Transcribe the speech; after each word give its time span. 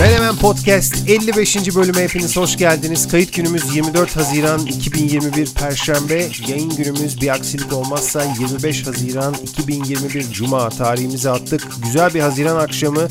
Menemen 0.00 0.36
Podcast 0.36 1.08
55. 1.08 1.76
bölüme 1.76 2.02
hepiniz 2.02 2.36
hoş 2.36 2.56
geldiniz. 2.56 3.08
Kayıt 3.08 3.34
günümüz 3.34 3.76
24 3.76 4.16
Haziran 4.16 4.66
2021 4.66 5.54
Perşembe. 5.54 6.28
Yayın 6.48 6.76
günümüz 6.76 7.20
bir 7.20 7.28
aksilik 7.28 7.72
olmazsa 7.72 8.22
25 8.40 8.86
Haziran 8.86 9.34
2021 9.42 10.30
Cuma 10.32 10.68
tarihimizi 10.68 11.30
attık. 11.30 11.68
Güzel 11.82 12.14
bir 12.14 12.20
Haziran 12.20 12.56
akşamı. 12.56 13.08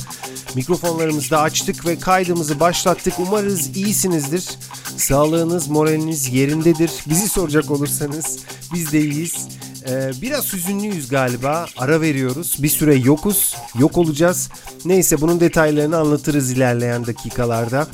Mikrofonlarımızı 0.56 1.32
da 1.32 1.42
açtık 1.42 1.86
ve 1.86 2.00
kaydımızı 2.00 2.60
başlattık. 2.60 3.14
Umarız 3.20 3.78
iyisinizdir. 3.78 4.50
Sağlığınız, 4.98 5.68
moraliniz 5.68 6.34
yerindedir. 6.34 6.92
Bizi 7.10 7.30
soracak 7.30 7.72
olursanız 7.72 8.40
biz 8.74 8.92
de 8.92 9.02
iyiyiz. 9.02 9.48
Ee, 9.88 10.12
biraz 10.22 10.54
hüzünlüyüz 10.54 11.10
galiba. 11.10 11.66
Ara 11.78 12.02
veriyoruz. 12.02 12.58
Bir 12.60 12.70
süre 12.70 12.96
yokuz. 12.96 13.56
Yok 13.80 13.98
olacağız. 13.98 14.50
Neyse 14.86 15.22
bunun 15.22 15.40
detaylarını 15.40 15.98
anlatırız 15.98 16.52
ilerleyen 16.52 17.06
dakikalarda. 17.06 17.88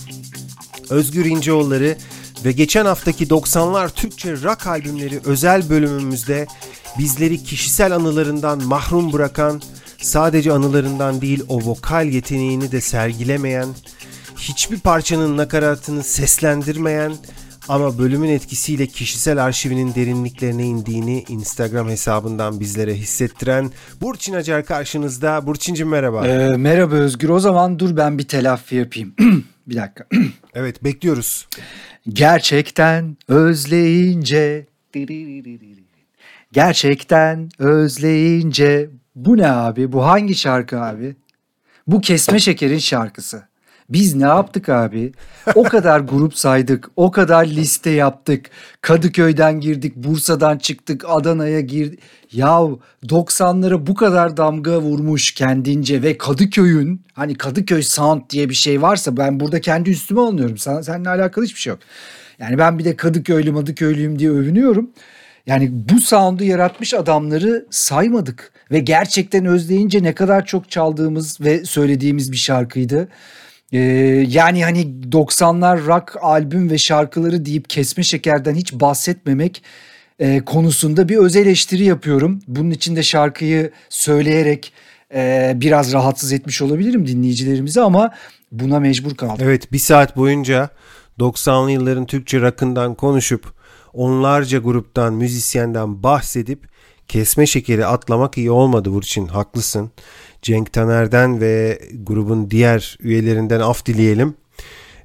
Özgür 0.90 1.26
İnceoğulları 1.26 1.98
ve 2.46 2.52
geçen 2.52 2.86
haftaki 2.86 3.28
90'lar 3.28 3.90
Türkçe 3.90 4.32
rock 4.32 4.68
albümleri 4.68 5.20
özel 5.26 5.70
bölümümüzde 5.70 6.48
bizleri 7.00 7.44
kişisel 7.44 7.96
anılarından 7.96 8.64
mahrum 8.64 9.14
bırakan, 9.14 9.62
sadece 10.06 10.52
anılarından 10.52 11.22
değil 11.22 11.44
o 11.48 11.62
vokal 11.62 12.08
yeteneğini 12.08 12.72
de 12.72 12.82
sergilemeyen, 12.82 13.68
hiçbir 14.38 14.80
parçanın 14.80 15.38
nakaratını 15.38 16.04
seslendirmeyen 16.04 17.14
ama 17.68 17.98
bölümün 17.98 18.30
etkisiyle 18.30 18.88
kişisel 18.88 19.44
arşivinin 19.44 19.96
derinliklerine 19.96 20.66
indiğini 20.66 21.24
Instagram 21.30 21.90
hesabından 21.90 22.60
bizlere 22.60 22.96
hissettiren 22.96 23.72
Burçin 24.02 24.34
Acar 24.34 24.66
karşınızda. 24.66 25.48
Burçin'cim 25.48 25.90
merhaba. 25.90 26.28
Ee, 26.28 26.58
merhaba 26.58 26.96
Özgür. 26.96 27.30
O 27.30 27.40
zaman 27.40 27.80
dur 27.80 27.98
ben 27.98 28.18
bir 28.18 28.28
telafi 28.28 28.76
yapayım. 28.76 29.14
bir 29.68 29.76
dakika. 29.76 30.06
evet 30.54 30.84
bekliyoruz. 30.84 31.48
Gerçekten 32.10 33.18
özleyince 33.28 34.66
Gerçekten 36.52 37.50
özleyince 37.60 38.90
bu 39.16 39.38
ne 39.38 39.52
abi? 39.52 39.92
Bu 39.92 40.06
hangi 40.06 40.36
şarkı 40.36 40.82
abi? 40.82 41.16
Bu 41.88 42.02
Kesme 42.02 42.40
Şeker'in 42.40 42.78
şarkısı. 42.78 43.44
Biz 43.90 44.16
ne 44.16 44.24
yaptık 44.24 44.70
abi? 44.70 45.12
O 45.56 45.64
kadar 45.64 46.00
grup 46.00 46.38
saydık, 46.38 46.90
o 46.96 47.12
kadar 47.12 47.46
liste 47.46 47.90
yaptık. 47.90 48.50
Kadıköy'den 48.82 49.60
girdik, 49.60 49.96
Bursa'dan 49.96 50.58
çıktık, 50.58 51.04
Adana'ya 51.08 51.60
girdik. 51.60 52.00
Yahu 52.32 52.80
90'lara 53.04 53.88
bu 53.88 53.94
kadar 53.96 54.38
damga 54.38 54.82
vurmuş 54.82 55.32
kendince 55.32 56.02
ve 56.02 56.18
Kadıköy'ün 56.18 57.02
hani 57.14 57.36
Kadıköy 57.36 57.82
Sound 57.82 58.22
diye 58.30 58.50
bir 58.50 58.56
şey 58.56 58.82
varsa 58.82 59.18
ben 59.18 59.40
burada 59.40 59.62
kendi 59.62 59.90
üstüme 59.90 60.22
alınıyorum. 60.22 60.58
Sen, 60.58 60.82
seninle 60.82 61.10
alakalı 61.10 61.46
hiçbir 61.46 61.60
şey 61.60 61.72
yok. 61.72 61.80
Yani 62.40 62.58
ben 62.58 62.80
bir 62.80 62.86
de 62.86 62.96
Kadıköylü 62.96 63.52
Madıköylüyüm 63.52 64.20
diye 64.20 64.30
övünüyorum. 64.30 64.90
Yani 65.48 65.70
bu 65.72 66.00
sound'u 66.00 66.44
yaratmış 66.44 66.94
adamları 66.94 67.66
saymadık 67.70 68.52
ve 68.72 68.80
gerçekten 68.80 69.46
özleyince 69.46 70.04
ne 70.04 70.16
kadar 70.16 70.46
çok 70.46 70.72
çaldığımız 70.72 71.42
ve 71.42 71.66
söylediğimiz 71.66 72.32
bir 72.32 72.38
şarkıydı. 72.38 73.08
Ee, 73.72 73.80
yani 74.28 74.64
hani 74.64 74.82
90'lar 75.12 75.86
rock 75.86 76.16
albüm 76.22 76.70
ve 76.70 76.78
şarkıları 76.78 77.46
deyip 77.46 77.70
kesme 77.70 78.04
şekerden 78.04 78.56
hiç 78.56 78.74
bahsetmemek 78.74 79.64
e, 80.20 80.42
konusunda 80.46 81.10
bir 81.10 81.18
öz 81.18 81.36
eleştiri 81.36 81.84
yapıyorum. 81.84 82.42
Bunun 82.48 82.72
için 82.72 82.96
de 82.96 83.04
şarkıyı 83.04 83.72
söyleyerek 83.90 84.74
e, 85.14 85.54
biraz 85.56 85.94
rahatsız 85.94 86.34
etmiş 86.34 86.62
olabilirim 86.62 87.08
dinleyicilerimizi 87.08 87.82
ama 87.82 88.14
buna 88.52 88.80
mecbur 88.80 89.16
kaldım. 89.16 89.38
Evet 89.40 89.72
bir 89.72 89.80
saat 89.80 90.18
boyunca 90.18 90.70
90'lı 91.20 91.72
yılların 91.72 92.06
Türkçe 92.06 92.42
rock'ından 92.42 92.96
konuşup 92.96 93.55
onlarca 93.96 94.60
gruptan, 94.60 95.14
müzisyenden 95.14 96.04
bahsedip 96.04 96.68
kesme 97.08 97.46
şekeri 97.46 97.86
atlamak 97.86 98.38
iyi 98.38 98.52
olmadı 98.52 98.94
Burçin. 98.94 99.28
Haklısın. 99.28 99.92
Cenk 100.42 100.74
Taner'den 100.74 101.42
ve 101.42 101.82
grubun 102.04 102.52
diğer 102.52 102.98
üyelerinden 103.00 103.60
af 103.60 103.86
dileyelim. 103.86 104.36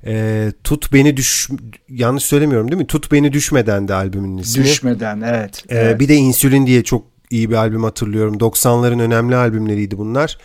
E, 0.07 0.53
Tut 0.65 0.93
Beni 0.93 1.17
Düş... 1.17 1.49
Yanlış 1.89 2.25
söylemiyorum 2.25 2.71
değil 2.71 2.81
mi? 2.81 2.87
Tut 2.87 3.13
Beni 3.13 3.33
Düşmeden 3.33 3.89
de 3.89 3.95
albümün 3.95 4.39
ismi. 4.39 4.65
Düşmeden 4.65 5.21
evet. 5.21 5.65
E, 5.69 5.77
evet. 5.77 6.01
Bir 6.01 6.09
de 6.09 6.15
İnsülin 6.15 6.67
diye 6.67 6.85
çok 6.85 7.05
iyi 7.31 7.51
bir 7.51 7.55
albüm 7.55 7.85
hatırlıyorum. 7.85 8.35
90'ların 8.35 9.03
önemli 9.03 9.37
albümleriydi 9.37 9.99
bunlar. 9.99 10.39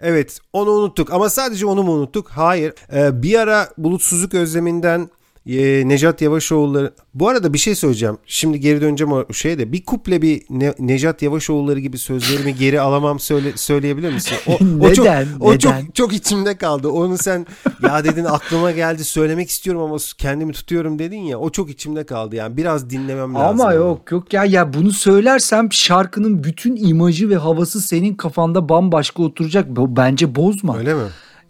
Evet 0.00 0.38
onu 0.52 0.70
unuttuk 0.70 1.12
ama 1.12 1.30
sadece 1.30 1.66
onu 1.66 1.82
mu 1.82 1.92
unuttuk? 1.92 2.28
Hayır. 2.28 2.74
Ee, 2.92 3.22
bir 3.22 3.38
ara 3.38 3.68
Bulutsuzluk 3.78 4.34
Özleminden 4.34 5.10
e, 5.46 5.88
Nejat 5.88 6.22
Yavaşoğulları 6.22 6.92
bu 7.14 7.28
arada 7.28 7.52
bir 7.52 7.58
şey 7.58 7.74
söyleyeceğim. 7.74 8.18
Şimdi 8.26 8.60
geri 8.60 8.80
döneceğim 8.80 9.12
o 9.12 9.32
şeye 9.32 9.58
de. 9.58 9.72
Bir 9.72 9.84
kuple 9.84 10.22
bir 10.22 10.42
ne, 10.50 10.74
Nejat 10.78 11.22
Yavaşoğulları 11.22 11.80
gibi 11.80 11.98
sözlerimi 11.98 12.54
geri 12.58 12.80
alamam 12.80 13.20
söyle 13.20 13.52
söyleyebilir 13.56 14.12
misin? 14.12 14.36
O, 14.46 14.52
neden? 14.60 15.26
O 15.40 15.56
çok 15.56 15.56
o 15.56 15.58
çok 15.58 15.94
çok 15.94 16.12
içimde 16.12 16.56
kaldı. 16.56 16.88
Onu 16.88 17.18
sen 17.18 17.46
ya 17.82 18.04
dedin 18.04 18.24
aklıma 18.24 18.70
geldi 18.70 19.04
söylemek 19.04 19.50
istiyorum 19.50 19.82
ama 19.82 19.96
kendimi 20.18 20.52
tutuyorum 20.52 20.98
dedin 20.98 21.20
ya. 21.20 21.38
O 21.38 21.50
çok 21.50 21.70
içimde 21.70 22.06
kaldı. 22.06 22.36
Yani 22.36 22.56
biraz 22.56 22.90
dinlemem 22.90 23.34
lazım. 23.34 23.60
Ama 23.60 23.72
yok 23.72 24.12
yok 24.12 24.32
ya 24.32 24.44
ya 24.44 24.74
bunu 24.74 24.90
söylersem 24.90 25.72
şarkının 25.72 26.44
bütün 26.44 26.76
imajı 26.76 27.30
ve 27.30 27.36
havası 27.36 27.80
senin 27.80 28.14
kafanda 28.14 28.68
bambaşka 28.68 29.22
oturacak. 29.22 29.66
Bence 29.76 30.34
bozma. 30.34 30.78
Öyle 30.78 30.94
mi? 30.94 31.00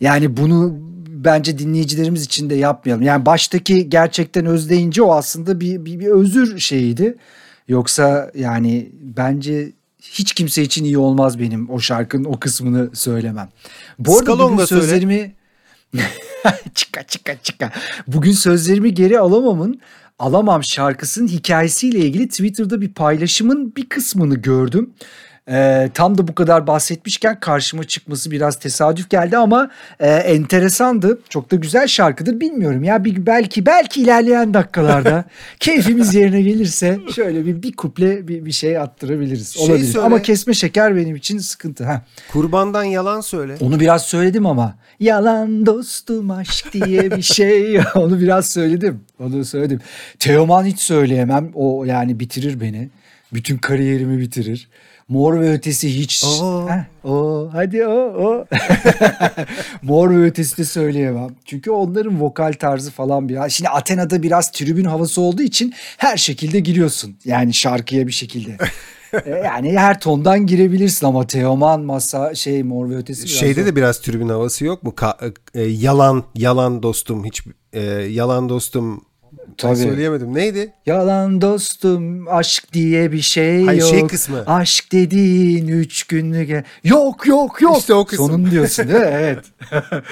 Yani 0.00 0.36
bunu 0.36 0.91
bence 1.24 1.58
dinleyicilerimiz 1.58 2.24
için 2.24 2.50
de 2.50 2.54
yapmayalım. 2.54 3.04
Yani 3.04 3.26
baştaki 3.26 3.90
gerçekten 3.90 4.46
özleyince 4.46 5.02
o 5.02 5.12
aslında 5.14 5.60
bir, 5.60 5.84
bir, 5.84 6.00
bir 6.00 6.06
özür 6.06 6.58
şeyiydi. 6.58 7.16
Yoksa 7.68 8.30
yani 8.34 8.90
bence 9.00 9.72
hiç 10.00 10.32
kimse 10.32 10.62
için 10.62 10.84
iyi 10.84 10.98
olmaz 10.98 11.38
benim 11.38 11.70
o 11.70 11.80
şarkının 11.80 12.24
o 12.24 12.40
kısmını 12.40 12.90
söylemem. 12.96 13.48
Bu 13.98 14.12
arada 14.12 14.22
Skalon 14.22 14.52
bugün 14.52 14.64
sözlerimi 14.64 15.34
çıka 16.74 17.02
çıka 17.02 17.42
çıka. 17.42 17.72
Bugün 18.06 18.32
sözlerimi 18.32 18.94
geri 18.94 19.18
alamamın 19.18 19.80
Alamam 20.22 20.64
şarkısının 20.64 21.28
hikayesiyle 21.28 21.98
ilgili 21.98 22.28
Twitter'da 22.28 22.80
bir 22.80 22.88
paylaşımın 22.88 23.76
bir 23.76 23.88
kısmını 23.88 24.34
gördüm. 24.34 24.90
E, 25.48 25.90
tam 25.94 26.18
da 26.18 26.28
bu 26.28 26.34
kadar 26.34 26.66
bahsetmişken 26.66 27.40
karşıma 27.40 27.84
çıkması 27.84 28.30
biraz 28.30 28.58
tesadüf 28.58 29.10
geldi 29.10 29.36
ama 29.36 29.70
e, 30.00 30.10
enteresandı. 30.10 31.18
Çok 31.28 31.50
da 31.50 31.56
güzel 31.56 31.86
şarkıdır 31.86 32.40
bilmiyorum 32.40 32.84
ya 32.84 33.04
bir, 33.04 33.26
belki 33.26 33.66
belki 33.66 34.02
ilerleyen 34.02 34.54
dakikalarda 34.54 35.24
keyfimiz 35.60 36.14
yerine 36.14 36.42
gelirse 36.42 36.98
şöyle 37.14 37.46
bir 37.46 37.62
bir 37.62 37.72
kuple 37.72 38.28
bir, 38.28 38.44
bir 38.44 38.52
şey 38.52 38.78
attırabiliriz. 38.78 39.48
Şey 39.48 39.66
Olabilir. 39.66 39.86
Söyle, 39.86 40.06
ama 40.06 40.22
kesme 40.22 40.54
şeker 40.54 40.96
benim 40.96 41.16
için 41.16 41.38
sıkıntı. 41.38 41.84
Ha. 41.84 42.02
Kurbandan 42.32 42.84
yalan 42.84 43.20
söyle. 43.20 43.56
Onu 43.60 43.80
biraz 43.80 44.02
söyledim 44.02 44.46
ama. 44.46 44.74
Yalan 45.00 45.66
dostum 45.66 46.30
aşk 46.30 46.72
diye 46.72 47.10
bir 47.10 47.22
şey. 47.22 47.80
Onu 47.94 48.20
biraz 48.20 48.50
söyledim. 48.50 49.00
Onu 49.18 49.44
söyledim. 49.44 49.80
Teoman 50.18 50.64
hiç 50.64 50.80
söyleyemem. 50.80 51.50
O 51.54 51.84
yani 51.84 52.20
bitirir 52.20 52.60
beni. 52.60 52.90
Bütün 53.32 53.58
kariyerimi 53.58 54.18
bitirir. 54.18 54.68
Mor 55.08 55.40
ve 55.40 55.52
Ötesi 55.52 55.98
hiç. 55.98 56.24
Oo. 56.24 56.68
Heh, 56.68 57.08
o 57.10 57.48
hadi 57.52 57.86
o 57.86 57.92
o. 57.94 58.44
Mor 59.82 60.10
ve 60.10 60.24
Ötesi 60.24 60.58
de 60.58 60.64
söyleyemem. 60.64 61.28
Çünkü 61.44 61.70
onların 61.70 62.20
vokal 62.20 62.52
tarzı 62.52 62.90
falan 62.90 63.28
biraz. 63.28 63.52
Şimdi 63.52 63.68
Athena'da 63.68 64.22
biraz 64.22 64.50
tribün 64.52 64.84
havası 64.84 65.20
olduğu 65.20 65.42
için 65.42 65.74
her 65.96 66.16
şekilde 66.16 66.60
giriyorsun. 66.60 67.16
Yani 67.24 67.54
şarkıya 67.54 68.06
bir 68.06 68.12
şekilde. 68.12 68.56
E, 69.26 69.30
yani 69.30 69.78
her 69.78 70.00
tondan 70.00 70.46
girebilirsin 70.46 71.06
ama 71.06 71.26
Teoman 71.26 71.80
masa 71.80 72.34
şey 72.34 72.62
Mor 72.62 72.90
ve 72.90 72.96
Ötesi 72.96 73.24
biraz 73.24 73.34
Şeyde 73.38 73.62
o. 73.62 73.66
de 73.66 73.76
biraz 73.76 74.00
tribün 74.00 74.28
havası 74.28 74.64
yok 74.64 74.82
mu? 74.82 74.94
Ka- 74.96 75.34
e, 75.54 75.62
yalan 75.62 76.24
yalan 76.34 76.82
dostum 76.82 77.24
hiç 77.24 77.42
e, 77.72 77.80
yalan 77.92 78.48
dostum 78.48 79.04
Tabii. 79.56 79.76
söyleyemedim. 79.76 80.34
Neydi? 80.34 80.72
Yalan 80.86 81.40
dostum 81.40 82.28
aşk 82.28 82.72
diye 82.72 83.12
bir 83.12 83.20
şey 83.20 83.64
Hayır, 83.64 83.80
yok. 83.80 83.90
şey 83.90 84.06
kısmı. 84.06 84.44
Aşk 84.46 84.92
dediğin 84.92 85.68
üç 85.68 86.04
günlük. 86.04 86.64
Yok 86.84 87.26
yok 87.26 87.62
yok. 87.62 87.78
İşte 87.78 87.94
o 87.94 88.04
kısım. 88.04 88.26
Sonun 88.26 88.50
diyorsun 88.50 88.88
değil 88.88 89.00
mi? 89.00 89.10
Evet. 89.12 89.44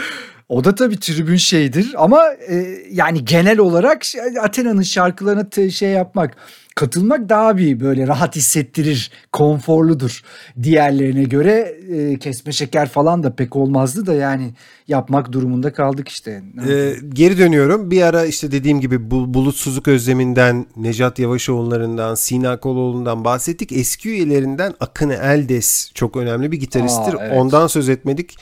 O 0.50 0.64
da 0.64 0.74
tabii 0.74 1.00
tribün 1.00 1.36
şeydir 1.36 1.94
ama 1.96 2.22
e, 2.48 2.78
yani 2.90 3.24
genel 3.24 3.58
olarak 3.58 4.02
Athena'nın 4.42 4.82
şarkılarına 4.82 5.70
şey 5.70 5.90
yapmak 5.90 6.36
katılmak 6.74 7.28
daha 7.28 7.56
bir 7.56 7.80
böyle 7.80 8.06
rahat 8.06 8.36
hissettirir, 8.36 9.10
konforludur. 9.32 10.22
Diğerlerine 10.62 11.22
göre 11.22 11.74
e, 11.90 12.18
kesme 12.18 12.52
şeker 12.52 12.88
falan 12.88 13.22
da 13.22 13.34
pek 13.34 13.56
olmazdı 13.56 14.06
da 14.06 14.14
yani 14.14 14.50
yapmak 14.88 15.32
durumunda 15.32 15.72
kaldık 15.72 16.08
işte. 16.08 16.42
Ee, 16.68 16.92
geri 17.08 17.38
dönüyorum. 17.38 17.90
Bir 17.90 18.02
ara 18.02 18.24
işte 18.24 18.52
dediğim 18.52 18.80
gibi 18.80 19.10
bu, 19.10 19.34
bulutsuzluk 19.34 19.88
özleminden, 19.88 20.66
Necat 20.76 21.18
Yavaşoğulları'ndan, 21.18 22.14
Sina 22.14 22.60
Koloğlu'ndan 22.60 23.24
bahsettik. 23.24 23.72
Eski 23.72 24.08
üyelerinden 24.08 24.74
Akın 24.80 25.10
Eldes 25.10 25.90
çok 25.94 26.16
önemli 26.16 26.52
bir 26.52 26.60
gitaristtir. 26.60 27.14
Aa, 27.14 27.18
evet. 27.20 27.38
Ondan 27.38 27.66
söz 27.66 27.88
etmedik. 27.88 28.36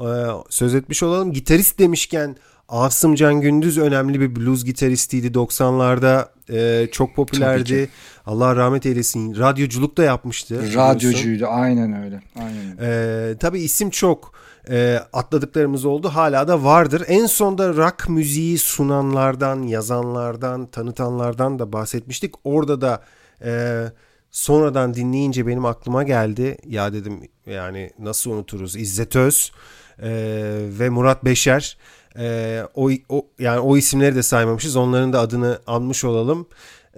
Ee, 0.00 0.04
söz 0.48 0.74
etmiş 0.74 1.02
olalım. 1.02 1.32
Gitarist 1.32 1.78
demişken 1.78 2.36
Asım 2.68 3.14
Can 3.14 3.40
Gündüz 3.40 3.78
önemli 3.78 4.20
bir 4.20 4.36
blues 4.36 4.64
gitaristiydi 4.64 5.26
90'larda 5.26 6.28
e, 6.50 6.88
çok 6.92 7.16
popülerdi. 7.16 7.88
Allah 8.26 8.56
rahmet 8.56 8.86
eylesin. 8.86 9.36
Radyoculuk 9.36 9.96
da 9.96 10.02
yapmıştı. 10.02 10.74
Radyocuydu 10.74 11.46
aynen 11.46 12.04
öyle. 12.04 12.22
Aynen. 12.36 12.76
E, 12.80 13.38
tabii 13.38 13.60
isim 13.60 13.90
çok 13.90 14.32
e, 14.70 15.00
atladıklarımız 15.12 15.84
oldu. 15.84 16.08
Hala 16.08 16.48
da 16.48 16.64
vardır. 16.64 17.02
En 17.08 17.26
sonda 17.26 17.68
rock 17.74 18.08
müziği 18.08 18.58
sunanlardan, 18.58 19.62
yazanlardan, 19.62 20.66
tanıtanlardan 20.66 21.58
da 21.58 21.72
bahsetmiştik. 21.72 22.34
Orada 22.44 22.80
da 22.80 23.02
e, 23.44 23.84
sonradan 24.30 24.94
dinleyince 24.94 25.46
benim 25.46 25.64
aklıma 25.64 26.02
geldi. 26.02 26.58
Ya 26.66 26.92
dedim 26.92 27.20
yani 27.46 27.90
nasıl 27.98 28.30
unuturuz? 28.30 28.76
İzzet 28.76 29.16
Öz 29.16 29.52
e, 29.52 29.64
ve 30.78 30.88
Murat 30.88 31.24
Beşer 31.24 31.76
e, 32.18 32.62
o, 32.74 32.90
o 33.08 33.26
yani 33.38 33.60
o 33.60 33.76
isimleri 33.76 34.14
de 34.14 34.22
saymamışız. 34.22 34.76
Onların 34.76 35.12
da 35.12 35.20
adını 35.20 35.58
anmış 35.66 36.04
olalım. 36.04 36.46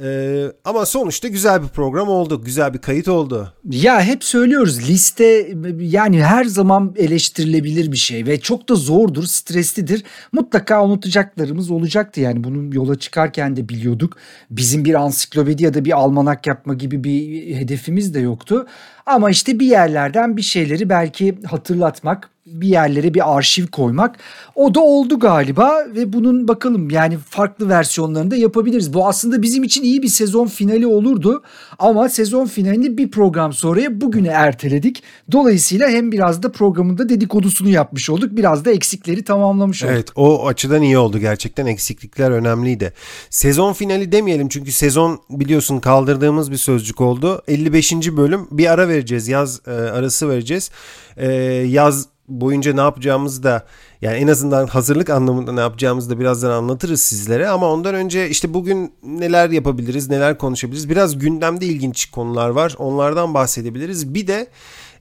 Ee, 0.02 0.46
ama 0.64 0.87
sonuçta 0.87 1.28
güzel 1.28 1.62
bir 1.62 1.69
program 1.69 2.08
oldu. 2.08 2.44
Güzel 2.44 2.75
bir 2.75 2.78
kayıt 2.78 3.08
oldu. 3.08 3.52
Ya 3.70 4.02
hep 4.02 4.25
söylüyoruz 4.25 4.88
liste 4.88 5.48
yani 5.78 6.25
her 6.25 6.44
zaman 6.44 6.94
eleştirilebilir 6.96 7.93
bir 7.93 7.96
şey 7.96 8.26
ve 8.26 8.40
çok 8.40 8.69
da 8.69 8.75
zordur, 8.75 9.25
streslidir. 9.25 10.04
Mutlaka 10.32 10.84
unutacaklarımız 10.84 11.70
olacaktı 11.70 12.20
yani 12.20 12.44
bunun 12.44 12.72
yola 12.72 12.99
çıkarken 12.99 13.56
de 13.56 13.69
biliyorduk. 13.69 14.16
Bizim 14.50 14.84
bir 14.84 14.94
ansiklopedi 14.94 15.64
ya 15.64 15.75
da 15.75 15.84
bir 15.84 15.99
almanak 15.99 16.46
yapma 16.46 16.75
gibi 16.75 17.04
bir 17.04 17.54
hedefimiz 17.56 18.14
de 18.14 18.20
yoktu. 18.20 18.66
Ama 19.06 19.31
işte 19.31 19.60
bir 19.60 19.66
yerlerden 19.66 20.37
bir 20.37 20.42
şeyleri 20.42 20.88
belki 20.88 21.38
hatırlatmak 21.46 22.31
bir 22.46 22.69
yerlere 22.69 23.14
bir 23.14 23.37
arşiv 23.37 23.66
koymak. 23.66 24.19
O 24.54 24.75
da 24.75 24.81
oldu 24.81 25.19
galiba 25.19 25.87
ve 25.94 26.12
bunun 26.12 26.48
bakalım 26.48 26.90
yani 26.90 27.19
farklı 27.19 27.69
versiyonlarını 27.69 28.31
da 28.31 28.37
yapabiliriz. 28.37 28.94
Bu 28.94 29.08
aslında 29.08 29.43
bizim 29.43 29.64
için 29.64 29.82
iyi 29.82 30.02
bir 30.02 30.08
sezon 30.08 30.46
finali 30.46 30.87
olurdu 30.87 31.43
ama 31.78 32.08
sezon 32.08 32.46
finalini 32.46 32.98
bir 32.98 33.10
program 33.10 33.52
sonraya 33.52 34.00
bugüne 34.00 34.28
erteledik. 34.28 35.02
Dolayısıyla 35.32 35.88
hem 35.88 36.12
biraz 36.12 36.43
da 36.43 36.52
programında 36.52 37.08
dedikodusunu 37.08 37.69
yapmış 37.69 38.10
olduk. 38.10 38.37
Biraz 38.37 38.64
da 38.64 38.70
eksikleri 38.70 39.25
tamamlamış 39.25 39.82
olduk. 39.82 39.94
Evet 39.94 40.08
o 40.16 40.46
açıdan 40.46 40.82
iyi 40.82 40.99
oldu. 40.99 41.19
Gerçekten 41.19 41.66
eksiklikler 41.66 42.31
önemliydi. 42.31 42.92
Sezon 43.31 43.72
finali 43.72 44.12
demeyelim 44.12 44.49
çünkü 44.49 44.72
sezon 44.72 45.20
biliyorsun 45.31 45.81
kaldırdığımız 45.81 46.50
bir 46.50 46.56
sözcük 46.56 47.00
oldu. 47.00 47.42
55. 47.49 47.92
bölüm 47.92 48.49
bir 48.50 48.72
ara 48.72 48.88
vereceğiz. 48.88 49.28
Yaz 49.28 49.60
e, 49.66 49.70
arası 49.70 50.28
vereceğiz. 50.28 50.70
E, 51.16 51.32
yaz 51.66 52.15
boyunca 52.28 52.75
ne 52.75 52.81
yapacağımızı 52.81 53.43
da 53.43 53.67
yani 54.02 54.17
en 54.17 54.28
azından 54.28 54.67
hazırlık 54.67 55.11
anlamında 55.11 55.52
ne 55.52 55.61
yapacağımızı 55.61 56.11
da 56.11 56.20
birazdan 56.20 56.50
anlatırız 56.50 57.00
sizlere 57.00 57.49
ama 57.49 57.73
ondan 57.73 57.94
önce 57.94 58.28
işte 58.28 58.55
bugün 58.55 58.93
neler 59.02 59.50
yapabiliriz, 59.50 60.08
neler 60.08 60.38
konuşabiliriz. 60.38 60.90
Biraz 60.90 61.19
gündemde 61.19 61.67
ilginç 61.67 62.11
konular 62.11 62.49
var. 62.49 62.75
Onlardan 62.78 63.34
bahsedebiliriz. 63.34 64.14
Bir 64.14 64.26
de 64.26 64.46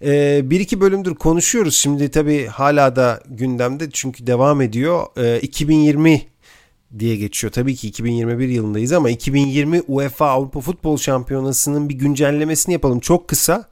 e, 0.02 0.42
bir 0.50 0.60
iki 0.60 0.82
bölümdür 0.82 1.16
konuşuyoruz. 1.16 1.76
Şimdi 1.76 2.12
tabii 2.12 2.46
hala 2.46 2.96
da 2.96 3.20
gündemde 3.30 3.90
çünkü 3.92 4.28
devam 4.28 4.62
ediyor. 4.62 5.06
E, 5.18 5.40
2020 5.40 6.22
diye 7.00 7.16
geçiyor. 7.16 7.54
Tabii 7.54 7.76
ki 7.76 7.88
2021 7.88 8.50
yılındayız 8.50 8.92
ama 8.92 9.10
2020 9.10 9.82
UEFA 9.88 10.28
Avrupa 10.28 10.60
Futbol 10.60 10.98
Şampiyonası'nın 10.98 11.90
bir 11.90 11.96
güncellemesini 11.96 12.74
yapalım. 12.74 13.00
Çok 13.00 13.28
kısa. 13.28 13.70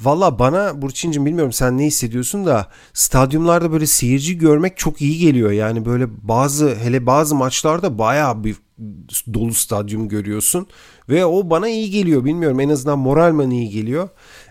Valla 0.00 0.38
bana 0.38 0.82
Burçin'cim 0.82 1.26
bilmiyorum 1.26 1.52
sen 1.52 1.78
ne 1.78 1.84
hissediyorsun 1.84 2.46
da 2.46 2.66
stadyumlarda 2.92 3.72
böyle 3.72 3.86
seyirci 3.86 4.38
görmek 4.38 4.76
çok 4.76 5.02
iyi 5.02 5.18
geliyor. 5.18 5.50
Yani 5.50 5.84
böyle 5.84 6.06
bazı 6.28 6.74
hele 6.74 7.06
bazı 7.06 7.34
maçlarda 7.34 7.98
baya 7.98 8.44
bir 8.44 8.56
dolu 9.34 9.54
stadyum 9.54 10.08
görüyorsun 10.08 10.66
ve 11.08 11.26
o 11.26 11.50
bana 11.50 11.68
iyi 11.68 11.90
geliyor 11.90 12.24
bilmiyorum 12.24 12.60
en 12.60 12.68
azından 12.68 12.98
moralman 12.98 13.50
iyi 13.50 13.70
geliyor. 13.70 14.08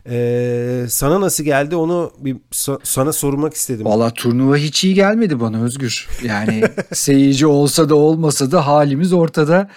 Ee, 0.10 0.86
sana 0.90 1.22
nasıl 1.22 1.44
geldi 1.44 1.76
onu 1.76 2.12
bir 2.20 2.36
so- 2.52 2.80
sana 2.84 3.14
sormak 3.14 3.54
istedim. 3.54 3.86
Valla 3.86 4.14
turnuva 4.14 4.58
hiç 4.58 4.84
iyi 4.84 4.94
gelmedi 4.94 5.40
bana 5.40 5.64
Özgür. 5.64 6.08
Yani 6.24 6.64
seyirci 6.94 7.48
olsa 7.48 7.90
da 7.90 7.96
olmasa 7.96 8.52
da 8.52 8.68
halimiz 8.68 9.14
ortada. 9.14 9.70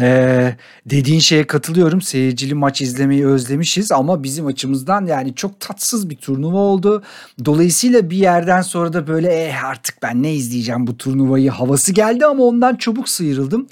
Ee, 0.00 0.56
dediğin 0.86 1.20
şeye 1.20 1.46
katılıyorum. 1.46 2.02
Seyircili 2.02 2.54
maç 2.54 2.82
izlemeyi 2.82 3.26
özlemişiz 3.26 3.92
ama 3.92 4.22
bizim 4.22 4.46
açımızdan 4.46 5.06
yani 5.06 5.34
çok 5.34 5.60
tatsız 5.60 6.10
bir 6.10 6.16
turnuva 6.16 6.58
oldu. 6.58 7.02
Dolayısıyla 7.44 8.10
bir 8.10 8.16
yerden 8.16 8.62
sonra 8.62 8.92
da 8.92 9.06
böyle 9.06 9.28
eh 9.44 9.64
artık 9.64 10.02
ben 10.02 10.22
ne 10.22 10.34
izleyeceğim 10.34 10.86
bu 10.86 10.96
turnuvayı 10.96 11.50
havası 11.50 11.92
geldi 11.92 12.26
ama 12.26 12.44
ondan 12.44 12.76
çabuk 12.76 13.08
sıyrıldım. 13.08 13.66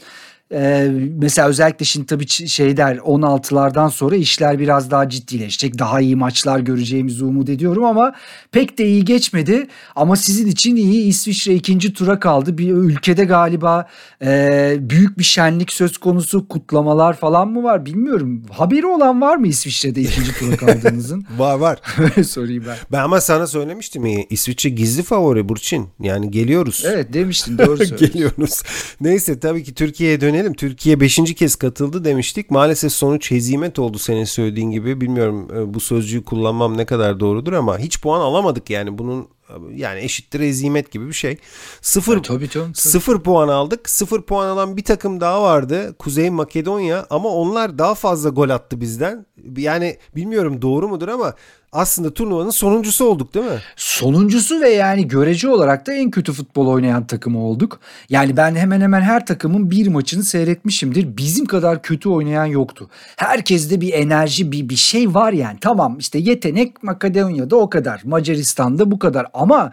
Ee, 0.53 0.91
mesela 1.19 1.49
özellikle 1.49 1.85
şimdi 1.85 2.07
tabii 2.07 2.27
şey 2.29 2.77
der 2.77 2.97
16'lardan 2.97 3.91
sonra 3.91 4.17
işler 4.17 4.59
biraz 4.59 4.91
daha 4.91 5.09
ciddileşecek. 5.09 5.79
Daha 5.79 6.01
iyi 6.01 6.17
maçlar 6.17 6.59
göreceğimizi 6.59 7.25
umut 7.25 7.49
ediyorum 7.49 7.85
ama 7.85 8.15
pek 8.53 8.79
de 8.79 8.87
iyi 8.87 9.05
geçmedi. 9.05 9.67
Ama 9.97 10.17
sizin 10.17 10.47
için 10.47 10.77
iyi 10.77 11.05
İsviçre 11.05 11.55
ikinci 11.55 11.93
tura 11.93 12.21
kaldı. 12.21 12.59
Bir 12.59 12.73
ülkede 12.73 13.25
galiba 13.25 13.89
e, 14.25 14.77
büyük 14.81 15.19
bir 15.19 15.25
şenlik 15.25 15.73
söz 15.73 15.99
konusu 15.99 16.49
kutlamalar 16.49 17.17
falan 17.17 17.49
mı 17.49 17.63
var 17.63 17.87
bilmiyorum. 17.87 18.43
Haberi 18.51 18.87
olan 18.87 19.21
var 19.21 19.37
mı 19.37 19.47
İsviçre'de 19.47 20.01
ikinci 20.01 20.33
tura 20.39 20.57
kaldığınızın? 20.67 21.25
var 21.39 21.55
var. 21.59 21.79
Öyle 21.99 22.25
sorayım 22.25 22.65
ben. 22.69 22.77
Ben 22.93 22.99
ama 23.05 23.21
sana 23.21 23.47
söylemiştim 23.47 24.07
ya 24.07 24.21
İsviçre 24.31 24.71
gizli 24.71 25.03
favori 25.03 25.49
Burçin. 25.49 25.89
Yani 26.01 26.31
geliyoruz. 26.31 26.85
Evet 26.87 27.13
demiştin 27.13 27.59
doğru 27.59 27.77
söylüyorsun. 27.77 28.07
geliyoruz. 28.13 28.63
Neyse 29.01 29.41
tabii 29.41 29.65
ki 29.65 29.75
Türkiye'ye 29.75 30.21
dönelim 30.21 30.34
dönelim. 30.35 30.55
Türkiye 30.55 31.01
5. 31.01 31.35
kez 31.35 31.57
katıldı 31.57 32.05
demiştik. 32.05 32.51
Maalesef 32.51 32.93
sonuç 32.93 33.31
hezimet 33.31 33.79
oldu 33.79 33.99
senin 33.99 34.25
söylediğin 34.25 34.71
gibi. 34.71 35.01
Bilmiyorum 35.01 35.49
e, 35.57 35.75
bu 35.75 35.81
sözcüğü 35.81 36.25
kullanmam 36.25 36.77
ne 36.77 36.85
kadar 36.85 37.21
doğrudur 37.21 37.53
ama 37.53 37.79
hiç 37.79 38.01
puan 38.01 38.21
alamadık 38.21 38.71
yani. 38.71 38.99
Bunun 38.99 39.29
yani 39.75 40.01
eşittir 40.01 40.41
hezimet 40.41 40.93
gibi 40.93 41.09
bir 41.09 41.13
şey. 41.13 41.37
Sıfır, 41.81 42.17
ya, 42.17 42.23
tabii, 42.23 42.49
tabii, 42.49 42.65
tabii. 42.65 42.75
sıfır 42.75 43.21
puan 43.21 43.49
aldık. 43.49 43.89
Sıfır 43.89 44.23
puan 44.23 44.49
alan 44.49 44.77
bir 44.77 44.85
takım 44.85 45.21
daha 45.21 45.43
vardı. 45.43 45.95
Kuzey 45.99 46.31
Makedonya 46.31 47.07
ama 47.11 47.29
onlar 47.29 47.79
daha 47.79 47.95
fazla 47.95 48.29
gol 48.29 48.51
attı 48.51 48.81
bizden. 48.81 49.27
Yani 49.57 49.99
bilmiyorum 50.17 50.63
doğru 50.63 50.89
mudur 50.89 51.09
ama 51.09 51.35
aslında 51.75 52.15
turnuvanın 52.15 52.51
sonuncusu 52.51 53.05
olduk 53.05 53.35
değil 53.35 53.47
mi? 53.47 53.59
Sonuncusu 53.77 54.61
ve 54.61 54.69
yani 54.69 55.09
görece 55.09 55.49
olarak 55.49 55.87
da 55.87 55.93
en 55.93 56.11
kötü 56.11 56.33
futbol 56.33 56.67
oynayan 56.67 57.07
takımı 57.07 57.45
olduk. 57.45 57.81
Yani 58.09 58.37
ben 58.37 58.55
hemen 58.55 58.81
hemen 58.81 59.01
her 59.01 59.27
takımın 59.27 59.71
bir 59.71 59.89
maçını 59.89 60.25
seyretmişimdir. 60.25 61.17
Bizim 61.17 61.47
kadar 61.47 61.83
kötü 61.83 62.09
oynayan 62.09 62.47
yoktu. 62.47 62.91
Herkeste 63.17 63.81
bir 63.81 63.93
enerji, 63.93 64.53
bir 64.53 64.69
bir 64.69 64.77
şey 64.77 65.15
var 65.15 65.33
yani. 65.33 65.59
Tamam 65.61 65.99
işte 65.99 66.19
yetenek 66.19 66.83
Makedonya'da 66.83 67.57
o 67.57 67.71
kadar. 67.71 68.01
Macaristan'da 68.05 68.91
bu 68.91 68.99
kadar 68.99 69.27
ama 69.45 69.73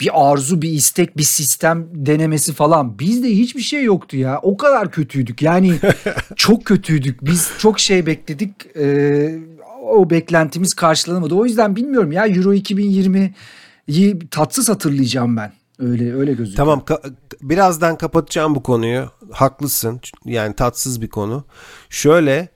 bir 0.00 0.10
arzu, 0.14 0.62
bir 0.62 0.68
istek, 0.70 1.16
bir 1.16 1.22
sistem 1.22 1.88
denemesi 1.92 2.52
falan. 2.52 2.98
Bizde 2.98 3.28
hiçbir 3.28 3.60
şey 3.60 3.84
yoktu 3.84 4.16
ya. 4.16 4.40
O 4.42 4.56
kadar 4.56 4.90
kötüydük. 4.90 5.42
Yani 5.42 5.74
çok 6.36 6.64
kötüydük. 6.64 7.24
Biz 7.24 7.50
çok 7.58 7.80
şey 7.80 8.06
bekledik. 8.06 8.76
Ee, 8.76 9.38
o 9.82 10.10
beklentimiz 10.10 10.74
karşılanamadı. 10.74 11.34
O 11.34 11.44
yüzden 11.44 11.76
bilmiyorum 11.76 12.12
ya 12.12 12.26
Euro 12.26 12.54
2020'yi 12.54 14.18
tatsız 14.30 14.68
hatırlayacağım 14.68 15.36
ben. 15.36 15.52
Öyle 15.78 16.14
öyle 16.14 16.32
gözüküyor. 16.32 16.56
Tamam 16.56 16.82
ka- 16.86 17.14
birazdan 17.42 17.98
kapatacağım 17.98 18.54
bu 18.54 18.62
konuyu. 18.62 19.10
Haklısın. 19.30 20.00
Yani 20.24 20.54
tatsız 20.54 21.02
bir 21.02 21.08
konu. 21.08 21.44
Şöyle 21.90 22.48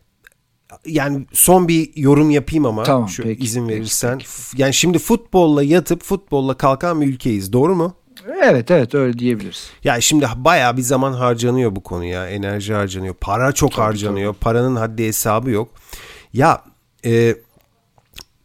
yani 0.86 1.26
son 1.32 1.68
bir 1.68 1.90
yorum 1.96 2.30
yapayım 2.30 2.66
ama 2.66 2.82
tamam, 2.82 3.08
şu 3.08 3.22
peki, 3.22 3.44
izin 3.44 3.68
verirsen. 3.68 4.18
Peki, 4.18 4.30
peki. 4.50 4.62
Yani 4.62 4.74
şimdi 4.74 4.98
futbolla 4.98 5.62
yatıp 5.62 6.02
futbolla 6.02 6.56
kalkan 6.56 7.00
bir 7.00 7.06
ülkeyiz. 7.06 7.52
Doğru 7.52 7.74
mu? 7.74 7.94
Evet 8.42 8.70
evet 8.70 8.94
öyle 8.94 9.18
diyebiliriz. 9.18 9.70
Ya 9.84 10.00
şimdi 10.00 10.26
baya 10.36 10.76
bir 10.76 10.82
zaman 10.82 11.12
harcanıyor 11.12 11.76
bu 11.76 11.82
konuya. 11.82 12.28
Enerji 12.28 12.74
harcanıyor. 12.74 13.14
Para 13.14 13.52
çok 13.52 13.72
tabii, 13.72 13.82
harcanıyor. 13.82 14.32
Tabii. 14.32 14.40
Paranın 14.40 14.76
haddi 14.76 15.06
hesabı 15.06 15.50
yok. 15.50 15.68
Ya 16.32 16.64
e, 17.04 17.36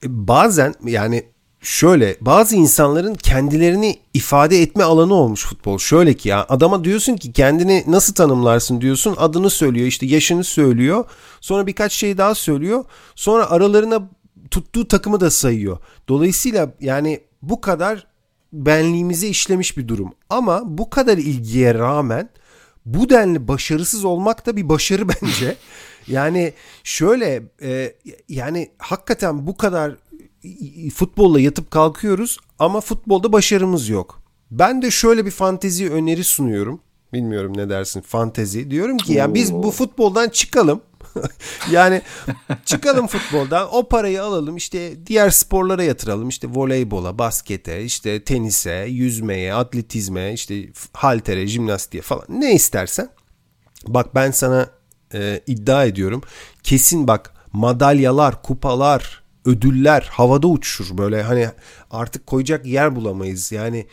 bazen 0.03 0.73
yani 0.83 1.23
şöyle 1.67 2.17
bazı 2.21 2.55
insanların 2.55 3.15
kendilerini 3.15 3.99
ifade 4.13 4.61
etme 4.61 4.83
alanı 4.83 5.13
olmuş 5.13 5.45
futbol. 5.45 5.77
Şöyle 5.77 6.13
ki 6.13 6.29
ya 6.29 6.45
adama 6.49 6.83
diyorsun 6.83 7.15
ki 7.15 7.33
kendini 7.33 7.83
nasıl 7.87 8.13
tanımlarsın 8.13 8.81
diyorsun 8.81 9.15
adını 9.17 9.49
söylüyor 9.49 9.87
işte 9.87 10.05
yaşını 10.05 10.43
söylüyor 10.43 11.05
sonra 11.41 11.67
birkaç 11.67 11.93
şey 11.93 12.17
daha 12.17 12.35
söylüyor 12.35 12.85
sonra 13.15 13.49
aralarına 13.49 14.09
tuttuğu 14.51 14.87
takımı 14.87 15.19
da 15.19 15.29
sayıyor. 15.29 15.77
Dolayısıyla 16.09 16.73
yani 16.79 17.19
bu 17.41 17.61
kadar 17.61 18.07
benliğimize 18.53 19.27
işlemiş 19.27 19.77
bir 19.77 19.87
durum 19.87 20.13
ama 20.29 20.61
bu 20.65 20.89
kadar 20.89 21.17
ilgiye 21.17 21.73
rağmen 21.73 22.29
bu 22.85 23.09
denli 23.09 23.47
başarısız 23.47 24.05
olmak 24.05 24.45
da 24.45 24.57
bir 24.57 24.69
başarı 24.69 25.07
bence. 25.21 25.55
yani 26.07 26.53
şöyle 26.83 27.43
e, 27.61 27.93
yani 28.29 28.71
hakikaten 28.77 29.47
bu 29.47 29.57
kadar 29.57 29.95
futbolla 30.95 31.39
yatıp 31.39 31.71
kalkıyoruz 31.71 32.37
ama 32.59 32.81
futbolda 32.81 33.33
başarımız 33.33 33.89
yok. 33.89 34.21
Ben 34.51 34.81
de 34.81 34.91
şöyle 34.91 35.25
bir 35.25 35.31
fantezi 35.31 35.89
öneri 35.89 36.23
sunuyorum. 36.23 36.79
Bilmiyorum 37.13 37.57
ne 37.57 37.69
dersin 37.69 38.01
fantezi. 38.01 38.71
Diyorum 38.71 38.97
ki 38.97 39.13
ya 39.13 39.33
biz 39.33 39.53
bu 39.53 39.71
futboldan 39.71 40.29
çıkalım. 40.29 40.81
yani 41.71 42.01
çıkalım 42.65 43.07
futboldan 43.07 43.75
o 43.75 43.87
parayı 43.87 44.23
alalım 44.23 44.57
işte 44.57 45.05
diğer 45.05 45.29
sporlara 45.29 45.83
yatıralım 45.83 46.29
işte 46.29 46.47
voleybola, 46.53 47.19
baskete, 47.19 47.83
işte 47.83 48.23
tenise, 48.23 48.73
yüzmeye, 48.89 49.53
atletizme, 49.53 50.33
işte 50.33 50.69
haltere, 50.93 51.47
jimnastiğe 51.47 52.03
falan 52.03 52.25
ne 52.29 52.53
istersen. 52.53 53.09
Bak 53.87 54.15
ben 54.15 54.31
sana 54.31 54.69
e, 55.13 55.41
iddia 55.47 55.85
ediyorum 55.85 56.21
kesin 56.63 57.07
bak 57.07 57.33
madalyalar, 57.53 58.41
kupalar, 58.43 59.23
ödüller 59.47 60.07
havada 60.11 60.47
uçuşur 60.47 60.97
böyle 60.97 61.23
hani 61.23 61.49
artık 61.91 62.27
koyacak 62.27 62.65
yer 62.65 62.95
bulamayız 62.95 63.51
yani 63.51 63.87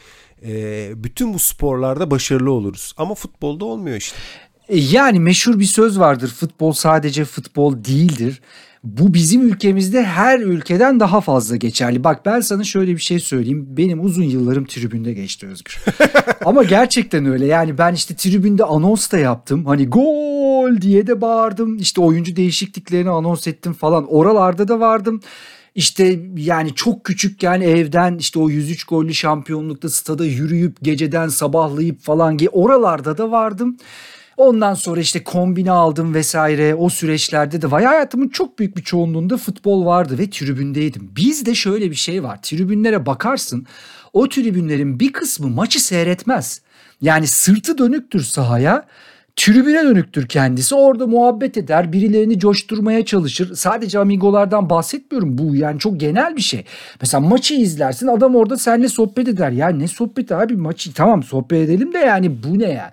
e, 0.46 0.92
bütün 1.04 1.34
bu 1.34 1.38
sporlarda 1.38 2.10
başarılı 2.10 2.52
oluruz 2.52 2.94
ama 2.96 3.14
futbolda 3.14 3.64
olmuyor 3.64 3.96
işte. 3.96 4.16
E, 4.68 4.78
yani 4.78 5.20
meşhur 5.20 5.58
bir 5.58 5.64
söz 5.64 5.98
vardır 5.98 6.28
futbol 6.28 6.72
sadece 6.72 7.24
futbol 7.24 7.84
değildir. 7.84 8.42
Bu 8.84 9.14
bizim 9.14 9.48
ülkemizde 9.48 10.04
her 10.04 10.40
ülkeden 10.40 11.00
daha 11.00 11.20
fazla 11.20 11.56
geçerli. 11.56 12.04
Bak 12.04 12.26
ben 12.26 12.40
sana 12.40 12.64
şöyle 12.64 12.92
bir 12.92 13.00
şey 13.00 13.20
söyleyeyim. 13.20 13.66
Benim 13.68 14.04
uzun 14.04 14.22
yıllarım 14.22 14.64
tribünde 14.64 15.12
geçti 15.12 15.46
Özgür. 15.46 15.84
Ama 16.44 16.62
gerçekten 16.62 17.26
öyle. 17.26 17.46
Yani 17.46 17.78
ben 17.78 17.94
işte 17.94 18.14
tribünde 18.14 18.64
anons 18.64 19.12
da 19.12 19.18
yaptım. 19.18 19.66
Hani 19.66 19.86
gol 19.86 20.80
diye 20.80 21.06
de 21.06 21.20
bağırdım. 21.20 21.78
İşte 21.78 22.00
oyuncu 22.00 22.36
değişikliklerini 22.36 23.10
anons 23.10 23.46
ettim 23.46 23.72
falan. 23.72 24.06
Oralarda 24.12 24.68
da 24.68 24.80
vardım. 24.80 25.20
İşte 25.74 26.20
yani 26.36 26.74
çok 26.74 27.04
küçük 27.04 27.42
yani 27.42 27.64
evden 27.64 28.16
işte 28.18 28.38
o 28.38 28.50
103 28.50 28.84
gollü 28.84 29.14
şampiyonlukta 29.14 29.90
stada 29.90 30.24
yürüyüp 30.24 30.76
geceden 30.82 31.28
sabahlayıp 31.28 32.00
falan 32.00 32.38
oralarda 32.52 33.18
da 33.18 33.30
vardım. 33.30 33.76
Ondan 34.36 34.74
sonra 34.74 35.00
işte 35.00 35.24
kombine 35.24 35.70
aldım 35.70 36.14
vesaire 36.14 36.74
o 36.74 36.88
süreçlerde 36.88 37.62
de 37.62 37.70
vay 37.70 37.84
hayatımın 37.84 38.28
çok 38.28 38.58
büyük 38.58 38.76
bir 38.76 38.82
çoğunluğunda 38.82 39.36
futbol 39.36 39.86
vardı 39.86 40.18
ve 40.18 40.30
tribündeydim. 40.30 41.12
Bizde 41.16 41.54
şöyle 41.54 41.90
bir 41.90 41.96
şey 41.96 42.22
var 42.22 42.42
tribünlere 42.42 43.06
bakarsın 43.06 43.66
o 44.12 44.28
tribünlerin 44.28 45.00
bir 45.00 45.12
kısmı 45.12 45.48
maçı 45.48 45.84
seyretmez. 45.84 46.60
Yani 47.00 47.26
sırtı 47.26 47.78
dönüktür 47.78 48.20
sahaya 48.20 48.86
tribüne 49.36 49.84
dönüktür 49.84 50.28
kendisi. 50.28 50.74
Orada 50.74 51.06
muhabbet 51.06 51.56
eder, 51.56 51.92
birilerini 51.92 52.38
coşturmaya 52.38 53.04
çalışır. 53.04 53.54
Sadece 53.54 53.98
amigolardan 53.98 54.70
bahsetmiyorum. 54.70 55.38
Bu 55.38 55.56
yani 55.56 55.78
çok 55.78 56.00
genel 56.00 56.36
bir 56.36 56.42
şey. 56.42 56.64
Mesela 57.00 57.20
maçı 57.20 57.54
izlersin 57.54 58.06
adam 58.06 58.36
orada 58.36 58.56
seninle 58.58 58.88
sohbet 58.88 59.28
eder. 59.28 59.50
Ya 59.50 59.68
ne 59.68 59.88
sohbet 59.88 60.32
abi 60.32 60.56
maçı 60.56 60.92
tamam 60.92 61.22
sohbet 61.22 61.68
edelim 61.68 61.92
de 61.92 61.98
yani 61.98 62.42
bu 62.42 62.58
ne 62.58 62.70
ya? 62.70 62.92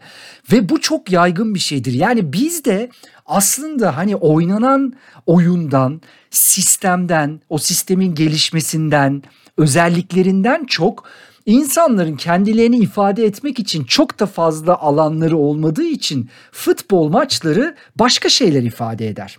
Ve 0.51 0.69
bu 0.69 0.81
çok 0.81 1.12
yaygın 1.12 1.55
bir 1.55 1.60
şeydir. 1.60 1.93
Yani 1.93 2.33
biz 2.33 2.65
de 2.65 2.89
aslında 3.25 3.98
hani 3.98 4.15
oynanan 4.15 4.93
oyundan, 5.25 6.01
sistemden, 6.29 7.41
o 7.50 7.57
sistemin 7.57 8.15
gelişmesinden, 8.15 9.24
özelliklerinden 9.57 10.65
çok 10.65 11.03
İnsanların 11.45 12.15
kendilerini 12.15 12.77
ifade 12.77 13.25
etmek 13.25 13.60
için 13.60 13.83
çok 13.83 14.19
da 14.19 14.25
fazla 14.25 14.79
alanları 14.79 15.38
olmadığı 15.38 15.83
için 15.83 16.29
futbol 16.51 17.10
maçları 17.10 17.75
başka 17.95 18.29
şeyler 18.29 18.63
ifade 18.63 19.07
eder. 19.07 19.38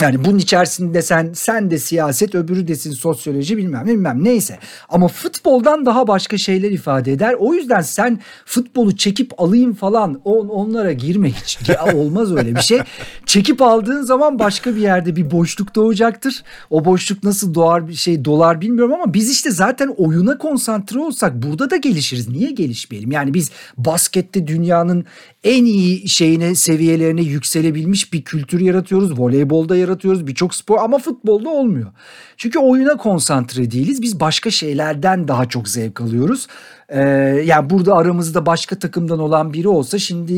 Yani 0.00 0.24
bunun 0.24 0.38
içerisinde 0.38 1.02
sen 1.02 1.30
sen 1.34 1.70
de 1.70 1.78
siyaset 1.78 2.34
öbürü 2.34 2.68
desin 2.68 2.90
sosyoloji 2.90 3.56
bilmem 3.56 3.86
bilmem 3.86 4.24
neyse. 4.24 4.58
Ama 4.88 5.08
futboldan 5.08 5.86
daha 5.86 6.06
başka 6.06 6.38
şeyler 6.38 6.70
ifade 6.70 7.12
eder. 7.12 7.34
O 7.38 7.54
yüzden 7.54 7.80
sen 7.80 8.20
futbolu 8.44 8.96
çekip 8.96 9.40
alayım 9.40 9.74
falan 9.74 10.20
on, 10.24 10.48
onlara 10.48 10.92
girme 10.92 11.30
hiç. 11.30 11.58
Ya 11.68 11.96
olmaz 11.96 12.36
öyle 12.36 12.54
bir 12.54 12.60
şey. 12.60 12.80
Çekip 13.26 13.62
aldığın 13.62 14.02
zaman 14.02 14.38
başka 14.38 14.76
bir 14.76 14.80
yerde 14.80 15.16
bir 15.16 15.30
boşluk 15.30 15.74
doğacaktır. 15.74 16.42
O 16.70 16.84
boşluk 16.84 17.24
nasıl 17.24 17.54
doğar 17.54 17.88
bir 17.88 17.94
şey 17.94 18.24
dolar 18.24 18.60
bilmiyorum 18.60 18.94
ama 18.94 19.14
biz 19.14 19.30
işte 19.30 19.50
zaten 19.50 19.94
oyuna 19.96 20.38
konsantre 20.38 20.98
olsak 20.98 21.42
burada 21.42 21.70
da 21.70 21.76
gelişiriz. 21.76 22.28
Niye 22.28 22.50
gelişmeyelim? 22.50 23.12
Yani 23.12 23.34
biz 23.34 23.50
baskette 23.76 24.46
dünyanın 24.46 25.04
en 25.44 25.64
iyi 25.64 26.08
şeyine 26.08 26.54
seviyelerine 26.54 27.22
yükselebilmiş 27.22 28.12
bir 28.12 28.24
kültür 28.24 28.60
yaratıyoruz. 28.60 29.20
Voleybolda 29.20 29.76
yaratıyoruz 29.76 30.26
birçok 30.26 30.54
spor 30.54 30.78
ama 30.78 30.98
futbolda 30.98 31.48
olmuyor. 31.48 31.92
Çünkü 32.36 32.58
oyuna 32.58 32.96
konsantre 32.96 33.70
değiliz. 33.70 34.02
Biz 34.02 34.20
başka 34.20 34.50
şeylerden 34.50 35.28
daha 35.28 35.48
çok 35.48 35.68
zevk 35.68 36.00
alıyoruz. 36.00 36.46
Ee, 36.88 37.00
yani 37.44 37.70
burada 37.70 37.94
aramızda 37.94 38.46
başka 38.46 38.78
takımdan 38.78 39.18
olan 39.18 39.52
biri 39.52 39.68
olsa 39.68 39.98
şimdi 39.98 40.32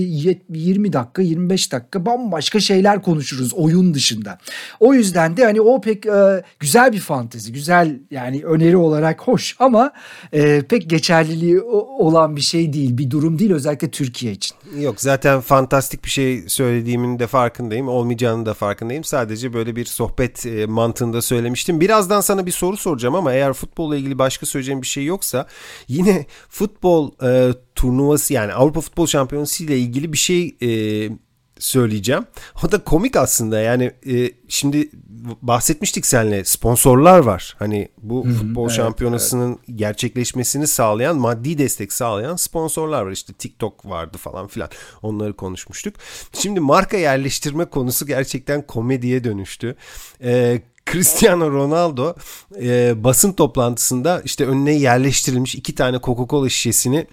20 0.48 0.92
dakika 0.92 1.22
25 1.22 1.72
dakika 1.72 2.06
bambaşka 2.06 2.60
şeyler 2.60 3.02
konuşuruz 3.02 3.54
oyun 3.54 3.94
dışında. 3.94 4.38
O 4.80 4.94
yüzden 4.94 5.36
de 5.36 5.44
hani 5.44 5.60
o 5.60 5.80
pek 5.80 6.06
e, 6.06 6.42
güzel 6.60 6.92
bir 6.92 7.00
fantezi 7.00 7.52
güzel 7.52 7.98
yani 8.10 8.44
öneri 8.44 8.76
olarak 8.76 9.22
hoş 9.22 9.56
ama 9.58 9.92
e, 10.32 10.62
pek 10.62 10.90
geçerliliği 10.90 11.60
olan 11.60 12.36
bir 12.36 12.40
şey 12.40 12.72
değil 12.72 12.98
bir 12.98 13.10
durum 13.10 13.38
değil 13.38 13.52
özellikle 13.52 13.90
Türkiye 13.90 14.32
için. 14.32 14.56
Yok 14.80 15.00
zaten 15.00 15.40
fantastik 15.40 16.04
bir 16.04 16.10
şey 16.10 16.48
söylediğimin 16.48 17.18
de 17.18 17.26
farkındayım 17.26 17.88
olmayacağını 17.88 18.46
da 18.46 18.54
farkındayım 18.54 19.04
sadece 19.04 19.52
böyle 19.52 19.76
bir 19.76 19.84
sohbet 19.84 20.46
e, 20.46 20.66
mantığında 20.66 21.22
söylemiştim. 21.22 21.80
Birazdan 21.80 22.20
sana 22.20 22.46
bir 22.46 22.50
soru 22.50 22.76
soracağım 22.76 23.14
ama 23.14 23.32
eğer 23.32 23.52
futbolla 23.52 23.96
ilgili 23.96 24.18
başka 24.18 24.46
söyleyeceğim 24.46 24.82
bir 24.82 24.86
şey 24.86 25.04
yoksa 25.04 25.46
yine 25.88 26.26
futbol 26.48 27.12
e, 27.22 27.54
turnuvası 27.74 28.32
yani 28.32 28.52
Avrupa 28.52 28.80
Futbol 28.80 29.06
Şampiyonası 29.06 29.64
ile 29.64 29.78
ilgili 29.78 30.12
bir 30.12 30.18
şey 30.18 30.56
e, 30.62 30.68
söyleyeceğim. 31.58 32.26
O 32.64 32.72
da 32.72 32.84
komik 32.84 33.16
aslında 33.16 33.60
yani 33.60 33.92
e, 34.06 34.30
şimdi 34.48 34.90
bahsetmiştik 35.42 36.06
seninle 36.06 36.44
sponsorlar 36.44 37.18
var. 37.18 37.56
Hani 37.58 37.88
bu 37.98 38.24
Hı-hı, 38.24 38.34
futbol 38.34 38.66
evet, 38.66 38.76
şampiyonasının 38.76 39.50
evet. 39.50 39.78
gerçekleşmesini 39.78 40.66
sağlayan 40.66 41.16
maddi 41.16 41.58
destek 41.58 41.92
sağlayan 41.92 42.36
sponsorlar 42.36 43.02
var. 43.02 43.10
İşte 43.10 43.32
TikTok 43.32 43.86
vardı 43.86 44.18
falan 44.18 44.46
filan 44.46 44.68
onları 45.02 45.32
konuşmuştuk. 45.36 45.94
Şimdi 46.32 46.60
marka 46.60 46.96
yerleştirme 46.96 47.64
konusu 47.64 48.06
gerçekten 48.06 48.66
komediye 48.66 49.24
dönüştü. 49.24 49.76
E, 50.22 50.60
Cristiano 50.86 51.50
Ronaldo 51.50 52.14
e, 52.62 53.04
basın 53.04 53.32
toplantısında 53.32 54.22
işte 54.24 54.46
önüne 54.46 54.72
yerleştirilmiş 54.72 55.54
iki 55.54 55.74
tane 55.74 55.96
Coca-Cola 55.96 56.50
şişesini 56.50 57.06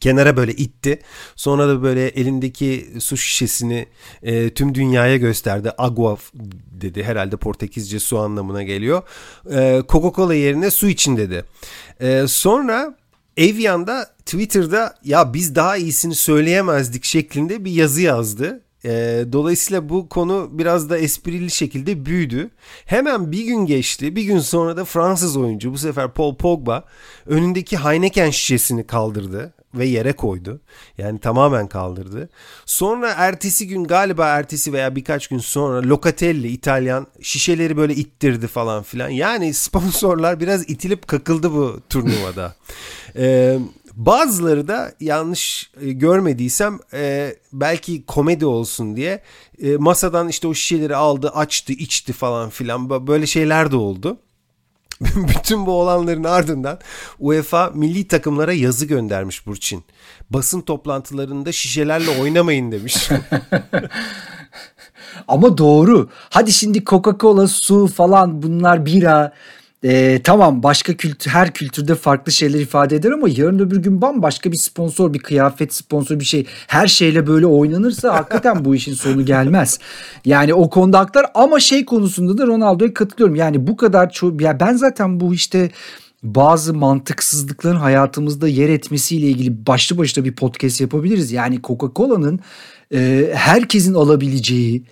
kenara 0.00 0.36
böyle 0.36 0.52
itti. 0.52 0.98
Sonra 1.36 1.68
da 1.68 1.82
böyle 1.82 2.08
elindeki 2.08 2.88
su 2.98 3.16
şişesini 3.16 3.86
e, 4.22 4.54
tüm 4.54 4.74
dünyaya 4.74 5.16
gösterdi. 5.16 5.72
Agua 5.78 6.16
dedi. 6.80 7.04
Herhalde 7.04 7.36
Portekizce 7.36 7.98
su 7.98 8.18
anlamına 8.18 8.62
geliyor. 8.62 9.02
E, 9.50 9.82
Coca-Cola 9.88 10.34
yerine 10.34 10.70
su 10.70 10.88
için 10.88 11.16
dedi. 11.16 11.44
E, 12.00 12.24
sonra 12.28 12.96
Evian'da 13.36 14.10
Twitter'da 14.18 14.94
ya 15.04 15.34
biz 15.34 15.54
daha 15.54 15.76
iyisini 15.76 16.14
söyleyemezdik 16.14 17.04
şeklinde 17.04 17.64
bir 17.64 17.70
yazı 17.70 18.02
yazdı. 18.02 18.60
E, 18.84 19.24
dolayısıyla 19.32 19.88
bu 19.88 20.08
konu 20.08 20.48
biraz 20.52 20.90
da 20.90 20.98
esprili 20.98 21.50
şekilde 21.50 22.06
büyüdü. 22.06 22.50
Hemen 22.84 23.32
bir 23.32 23.44
gün 23.44 23.66
geçti. 23.66 24.16
Bir 24.16 24.22
gün 24.22 24.38
sonra 24.38 24.76
da 24.76 24.84
Fransız 24.84 25.36
oyuncu 25.36 25.72
bu 25.72 25.78
sefer 25.78 26.10
Paul 26.10 26.36
Pogba 26.36 26.84
önündeki 27.26 27.76
Heineken 27.76 28.30
şişesini 28.30 28.86
kaldırdı 28.86 29.54
ve 29.74 29.86
yere 29.86 30.12
koydu. 30.12 30.60
Yani 30.98 31.20
tamamen 31.20 31.68
kaldırdı. 31.68 32.28
Sonra 32.66 33.14
ertesi 33.16 33.68
gün 33.68 33.84
galiba 33.84 34.26
ertesi 34.26 34.72
veya 34.72 34.96
birkaç 34.96 35.28
gün 35.28 35.38
sonra 35.38 35.88
Locatelli 35.88 36.48
İtalyan 36.48 37.06
şişeleri 37.22 37.76
böyle 37.76 37.94
ittirdi 37.94 38.46
falan 38.46 38.82
filan. 38.82 39.08
Yani 39.08 39.54
sponsorlar 39.54 40.40
biraz 40.40 40.70
itilip 40.70 41.08
kakıldı 41.08 41.52
bu 41.52 41.80
turnuvada. 41.88 42.54
ee, 43.16 43.58
Bazıları 43.98 44.68
da 44.68 44.92
yanlış 45.00 45.70
e, 45.80 45.92
görmediysem 45.92 46.78
e, 46.92 47.34
belki 47.52 48.06
komedi 48.06 48.46
olsun 48.46 48.96
diye 48.96 49.22
e, 49.62 49.76
masadan 49.76 50.28
işte 50.28 50.48
o 50.48 50.54
şişeleri 50.54 50.96
aldı, 50.96 51.30
açtı, 51.30 51.72
içti 51.72 52.12
falan 52.12 52.50
filan 52.50 53.06
böyle 53.06 53.26
şeyler 53.26 53.70
de 53.70 53.76
oldu. 53.76 54.18
Bütün 55.00 55.66
bu 55.66 55.72
olanların 55.72 56.24
ardından 56.24 56.78
UEFA 57.18 57.70
milli 57.74 58.08
takımlara 58.08 58.52
yazı 58.52 58.86
göndermiş 58.86 59.46
Burçin. 59.46 59.84
Basın 60.30 60.60
toplantılarında 60.60 61.52
şişelerle 61.52 62.20
oynamayın 62.20 62.72
demiş. 62.72 63.08
Ama 65.28 65.58
doğru. 65.58 66.08
Hadi 66.30 66.52
şimdi 66.52 66.78
Coca-Cola, 66.78 67.48
su 67.48 67.86
falan 67.86 68.42
bunlar 68.42 68.86
bira. 68.86 69.32
Ee, 69.84 70.20
tamam 70.24 70.62
başka 70.62 70.94
kültür 70.94 71.30
her 71.30 71.52
kültürde 71.52 71.94
farklı 71.94 72.32
şeyler 72.32 72.60
ifade 72.60 72.96
eder 72.96 73.10
ama 73.10 73.28
yarın 73.28 73.58
öbür 73.58 73.76
gün 73.76 74.02
bambaşka 74.02 74.52
bir 74.52 74.56
sponsor 74.56 75.14
bir 75.14 75.18
kıyafet 75.18 75.74
sponsor 75.74 76.20
bir 76.20 76.24
şey 76.24 76.46
her 76.66 76.86
şeyle 76.86 77.26
böyle 77.26 77.46
oynanırsa 77.46 78.14
hakikaten 78.14 78.64
bu 78.64 78.74
işin 78.74 78.94
sonu 78.94 79.24
gelmez. 79.24 79.78
Yani 80.24 80.54
o 80.54 80.70
konuda 80.70 80.98
haklar 80.98 81.26
ama 81.34 81.60
şey 81.60 81.84
konusunda 81.84 82.38
da 82.38 82.46
Ronaldo'ya 82.46 82.94
katılıyorum. 82.94 83.34
Yani 83.36 83.66
bu 83.66 83.76
kadar 83.76 84.10
çok 84.10 84.40
ya 84.40 84.60
ben 84.60 84.72
zaten 84.72 85.20
bu 85.20 85.34
işte 85.34 85.70
bazı 86.22 86.74
mantıksızlıkların 86.74 87.76
hayatımızda 87.76 88.48
yer 88.48 88.68
etmesiyle 88.68 89.26
ilgili 89.26 89.66
başlı 89.66 89.98
başına 89.98 90.24
bir 90.24 90.32
podcast 90.32 90.80
yapabiliriz. 90.80 91.32
Yani 91.32 91.62
Coca-Cola'nın 91.62 92.40
e, 92.94 93.30
herkesin 93.34 93.94
alabileceği 93.94 94.84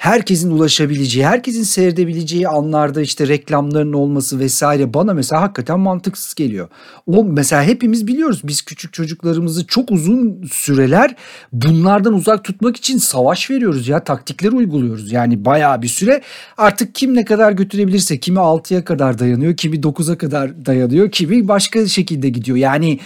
herkesin 0.00 0.50
ulaşabileceği, 0.50 1.26
herkesin 1.26 1.62
seyredebileceği 1.62 2.48
anlarda 2.48 3.00
işte 3.00 3.28
reklamların 3.28 3.92
olması 3.92 4.38
vesaire 4.38 4.94
bana 4.94 5.14
mesela 5.14 5.42
hakikaten 5.42 5.80
mantıksız 5.80 6.34
geliyor. 6.34 6.68
O 7.06 7.24
mesela 7.24 7.62
hepimiz 7.62 8.06
biliyoruz 8.06 8.40
biz 8.44 8.62
küçük 8.62 8.92
çocuklarımızı 8.92 9.66
çok 9.66 9.90
uzun 9.90 10.42
süreler 10.52 11.16
bunlardan 11.52 12.14
uzak 12.14 12.44
tutmak 12.44 12.76
için 12.76 12.98
savaş 12.98 13.50
veriyoruz 13.50 13.88
ya 13.88 14.04
taktikler 14.04 14.52
uyguluyoruz. 14.52 15.12
Yani 15.12 15.44
bayağı 15.44 15.82
bir 15.82 15.88
süre 15.88 16.22
artık 16.56 16.94
kim 16.94 17.14
ne 17.14 17.24
kadar 17.24 17.52
götürebilirse 17.52 18.20
kimi 18.20 18.38
6'ya 18.38 18.84
kadar 18.84 19.18
dayanıyor, 19.18 19.56
kimi 19.56 19.76
9'a 19.76 20.18
kadar 20.18 20.66
dayanıyor, 20.66 21.10
kimi 21.10 21.48
başka 21.48 21.86
şekilde 21.86 22.28
gidiyor. 22.28 22.56
Yani 22.56 22.98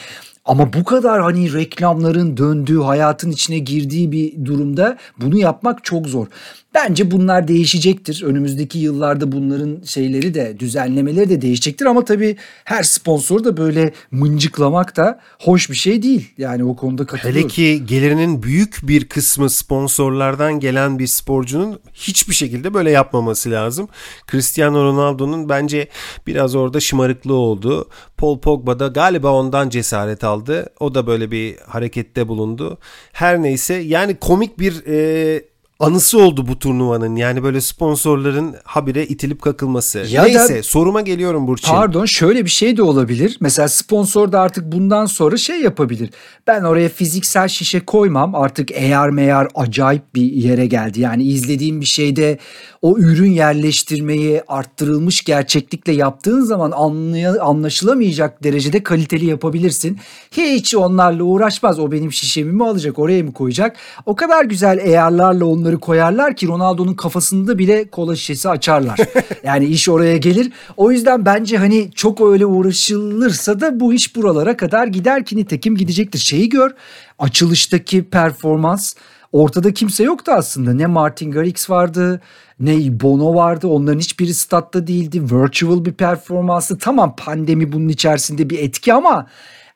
ama 0.44 0.72
bu 0.72 0.84
kadar 0.84 1.22
hani 1.22 1.52
reklamların 1.52 2.36
döndüğü, 2.36 2.80
hayatın 2.80 3.30
içine 3.30 3.58
girdiği 3.58 4.12
bir 4.12 4.44
durumda 4.44 4.96
bunu 5.20 5.38
yapmak 5.38 5.84
çok 5.84 6.06
zor. 6.06 6.26
Bence 6.75 7.11
bunlar 7.11 7.49
değişecektir. 7.49 8.23
Önümüzdeki 8.23 8.78
yıllarda 8.78 9.33
bunların 9.33 9.83
şeyleri 9.85 10.35
de 10.35 10.61
düzenlemeleri 10.61 11.28
de 11.28 11.43
değişecektir 11.43 11.87
ama 11.87 12.04
tabii 12.04 12.37
her 12.64 12.83
sponsor 12.83 13.45
da 13.45 13.57
böyle 13.57 13.93
mıncıklamak 14.11 14.97
da 14.97 15.21
hoş 15.38 15.71
bir 15.71 15.75
şey 15.75 16.02
değil. 16.02 16.33
Yani 16.38 16.64
o 16.64 16.76
konuda 16.76 17.07
katılıyorum. 17.07 17.40
Hele 17.43 17.49
ki 17.49 17.87
gelirinin 17.87 18.43
büyük 18.43 18.78
bir 18.83 19.09
kısmı 19.09 19.50
sponsorlardan 19.50 20.61
gelen 20.61 20.99
bir 20.99 21.07
sporcunun 21.07 21.81
hiçbir 21.93 22.35
şekilde 22.35 22.75
böyle 22.75 22.90
yapmaması 22.90 23.50
lazım. 23.50 23.88
Cristiano 24.31 24.85
Ronaldo'nun 24.85 25.49
bence 25.49 25.88
biraz 26.26 26.54
orada 26.54 26.81
şımarıklığı 26.81 27.35
oldu. 27.35 27.88
Paul 28.16 28.38
Pogba 28.40 28.78
da 28.78 28.87
galiba 28.87 29.33
ondan 29.33 29.69
cesaret 29.69 30.25
aldı. 30.25 30.66
O 30.81 30.95
da 30.95 31.07
böyle 31.07 31.31
bir 31.31 31.57
harekette 31.66 32.28
bulundu. 32.28 32.78
Her 33.12 33.43
neyse 33.43 33.75
yani 33.75 34.16
komik 34.16 34.59
bir 34.59 34.87
e, 34.87 35.53
anısı 35.84 36.18
oldu 36.18 36.48
bu 36.48 36.58
turnuvanın. 36.58 37.16
Yani 37.16 37.42
böyle 37.42 37.60
sponsorların 37.60 38.56
habire 38.64 39.06
itilip 39.06 39.42
kakılması. 39.42 39.98
Ya 39.98 40.22
Neyse 40.22 40.58
da, 40.58 40.62
soruma 40.62 41.00
geliyorum 41.00 41.46
Burçin. 41.46 41.68
Pardon 41.68 42.04
şöyle 42.04 42.44
bir 42.44 42.50
şey 42.50 42.76
de 42.76 42.82
olabilir. 42.82 43.36
Mesela 43.40 43.68
sponsor 43.68 44.32
da 44.32 44.40
artık 44.40 44.72
bundan 44.72 45.06
sonra 45.06 45.36
şey 45.36 45.60
yapabilir. 45.60 46.10
Ben 46.46 46.62
oraya 46.62 46.88
fiziksel 46.88 47.48
şişe 47.48 47.80
koymam. 47.80 48.34
Artık 48.34 48.70
eğer 48.72 49.10
meyar 49.10 49.48
acayip 49.54 50.14
bir 50.14 50.32
yere 50.32 50.66
geldi. 50.66 51.00
Yani 51.00 51.22
izlediğim 51.22 51.80
bir 51.80 51.86
şeyde 51.86 52.38
o 52.82 52.98
ürün 52.98 53.30
yerleştirmeyi 53.30 54.42
arttırılmış 54.48 55.24
gerçeklikle 55.24 55.92
yaptığın 55.92 56.40
zaman 56.40 56.70
anlaya, 56.70 57.42
anlaşılamayacak 57.42 58.44
derecede 58.44 58.82
kaliteli 58.82 59.26
yapabilirsin. 59.26 59.98
Hiç 60.30 60.74
onlarla 60.74 61.22
uğraşmaz. 61.22 61.78
O 61.78 61.92
benim 61.92 62.12
şişemi 62.12 62.52
mi 62.52 62.64
alacak 62.64 62.98
oraya 62.98 63.22
mı 63.22 63.32
koyacak? 63.32 63.76
O 64.06 64.16
kadar 64.16 64.44
güzel 64.44 64.78
eğerlerle 64.78 65.44
onları 65.44 65.74
koyarlar 65.76 66.37
ki 66.37 66.47
Ronaldo'nun 66.47 66.95
kafasında 66.95 67.59
bile 67.59 67.90
kola 67.90 68.16
şişesi 68.16 68.49
açarlar. 68.49 68.99
yani 69.45 69.66
iş 69.66 69.88
oraya 69.88 70.16
gelir. 70.16 70.52
O 70.76 70.90
yüzden 70.90 71.26
bence 71.26 71.57
hani 71.57 71.90
çok 71.95 72.21
öyle 72.21 72.47
uğraşılırsa 72.47 73.61
da 73.61 73.81
bu 73.81 73.93
iş 73.93 74.16
buralara 74.16 74.57
kadar 74.57 74.87
gider 74.87 75.25
ki 75.25 75.37
nitekim 75.37 75.76
gidecektir. 75.76 76.19
Şeyi 76.19 76.49
gör 76.49 76.71
açılıştaki 77.19 78.04
performans 78.04 78.95
ortada 79.33 79.75
kimse 79.75 80.04
yoktu 80.04 80.33
aslında. 80.33 80.75
Ne 80.75 80.87
Martin 80.87 81.31
Garrix 81.31 81.71
vardı 81.71 82.21
ne 82.61 83.00
Bono 83.00 83.35
vardı. 83.35 83.66
Onların 83.66 83.99
hiçbiri 83.99 84.35
statta 84.35 84.87
değildi. 84.87 85.23
Virtual 85.23 85.85
bir 85.85 85.93
performansı. 85.93 86.78
Tamam 86.78 87.16
pandemi 87.16 87.73
bunun 87.73 87.88
içerisinde 87.88 88.50
bir 88.50 88.59
etki 88.59 88.95
ama 88.95 89.26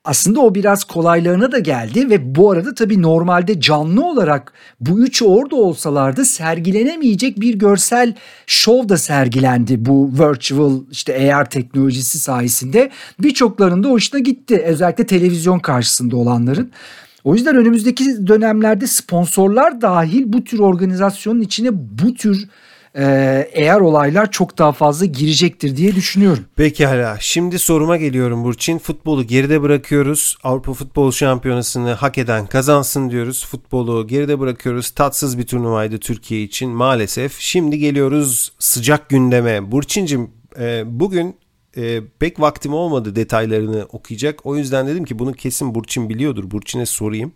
aslında 0.05 0.41
o 0.41 0.55
biraz 0.55 0.85
kolaylarına 0.85 1.53
da 1.53 1.59
geldi 1.59 2.11
ve 2.11 2.35
bu 2.35 2.51
arada 2.51 2.75
tabii 2.75 3.03
normalde 3.03 3.61
canlı 3.61 4.05
olarak 4.05 4.53
bu 4.81 5.01
üçü 5.01 5.25
orada 5.25 5.57
olsalardı 5.57 6.25
sergilenemeyecek 6.25 7.41
bir 7.41 7.55
görsel 7.55 8.15
şov 8.47 8.89
da 8.89 8.97
sergilendi 8.97 9.87
bu 9.87 10.11
virtual 10.13 10.81
işte 10.91 11.35
AR 11.35 11.51
teknolojisi 11.51 12.19
sayesinde. 12.19 12.91
Birçoklarında 13.21 13.89
hoşuna 13.89 14.21
gitti 14.21 14.63
özellikle 14.67 15.07
televizyon 15.07 15.59
karşısında 15.59 16.17
olanların. 16.17 16.73
O 17.25 17.35
yüzden 17.35 17.57
önümüzdeki 17.57 18.27
dönemlerde 18.27 18.87
sponsorlar 18.87 19.81
dahil 19.81 20.23
bu 20.27 20.45
tür 20.45 20.59
organizasyonun 20.59 21.41
içine 21.41 21.69
bu 21.73 22.15
tür 22.15 22.49
ee, 22.99 23.49
eğer 23.53 23.81
olaylar 23.81 24.31
çok 24.31 24.59
daha 24.59 24.73
fazla 24.73 25.07
girecektir 25.07 25.77
diye 25.77 25.95
düşünüyorum. 25.95 26.45
Peki 26.57 26.87
hala. 26.87 27.17
Şimdi 27.21 27.59
soruma 27.59 27.97
geliyorum 27.97 28.45
Burçin. 28.45 28.79
Futbolu 28.79 29.25
geride 29.25 29.63
bırakıyoruz. 29.63 30.37
Avrupa 30.45 30.73
Futbol 30.73 31.11
Şampiyonası'nı 31.11 31.93
hak 31.93 32.19
eden 32.19 32.47
kazansın 32.47 33.11
diyoruz. 33.11 33.47
Futbolu 33.47 34.07
geride 34.07 34.41
bırakıyoruz. 34.41 34.91
Tatsız 34.91 35.39
bir 35.39 35.47
turnuvaydı 35.47 35.99
Türkiye 35.99 36.43
için 36.43 36.71
maalesef. 36.71 37.39
Şimdi 37.39 37.79
geliyoruz 37.79 38.53
sıcak 38.59 39.09
gündeme. 39.09 39.73
Burçin'cim 39.73 40.31
e, 40.61 40.83
bugün 40.87 41.37
e, 41.79 42.01
pek 42.19 42.41
vaktim 42.41 42.75
olmadı 42.75 43.17
detaylarını 43.17 43.87
okuyacak. 43.93 44.47
O 44.47 44.57
yüzden 44.57 44.87
dedim 44.87 45.05
ki 45.05 45.19
bunu 45.19 45.33
kesin 45.33 45.75
Burçin 45.75 46.09
biliyordur. 46.09 46.51
Burçin'e 46.51 46.87
sorayım. 46.87 47.33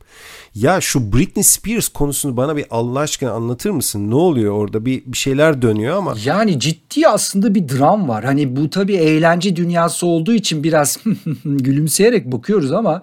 Ya 0.54 0.80
şu 0.80 1.12
Britney 1.12 1.44
Spears 1.44 1.88
konusunu 1.88 2.36
bana 2.36 2.56
bir 2.56 2.64
Allah 2.70 3.00
aşkına 3.00 3.30
anlatır 3.30 3.70
mısın? 3.70 4.10
Ne 4.10 4.14
oluyor 4.14 4.54
orada? 4.54 4.86
Bir, 4.86 5.02
bir 5.06 5.16
şeyler 5.16 5.62
dönüyor 5.62 5.96
ama. 5.96 6.14
Yani 6.24 6.60
ciddi 6.60 7.08
aslında 7.08 7.54
bir 7.54 7.68
dram 7.68 8.08
var. 8.08 8.24
Hani 8.24 8.56
bu 8.56 8.70
tabii 8.70 8.96
eğlence 8.96 9.56
dünyası 9.56 10.06
olduğu 10.06 10.34
için 10.34 10.64
biraz 10.64 10.98
gülümseyerek 11.44 12.32
bakıyoruz 12.32 12.72
ama 12.72 13.02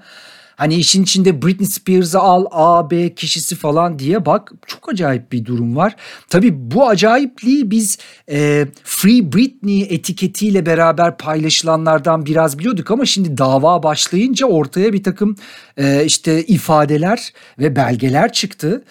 Hani 0.59 0.75
işin 0.75 1.03
içinde 1.03 1.41
Britney 1.41 1.67
Spears'ı 1.67 2.19
al 2.19 2.45
A, 2.51 2.91
B 2.91 3.15
kişisi 3.15 3.55
falan 3.55 3.99
diye 3.99 4.25
bak 4.25 4.51
çok 4.67 4.89
acayip 4.89 5.31
bir 5.31 5.45
durum 5.45 5.75
var. 5.75 5.95
Tabii 6.29 6.71
bu 6.71 6.87
acayipliği 6.87 7.71
biz 7.71 7.97
e, 8.31 8.67
Free 8.83 9.33
Britney 9.33 9.87
etiketiyle 9.89 10.65
beraber 10.65 11.17
paylaşılanlardan 11.17 12.25
biraz 12.25 12.59
biliyorduk 12.59 12.91
ama 12.91 13.05
şimdi 13.05 13.37
dava 13.37 13.83
başlayınca 13.83 14.47
ortaya 14.47 14.93
bir 14.93 15.03
takım 15.03 15.35
e, 15.77 16.05
işte 16.05 16.43
ifadeler 16.43 17.33
ve 17.59 17.75
belgeler 17.75 18.31
çıktı 18.31 18.83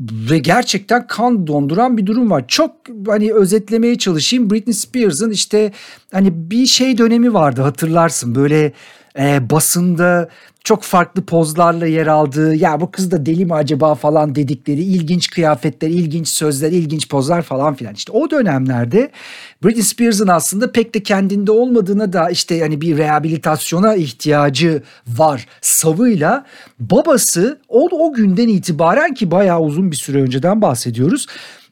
ve 0.00 0.38
gerçekten 0.38 1.06
kan 1.06 1.46
donduran 1.46 1.96
bir 1.96 2.06
durum 2.06 2.30
var. 2.30 2.44
Çok 2.48 2.76
hani 3.06 3.32
özetlemeye 3.32 3.98
çalışayım. 3.98 4.50
Britney 4.50 4.74
Spears'ın 4.74 5.30
işte 5.30 5.72
hani 6.12 6.50
bir 6.50 6.66
şey 6.66 6.98
dönemi 6.98 7.34
vardı 7.34 7.62
hatırlarsın. 7.62 8.34
Böyle 8.34 8.72
e, 9.18 9.50
basında 9.50 10.28
çok 10.64 10.82
farklı 10.82 11.22
pozlarla 11.22 11.86
yer 11.86 12.06
aldığı 12.06 12.54
ya 12.54 12.80
bu 12.80 12.90
kız 12.90 13.10
da 13.10 13.26
deli 13.26 13.44
mi 13.44 13.54
acaba 13.54 13.94
falan 13.94 14.34
dedikleri 14.34 14.82
ilginç 14.82 15.30
kıyafetler, 15.30 15.88
ilginç 15.88 16.28
sözler, 16.28 16.72
ilginç 16.72 17.08
pozlar 17.08 17.42
falan 17.42 17.74
filan. 17.74 17.94
İşte 17.94 18.12
o 18.12 18.30
dönemlerde 18.30 19.10
Britney 19.64 19.82
Spears'ın 19.82 20.28
aslında 20.28 20.72
pek 20.72 20.94
de 20.94 21.02
kendinde 21.02 21.52
olmadığına 21.52 22.12
da 22.12 22.30
işte 22.30 22.54
yani 22.54 22.80
bir 22.80 22.98
rehabilitasyona 22.98 23.94
ihtiyacı 23.94 24.82
var 25.06 25.46
savıyla 25.60 26.44
babası 26.80 27.58
o, 27.68 27.88
o 27.92 28.12
günden 28.12 28.48
itibaren 28.48 29.14
ki 29.14 29.30
bayağı 29.30 29.60
uzun 29.60 29.90
bir 29.90 29.96
süre 29.96 30.22
önceden 30.22 30.62
bahsediyoruz 30.62 31.26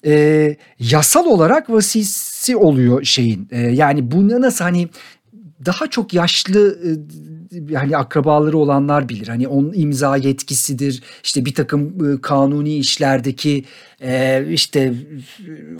e, 0.06 0.56
yasal 0.78 1.26
olarak 1.26 1.70
vasisi 1.70 2.56
oluyor 2.56 3.04
şeyin. 3.04 3.48
E, 3.50 3.60
yani 3.60 4.10
bunu 4.10 4.40
nasıl 4.40 4.64
hani 4.64 4.88
daha 5.66 5.86
çok 5.86 6.14
yaşlı 6.14 6.78
hani 7.74 7.96
akrabaları 7.96 8.58
olanlar 8.58 9.08
bilir. 9.08 9.28
Hani 9.28 9.48
onun 9.48 9.72
imza 9.74 10.16
yetkisidir. 10.16 11.02
İşte 11.24 11.44
bir 11.44 11.54
takım 11.54 12.20
kanuni 12.20 12.76
işlerdeki 12.76 13.64
işte 14.50 14.94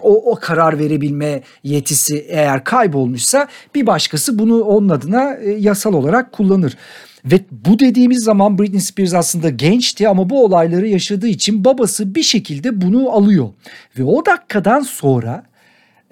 o, 0.03 0.33
o 0.33 0.35
karar 0.35 0.79
verebilme 0.79 1.43
yetisi 1.63 2.27
eğer 2.29 2.65
kaybolmuşsa 2.65 3.49
bir 3.75 3.87
başkası 3.87 4.39
bunu 4.39 4.61
onun 4.61 4.89
adına 4.89 5.37
yasal 5.59 5.95
olarak 5.95 6.33
kullanır. 6.33 6.77
Ve 7.25 7.41
bu 7.51 7.79
dediğimiz 7.79 8.25
zaman 8.25 8.59
Britney 8.59 8.81
Spears 8.81 9.15
aslında 9.15 9.51
gençti 9.51 10.09
ama 10.09 10.31
bu 10.31 10.45
olayları 10.45 10.89
yaşadığı 10.89 11.29
için 11.29 11.65
babası 11.65 12.15
bir 12.15 12.23
şekilde 12.23 12.81
bunu 12.81 13.11
alıyor. 13.11 13.49
Ve 13.99 14.05
o 14.05 14.27
dakikadan 14.27 14.81
sonra 14.81 15.45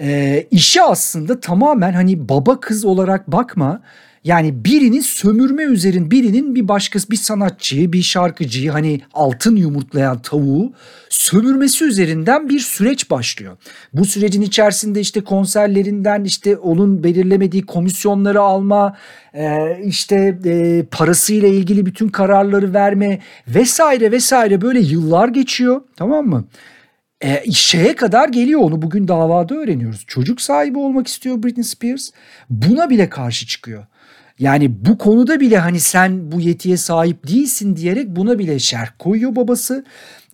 e, 0.00 0.46
işe 0.50 0.82
aslında 0.82 1.40
tamamen 1.40 1.92
hani 1.92 2.28
baba 2.28 2.60
kız 2.60 2.84
olarak 2.84 3.32
bakma. 3.32 3.82
Yani 4.28 4.64
birinin 4.64 5.00
sömürme 5.00 5.62
üzerin 5.62 6.10
birinin 6.10 6.54
bir 6.54 6.68
başkası 6.68 7.10
bir 7.10 7.16
sanatçıyı 7.16 7.92
bir 7.92 8.02
şarkıcıyı 8.02 8.70
hani 8.70 9.00
altın 9.14 9.56
yumurtlayan 9.56 10.22
tavuğu 10.22 10.72
sömürmesi 11.08 11.84
üzerinden 11.84 12.48
bir 12.48 12.60
süreç 12.60 13.10
başlıyor. 13.10 13.56
Bu 13.92 14.04
sürecin 14.04 14.42
içerisinde 14.42 15.00
işte 15.00 15.20
konserlerinden 15.20 16.24
işte 16.24 16.56
onun 16.56 17.04
belirlemediği 17.04 17.66
komisyonları 17.66 18.40
alma 18.40 18.96
e, 19.34 19.56
işte 19.84 20.38
e, 20.44 20.84
parasıyla 20.90 21.48
ilgili 21.48 21.86
bütün 21.86 22.08
kararları 22.08 22.74
verme 22.74 23.18
vesaire 23.48 24.12
vesaire 24.12 24.60
böyle 24.60 24.80
yıllar 24.80 25.28
geçiyor 25.28 25.80
tamam 25.96 26.26
mı? 26.26 26.44
e, 27.20 27.52
şeye 27.52 27.96
kadar 27.96 28.28
geliyor 28.28 28.60
onu 28.60 28.82
bugün 28.82 29.08
davada 29.08 29.54
öğreniyoruz. 29.54 30.04
Çocuk 30.06 30.40
sahibi 30.40 30.78
olmak 30.78 31.06
istiyor 31.06 31.42
Britney 31.42 31.64
Spears. 31.64 32.10
Buna 32.50 32.90
bile 32.90 33.08
karşı 33.08 33.46
çıkıyor. 33.46 33.86
Yani 34.38 34.84
bu 34.86 34.98
konuda 34.98 35.40
bile 35.40 35.58
hani 35.58 35.80
sen 35.80 36.32
bu 36.32 36.40
yetiye 36.40 36.76
sahip 36.76 37.28
değilsin 37.28 37.76
diyerek 37.76 38.08
buna 38.08 38.38
bile 38.38 38.58
şerh 38.58 38.88
koyuyor 38.98 39.36
babası. 39.36 39.84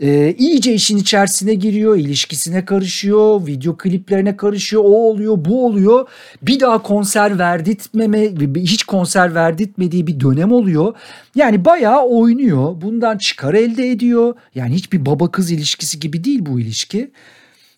Ee, 0.01 0.35
iyice 0.39 0.75
işin 0.75 0.97
içerisine 0.97 1.55
giriyor, 1.55 1.97
ilişkisine 1.97 2.65
karışıyor, 2.65 3.47
video 3.47 3.77
kliplerine 3.77 4.37
karışıyor, 4.37 4.83
o 4.83 4.87
oluyor, 4.87 5.45
bu 5.45 5.67
oluyor. 5.67 6.09
Bir 6.43 6.61
daha 6.61 6.83
konser 6.83 7.39
verdirtmeme, 7.39 8.31
hiç 8.57 8.85
konser 8.85 9.35
verdirtmediği 9.35 10.07
bir 10.07 10.21
dönem 10.21 10.53
oluyor. 10.53 10.95
Yani 11.35 11.65
bayağı 11.65 12.03
oynuyor, 12.03 12.81
bundan 12.81 13.19
çıkar 13.19 13.55
elde 13.55 13.91
ediyor. 13.91 14.35
Yani 14.55 14.75
hiçbir 14.75 15.07
baba 15.07 15.31
kız 15.31 15.51
ilişkisi 15.51 16.01
gibi 16.01 16.25
değil 16.25 16.47
bu 16.47 16.61
ilişki. 16.61 17.11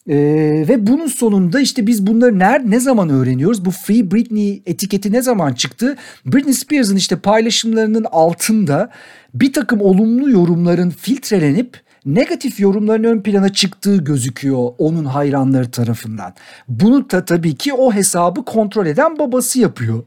Ee, 0.09 0.65
ve 0.69 0.87
bunun 0.87 1.07
sonunda 1.07 1.61
işte 1.61 1.87
biz 1.87 2.07
bunları 2.07 2.39
ner 2.39 2.71
ne 2.71 2.81
zaman 2.81 3.09
öğreniyoruz? 3.09 3.65
Bu 3.65 3.71
Free 3.71 4.11
Britney 4.11 4.63
etiketi 4.67 5.13
ne 5.13 5.23
zaman 5.23 5.53
çıktı? 5.53 5.97
Britney 6.27 6.55
Spears'ın 6.55 6.97
işte 6.97 7.17
paylaşımlarının 7.17 8.07
altında 8.13 8.91
bir 9.35 9.53
takım 9.53 9.81
olumlu 9.81 10.31
yorumların 10.31 10.91
filtrelenip 10.91 11.81
negatif 12.07 12.61
yorumların 12.61 13.05
ön 13.05 13.23
plana 13.23 13.49
çıktığı 13.49 13.97
gözüküyor 13.97 14.73
onun 14.79 15.05
hayranları 15.05 15.71
tarafından. 15.71 16.35
Bunu 16.69 17.11
da 17.11 17.25
tabii 17.25 17.55
ki 17.55 17.73
o 17.73 17.93
hesabı 17.93 18.45
kontrol 18.45 18.87
eden 18.87 19.19
babası 19.19 19.61
yapıyor. 19.61 20.05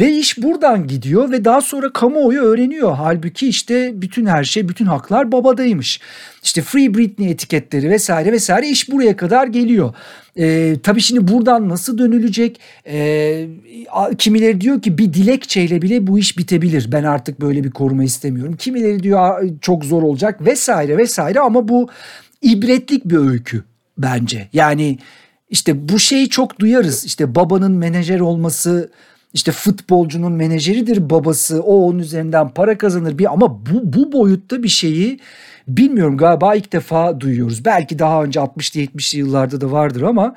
Ve 0.00 0.12
iş 0.12 0.42
buradan 0.42 0.86
gidiyor 0.86 1.30
ve 1.30 1.44
daha 1.44 1.60
sonra 1.60 1.92
kamuoyu 1.92 2.40
öğreniyor. 2.40 2.94
Halbuki 2.94 3.48
işte 3.48 3.92
bütün 4.02 4.26
her 4.26 4.44
şey, 4.44 4.68
bütün 4.68 4.86
haklar 4.86 5.32
babadaymış. 5.32 6.00
İşte 6.42 6.62
Free 6.62 6.94
Britney 6.94 7.30
etiketleri 7.30 7.90
vesaire 7.90 8.32
vesaire 8.32 8.68
iş 8.68 8.90
buraya 8.90 9.16
kadar 9.16 9.46
geliyor. 9.46 9.94
Ee, 10.38 10.76
tabii 10.82 11.00
şimdi 11.00 11.28
buradan 11.28 11.68
nasıl 11.68 11.98
dönülecek? 11.98 12.60
Ee, 12.86 13.46
kimileri 14.18 14.60
diyor 14.60 14.82
ki 14.82 14.98
bir 14.98 15.14
dilekçeyle 15.14 15.82
bile 15.82 16.06
bu 16.06 16.18
iş 16.18 16.38
bitebilir. 16.38 16.88
Ben 16.92 17.04
artık 17.04 17.40
böyle 17.40 17.64
bir 17.64 17.70
koruma 17.70 18.04
istemiyorum. 18.04 18.56
Kimileri 18.56 19.02
diyor 19.02 19.50
çok 19.60 19.84
zor 19.84 20.02
olacak 20.02 20.46
vesaire 20.46 20.96
vesaire 20.96 21.40
ama 21.40 21.68
bu 21.68 21.88
ibretlik 22.42 23.04
bir 23.04 23.16
öykü 23.16 23.64
bence. 23.98 24.48
Yani 24.52 24.98
işte 25.50 25.88
bu 25.88 25.98
şeyi 25.98 26.28
çok 26.28 26.60
duyarız. 26.60 27.04
İşte 27.04 27.34
babanın 27.34 27.72
menajer 27.72 28.20
olması 28.20 28.90
işte 29.38 29.52
futbolcunun 29.52 30.32
menajeridir 30.32 31.10
babası. 31.10 31.62
O 31.62 31.86
onun 31.86 31.98
üzerinden 31.98 32.48
para 32.48 32.78
kazanır 32.78 33.18
bir 33.18 33.32
ama 33.32 33.66
bu 33.66 33.92
bu 33.92 34.12
boyutta 34.12 34.62
bir 34.62 34.68
şeyi 34.68 35.20
bilmiyorum 35.68 36.16
galiba 36.16 36.54
ilk 36.54 36.72
defa 36.72 37.20
duyuyoruz. 37.20 37.64
Belki 37.64 37.98
daha 37.98 38.24
önce 38.24 38.40
60'lı 38.40 38.80
70'li 38.80 39.18
yıllarda 39.18 39.60
da 39.60 39.72
vardır 39.72 40.02
ama 40.02 40.34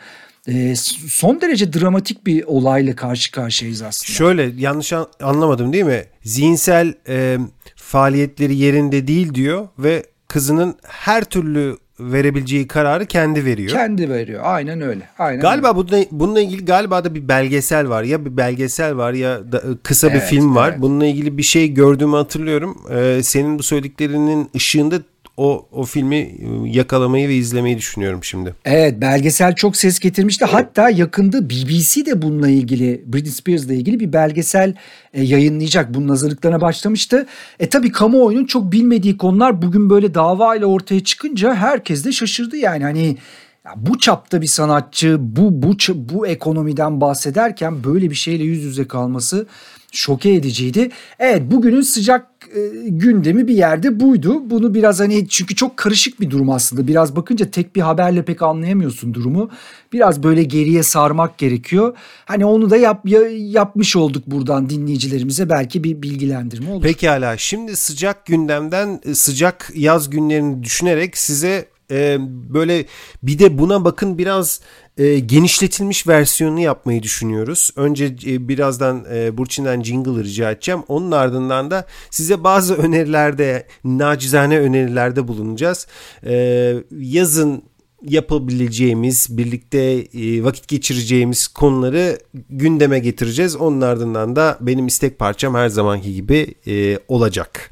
e, 0.47 0.75
son 1.07 1.41
derece 1.41 1.73
dramatik 1.73 2.25
bir 2.27 2.43
olayla 2.43 2.95
karşı 2.95 3.31
karşıyayız 3.31 3.81
aslında. 3.81 4.11
Şöyle 4.11 4.51
yanlış 4.57 4.93
anlamadım 5.21 5.73
değil 5.73 5.85
mi? 5.85 6.03
Zihinsel 6.23 6.93
e, 7.07 7.37
faaliyetleri 7.75 8.55
yerinde 8.55 9.07
değil 9.07 9.33
diyor 9.33 9.67
ve 9.79 10.05
kızının 10.27 10.75
her 10.87 11.23
türlü 11.23 11.77
verebileceği 12.01 12.67
kararı 12.67 13.05
kendi 13.05 13.45
veriyor. 13.45 13.69
Kendi 13.69 14.09
veriyor. 14.09 14.41
Aynen 14.43 14.81
öyle. 14.81 15.09
Aynen 15.19 15.41
galiba 15.41 15.67
öyle. 15.67 15.77
Bununla, 15.77 16.05
bununla 16.11 16.41
ilgili 16.41 16.65
galiba 16.65 17.03
da 17.03 17.15
bir 17.15 17.27
belgesel 17.27 17.89
var. 17.89 18.03
Ya 18.03 18.25
bir 18.25 18.37
belgesel 18.37 18.97
var 18.97 19.13
ya 19.13 19.51
da 19.51 19.57
e, 19.57 19.77
kısa 19.83 20.07
evet, 20.07 20.21
bir 20.21 20.25
film 20.25 20.55
var. 20.55 20.69
Evet. 20.69 20.81
Bununla 20.81 21.05
ilgili 21.05 21.37
bir 21.37 21.43
şey 21.43 21.73
gördüğümü 21.73 22.15
hatırlıyorum. 22.15 22.77
Ee, 22.91 23.23
senin 23.23 23.59
bu 23.59 23.63
söylediklerinin 23.63 24.49
ışığında 24.55 24.95
o 25.37 25.67
o 25.71 25.83
filmi 25.83 26.15
e, 26.15 26.37
yakalamayı 26.65 27.29
ve 27.29 27.35
izlemeyi 27.35 27.77
düşünüyorum 27.77 28.23
şimdi. 28.23 28.55
Evet 28.65 29.01
belgesel 29.01 29.55
çok 29.55 29.77
ses 29.77 29.99
getirmişti. 29.99 30.45
Hatta 30.45 30.89
yakında 30.89 31.49
BBC 31.49 32.05
de 32.05 32.21
bununla 32.21 32.49
ilgili 32.49 33.03
Britney 33.05 33.31
Spears'la 33.31 33.73
ilgili 33.73 33.99
bir 33.99 34.13
belgesel 34.13 34.75
e, 35.13 35.23
yayınlayacak. 35.23 35.93
Bunun 35.93 36.09
hazırlıklarına 36.09 36.61
başlamıştı. 36.61 37.27
E 37.59 37.69
tabi 37.69 37.91
kamuoyunun 37.91 38.45
çok 38.45 38.71
bilmediği 38.71 39.17
konular 39.17 39.61
bugün 39.61 39.89
böyle 39.89 40.13
dava 40.13 40.55
ile 40.55 40.65
ortaya 40.65 41.03
çıkınca 41.03 41.55
herkes 41.55 42.05
de 42.05 42.11
şaşırdı 42.11 42.57
yani. 42.57 42.83
Hani 42.83 43.17
ya 43.65 43.73
bu 43.77 43.99
çapta 43.99 44.41
bir 44.41 44.47
sanatçı 44.47 45.17
bu 45.19 45.63
bu 45.63 45.75
bu 45.95 46.27
ekonomiden 46.27 47.01
bahsederken 47.01 47.83
böyle 47.83 48.09
bir 48.09 48.15
şeyle 48.15 48.43
yüz 48.43 48.63
yüze 48.63 48.87
kalması 48.87 49.47
şoke 49.91 50.33
ediciydi. 50.33 50.89
Evet 51.19 51.41
bugünün 51.51 51.81
sıcak 51.81 52.27
e, 52.55 52.89
gündemi 52.89 53.47
bir 53.47 53.53
yerde 53.53 53.99
buydu. 53.99 54.49
Bunu 54.49 54.73
biraz 54.73 54.99
hani 54.99 55.27
çünkü 55.27 55.55
çok 55.55 55.77
karışık 55.77 56.21
bir 56.21 56.29
durum 56.29 56.49
aslında. 56.49 56.87
Biraz 56.87 57.15
bakınca 57.15 57.51
tek 57.51 57.75
bir 57.75 57.81
haberle 57.81 58.25
pek 58.25 58.41
anlayamıyorsun 58.41 59.13
durumu. 59.13 59.49
Biraz 59.93 60.23
böyle 60.23 60.43
geriye 60.43 60.83
sarmak 60.83 61.37
gerekiyor. 61.37 61.97
Hani 62.25 62.45
onu 62.45 62.69
da 62.69 62.77
yap, 62.77 63.01
ya, 63.05 63.21
yapmış 63.31 63.95
olduk 63.95 64.23
buradan 64.27 64.69
dinleyicilerimize 64.69 65.49
belki 65.49 65.83
bir 65.83 66.01
bilgilendirme 66.01 66.71
olur. 66.71 66.83
Pekala 66.83 67.37
şimdi 67.37 67.75
sıcak 67.75 68.25
gündemden 68.25 69.01
e, 69.05 69.15
sıcak 69.15 69.71
yaz 69.75 70.09
günlerini 70.09 70.63
düşünerek 70.63 71.17
size 71.17 71.65
e, 71.91 72.17
böyle 72.53 72.85
bir 73.23 73.39
de 73.39 73.57
buna 73.57 73.85
bakın 73.85 74.17
biraz 74.17 74.61
e, 74.97 75.19
genişletilmiş 75.19 76.07
versiyonunu 76.07 76.59
yapmayı 76.59 77.03
düşünüyoruz. 77.03 77.71
Önce 77.75 78.05
e, 78.05 78.47
birazdan 78.47 79.05
e, 79.13 79.37
Burçin'den 79.37 79.83
jingle 79.83 80.23
rica 80.23 80.51
edeceğim. 80.51 80.83
Onun 80.87 81.11
ardından 81.11 81.71
da 81.71 81.85
size 82.09 82.43
bazı 82.43 82.75
önerilerde, 82.77 83.67
nacizane 83.83 84.59
önerilerde 84.59 85.27
bulunacağız. 85.27 85.87
E, 86.25 86.75
yazın 86.99 87.63
yapabileceğimiz, 88.03 89.37
birlikte 89.37 89.79
e, 89.79 90.43
vakit 90.43 90.67
geçireceğimiz 90.67 91.47
konuları 91.47 92.19
gündeme 92.49 92.99
getireceğiz. 92.99 93.55
Onun 93.55 93.81
ardından 93.81 94.35
da 94.35 94.57
benim 94.61 94.87
istek 94.87 95.19
parçam 95.19 95.55
her 95.55 95.69
zamanki 95.69 96.13
gibi 96.13 96.55
e, 96.67 96.99
olacak. 97.07 97.69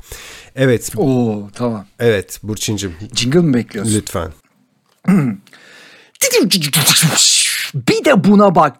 Evet. 0.55 0.91
Oo 0.97 1.49
tamam. 1.53 1.85
Evet 1.99 2.39
Burçin'cim. 2.43 2.93
Jingle 3.15 3.39
mi 3.39 3.53
bekliyorsun? 3.53 3.93
Lütfen. 3.93 4.31
Bir 7.73 8.05
de 8.05 8.23
buna 8.23 8.55
bak. 8.55 8.75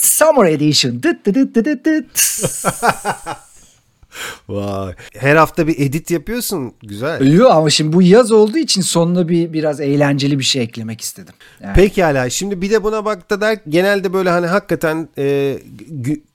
Summer 0.00 0.50
Edition. 0.50 1.02
Vay. 4.48 4.94
Her 5.18 5.36
hafta 5.36 5.66
bir 5.66 5.80
edit 5.80 6.10
yapıyorsun. 6.10 6.72
Güzel. 6.82 7.32
Yok 7.32 7.50
ama 7.50 7.70
şimdi 7.70 7.92
bu 7.92 8.02
yaz 8.02 8.32
olduğu 8.32 8.58
için 8.58 8.82
sonuna 8.82 9.28
bir 9.28 9.52
biraz 9.52 9.80
eğlenceli 9.80 10.38
bir 10.38 10.44
şey 10.44 10.62
eklemek 10.62 11.00
istedim. 11.00 11.34
Yani. 11.62 11.74
Pekala. 11.74 12.30
Şimdi 12.30 12.62
bir 12.62 12.70
de 12.70 12.84
buna 12.84 13.04
bak 13.04 13.30
da 13.30 13.40
der 13.40 13.58
genelde 13.68 14.12
böyle 14.12 14.30
hani 14.30 14.46
hakikaten 14.46 15.08
e, 15.18 15.58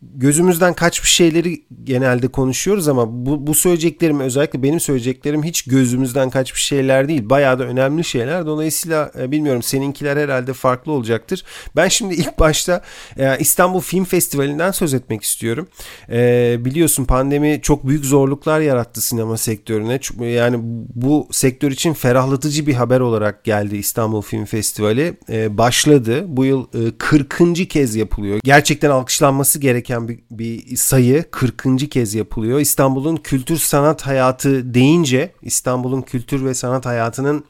gözümüzden 0.01 0.73
kaçmış 0.73 1.09
şeyleri 1.09 1.63
genelde 1.83 2.27
konuşuyoruz 2.27 2.87
ama 2.87 3.25
bu, 3.25 3.47
bu 3.47 3.53
söyleyeceklerim 3.53 4.19
özellikle 4.19 4.63
benim 4.63 4.79
söyleyeceklerim 4.79 5.43
hiç 5.43 5.61
gözümüzden 5.61 6.29
kaçmış 6.29 6.63
şeyler 6.63 7.07
değil. 7.07 7.29
Bayağı 7.29 7.59
da 7.59 7.63
önemli 7.63 8.03
şeyler. 8.03 8.45
Dolayısıyla 8.45 9.11
e, 9.19 9.31
bilmiyorum 9.31 9.63
seninkiler 9.63 10.17
herhalde 10.17 10.53
farklı 10.53 10.91
olacaktır. 10.91 11.43
Ben 11.75 11.87
şimdi 11.87 12.13
ilk 12.13 12.39
başta 12.39 12.81
e, 13.17 13.37
İstanbul 13.39 13.81
Film 13.81 14.05
Festivali'nden 14.05 14.71
söz 14.71 14.93
etmek 14.93 15.23
istiyorum. 15.23 15.67
E, 16.09 16.57
biliyorsun 16.59 17.05
pandemi 17.05 17.61
çok 17.69 17.87
büyük 17.87 18.05
zorluklar 18.05 18.59
yarattı 18.59 19.01
sinema 19.01 19.37
sektörüne. 19.37 19.99
Yani 20.31 20.57
bu 20.95 21.27
sektör 21.31 21.71
için 21.71 21.93
ferahlatıcı 21.93 22.67
bir 22.67 22.73
haber 22.73 22.99
olarak 22.99 23.43
geldi 23.43 23.77
İstanbul 23.77 24.21
Film 24.21 24.45
Festivali. 24.45 25.17
Ee, 25.29 25.57
başladı. 25.57 26.25
Bu 26.27 26.45
yıl 26.45 26.67
e, 26.73 26.97
40. 26.97 27.69
kez 27.69 27.95
yapılıyor. 27.95 28.39
Gerçekten 28.43 28.89
alkışlanması 28.89 29.59
gereken 29.59 30.07
bir, 30.07 30.19
bir 30.31 30.75
sayı. 30.75 31.25
40. 31.31 31.91
kez 31.91 32.13
yapılıyor. 32.13 32.59
İstanbul'un 32.59 33.15
kültür 33.15 33.57
sanat 33.57 34.01
hayatı 34.01 34.73
deyince 34.73 35.31
İstanbul'un 35.41 36.01
kültür 36.01 36.45
ve 36.45 36.53
sanat 36.53 36.85
hayatının 36.85 37.43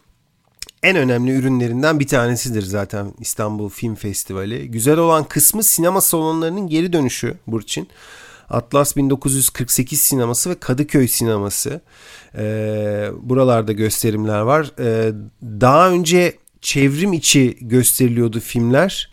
en 0.83 0.97
önemli 0.97 1.31
ürünlerinden 1.31 1.99
bir 1.99 2.07
tanesidir 2.07 2.61
zaten 2.61 3.13
İstanbul 3.19 3.69
Film 3.69 3.95
Festivali. 3.95 4.71
Güzel 4.71 4.97
olan 4.97 5.23
kısmı 5.23 5.63
sinema 5.63 6.01
salonlarının 6.01 6.67
geri 6.67 6.93
dönüşü 6.93 7.37
Burçin. 7.47 7.87
Atlas 8.49 8.97
1948 8.97 10.01
sineması 10.01 10.49
ve 10.49 10.55
Kadıköy 10.55 11.07
sineması. 11.07 11.81
E, 12.37 12.43
buralarda 13.21 13.71
gösterimler 13.71 14.39
var. 14.39 14.71
E, 14.79 15.13
daha 15.43 15.89
önce 15.89 16.33
çevrim 16.61 17.13
içi 17.13 17.57
gösteriliyordu 17.61 18.39
filmler. 18.39 19.11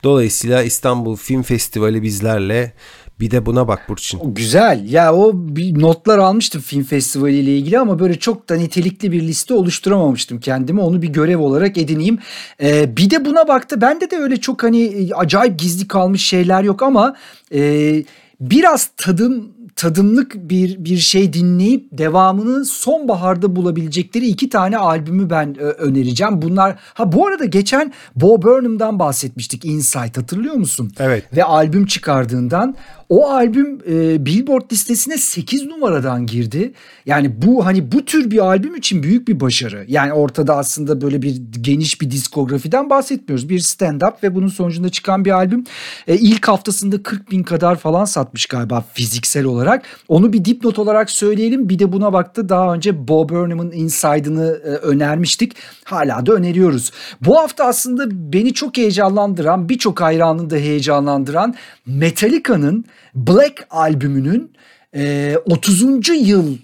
Dolayısıyla 0.03 0.63
İstanbul 0.63 1.17
Film 1.17 1.43
Festivali 1.43 2.03
bizlerle 2.03 2.73
bir 3.21 3.31
de 3.31 3.47
buna 3.47 3.69
bak 3.69 3.89
Burçin. 3.89 4.35
Güzel. 4.35 4.89
Ya 4.89 5.15
o 5.15 5.33
bir 5.35 5.81
notlar 5.81 6.19
almıştım 6.19 6.61
film 6.61 6.83
festivali 6.83 7.37
ile 7.37 7.57
ilgili 7.57 7.79
ama 7.79 7.99
böyle 7.99 8.19
çok 8.19 8.49
da 8.49 8.55
nitelikli 8.55 9.13
bir 9.13 9.23
liste 9.23 9.55
oluşturamamıştım 9.55 10.41
kendime. 10.41 10.83
Onu 10.83 11.03
bir 11.03 11.09
görev 11.09 11.39
olarak 11.39 11.79
edineyim. 11.79 12.19
Ee, 12.63 12.97
bir 12.97 13.11
de 13.11 13.25
buna 13.25 13.49
baktı. 13.49 13.81
Bende 13.81 14.11
de 14.11 14.17
öyle 14.17 14.37
çok 14.37 14.63
hani 14.63 15.11
acayip 15.17 15.59
gizli 15.59 15.89
kalmış 15.89 16.25
şeyler 16.25 16.63
yok 16.63 16.83
ama 16.83 17.17
e, 17.55 18.05
biraz 18.41 18.91
tadım 18.97 19.49
tadımlık 19.77 20.35
bir 20.35 20.85
bir 20.85 20.97
şey 20.97 21.33
dinleyip 21.33 21.89
devamını 21.93 22.65
sonbaharda 22.65 23.57
bulabilecekleri 23.57 24.27
iki 24.27 24.49
tane 24.49 24.77
albümü 24.77 25.31
ben 25.31 25.57
e, 25.61 25.63
önereceğim. 25.63 26.43
Bunlar 26.43 26.77
ha 26.95 27.13
bu 27.13 27.27
arada 27.27 27.45
geçen 27.45 27.93
Bo 28.17 28.43
Burnham'dan 28.43 28.99
bahsetmiştik 28.99 29.65
Insight 29.65 30.19
hatırlıyor 30.19 30.55
musun? 30.55 30.93
Evet. 30.99 31.37
Ve 31.37 31.45
albüm 31.45 31.87
çıkardığından 31.87 32.77
o 33.11 33.31
albüm 33.31 33.79
e, 33.89 34.27
Billboard 34.27 34.73
listesine 34.73 35.19
8 35.19 35.67
numaradan 35.67 36.27
girdi. 36.27 36.73
Yani 37.07 37.43
bu 37.43 37.67
hani 37.67 37.93
bu 37.93 38.05
tür 38.05 38.31
bir 38.31 38.39
albüm 38.39 38.77
için 38.77 39.03
büyük 39.03 39.29
bir 39.29 39.41
başarı. 39.41 39.85
Yani 39.89 40.13
ortada 40.13 40.57
aslında 40.57 41.01
böyle 41.01 41.23
bir 41.23 41.43
geniş 41.61 42.01
bir 42.01 42.11
diskografiden 42.11 42.91
bahsetmiyoruz. 42.91 43.49
Bir 43.49 43.59
stand 43.59 44.01
up 44.01 44.23
ve 44.23 44.35
bunun 44.35 44.49
sonucunda 44.49 44.89
çıkan 44.89 45.25
bir 45.25 45.31
albüm. 45.31 45.65
E, 46.09 46.17
ilk 46.17 46.49
haftasında 46.49 47.03
40 47.03 47.31
bin 47.31 47.43
kadar 47.43 47.77
falan 47.77 48.05
satmış 48.05 48.47
galiba 48.47 48.85
fiziksel 48.95 49.45
olarak. 49.45 49.60
Onu 50.09 50.33
bir 50.33 50.45
dipnot 50.45 50.79
olarak 50.79 51.11
söyleyelim. 51.11 51.69
Bir 51.69 51.79
de 51.79 51.93
buna 51.93 52.13
baktı 52.13 52.49
daha 52.49 52.75
önce 52.75 53.09
Bob 53.09 53.31
Burnham'ın 53.31 53.73
Inside'ını 53.73 54.61
e, 54.65 54.69
önermiştik. 54.69 55.53
Hala 55.85 56.27
da 56.27 56.33
öneriyoruz. 56.33 56.91
Bu 57.21 57.39
hafta 57.39 57.65
aslında 57.65 58.33
beni 58.33 58.55
çok 58.55 58.77
heyecanlandıran, 58.77 59.69
birçok 59.69 60.01
hayranını 60.01 60.51
da 60.51 60.57
heyecanlandıran 60.57 61.55
Metallica'nın 61.87 62.85
Black 63.15 63.67
albümünün 63.71 64.53
e, 64.95 65.37
30. 65.45 66.09
yıl 66.09 66.57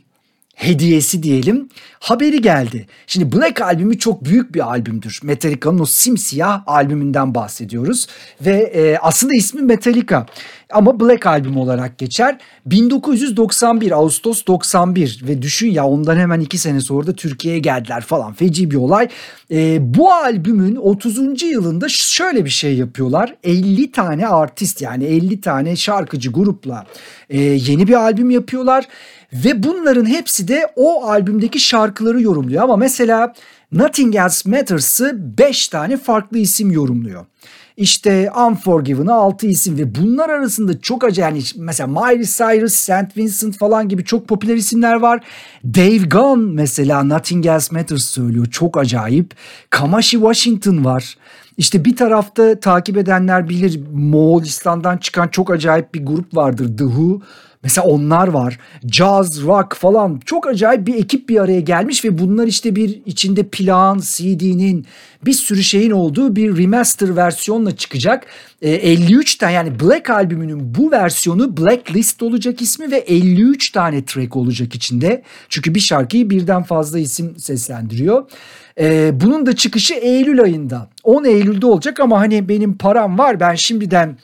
hediyesi 0.56 1.22
diyelim 1.22 1.68
haberi 2.00 2.40
geldi. 2.40 2.86
Şimdi 3.06 3.36
Black 3.36 3.60
albümü 3.60 3.98
çok 3.98 4.24
büyük 4.24 4.54
bir 4.54 4.68
albümdür. 4.68 5.20
Metallica'nın 5.22 5.78
o 5.78 5.86
simsiyah 5.86 6.62
albümünden 6.66 7.34
bahsediyoruz. 7.34 8.06
Ve 8.40 8.56
e, 8.56 8.98
aslında 8.98 9.34
ismi 9.34 9.62
Metallica 9.62 10.26
ama 10.72 11.00
Black 11.00 11.26
albüm 11.26 11.56
olarak 11.56 11.98
geçer. 11.98 12.38
1991 12.66 13.90
Ağustos 13.90 14.46
91 14.46 15.22
ve 15.28 15.42
düşün 15.42 15.70
ya 15.70 15.86
ondan 15.86 16.16
hemen 16.16 16.40
iki 16.40 16.58
sene 16.58 16.80
sonra 16.80 17.06
da 17.06 17.12
Türkiye'ye 17.12 17.60
geldiler 17.60 18.00
falan 18.00 18.32
feci 18.32 18.70
bir 18.70 18.76
olay. 18.76 19.08
E, 19.50 19.78
bu 19.94 20.12
albümün 20.12 20.76
30. 20.76 21.42
yılında 21.42 21.88
şöyle 21.88 22.44
bir 22.44 22.50
şey 22.50 22.76
yapıyorlar. 22.76 23.36
50 23.44 23.92
tane 23.92 24.28
artist 24.28 24.82
yani 24.82 25.04
50 25.04 25.40
tane 25.40 25.76
şarkıcı 25.76 26.32
grupla 26.32 26.86
e, 27.30 27.40
yeni 27.40 27.88
bir 27.88 27.94
albüm 27.94 28.30
yapıyorlar. 28.30 28.84
Ve 29.32 29.62
bunların 29.62 30.06
hepsi 30.06 30.48
de 30.48 30.72
o 30.76 31.04
albümdeki 31.04 31.60
şarkıları 31.60 32.22
yorumluyor. 32.22 32.62
Ama 32.62 32.76
mesela 32.76 33.32
Nothing 33.72 34.16
Else 34.16 34.50
Matters'ı 34.50 35.16
5 35.38 35.68
tane 35.68 35.96
farklı 35.96 36.38
isim 36.38 36.70
yorumluyor. 36.70 37.26
İşte 37.76 38.30
Unforgiven'a 38.48 39.14
6 39.14 39.46
isim 39.46 39.78
ve 39.78 39.94
bunlar 39.94 40.28
arasında 40.28 40.80
çok 40.80 41.04
acayip 41.04 41.34
yani 41.34 41.44
mesela 41.56 41.86
Miley 41.86 42.24
Cyrus, 42.24 42.74
St. 42.74 43.16
Vincent 43.16 43.58
falan 43.58 43.88
gibi 43.88 44.04
çok 44.04 44.28
popüler 44.28 44.56
isimler 44.56 44.94
var. 44.94 45.24
Dave 45.64 45.96
Gunn 45.98 46.54
mesela 46.54 47.04
Nothing 47.04 47.46
Else 47.46 47.76
Matters 47.76 48.04
söylüyor 48.04 48.46
çok 48.46 48.78
acayip. 48.78 49.34
Kamashi 49.70 50.16
Washington 50.16 50.84
var. 50.84 51.16
İşte 51.56 51.84
bir 51.84 51.96
tarafta 51.96 52.60
takip 52.60 52.96
edenler 52.96 53.48
bilir 53.48 53.80
Moğolistan'dan 53.92 54.98
çıkan 54.98 55.28
çok 55.28 55.50
acayip 55.50 55.94
bir 55.94 56.06
grup 56.06 56.36
vardır 56.36 56.76
The 56.78 56.84
Who. 56.84 57.20
Mesela 57.66 57.86
onlar 57.86 58.28
var. 58.28 58.58
Jazz, 58.92 59.42
rock 59.42 59.76
falan 59.76 60.20
çok 60.24 60.46
acayip 60.46 60.86
bir 60.86 60.94
ekip 60.94 61.28
bir 61.28 61.40
araya 61.40 61.60
gelmiş 61.60 62.04
ve 62.04 62.18
bunlar 62.18 62.46
işte 62.46 62.76
bir 62.76 63.00
içinde 63.06 63.42
plan, 63.42 63.98
CD'nin 63.98 64.86
bir 65.24 65.32
sürü 65.32 65.62
şeyin 65.62 65.90
olduğu 65.90 66.36
bir 66.36 66.58
remaster 66.58 67.16
versiyonla 67.16 67.76
çıkacak. 67.76 68.26
E, 68.62 68.70
53 68.70 69.34
tane 69.34 69.52
yani 69.52 69.80
Black 69.80 70.10
albümünün 70.10 70.74
bu 70.74 70.90
versiyonu 70.90 71.56
Blacklist 71.56 72.22
olacak 72.22 72.62
ismi 72.62 72.90
ve 72.90 72.96
53 72.96 73.70
tane 73.70 74.04
track 74.04 74.36
olacak 74.36 74.74
içinde. 74.74 75.22
Çünkü 75.48 75.74
bir 75.74 75.80
şarkıyı 75.80 76.30
birden 76.30 76.62
fazla 76.62 76.98
isim 76.98 77.38
seslendiriyor. 77.38 78.30
E, 78.80 79.10
bunun 79.20 79.46
da 79.46 79.56
çıkışı 79.56 79.94
Eylül 79.94 80.42
ayında. 80.42 80.88
10 81.04 81.24
Eylül'de 81.24 81.66
olacak 81.66 82.00
ama 82.00 82.20
hani 82.20 82.48
benim 82.48 82.78
param 82.78 83.18
var 83.18 83.40
ben 83.40 83.54
şimdiden 83.54 84.16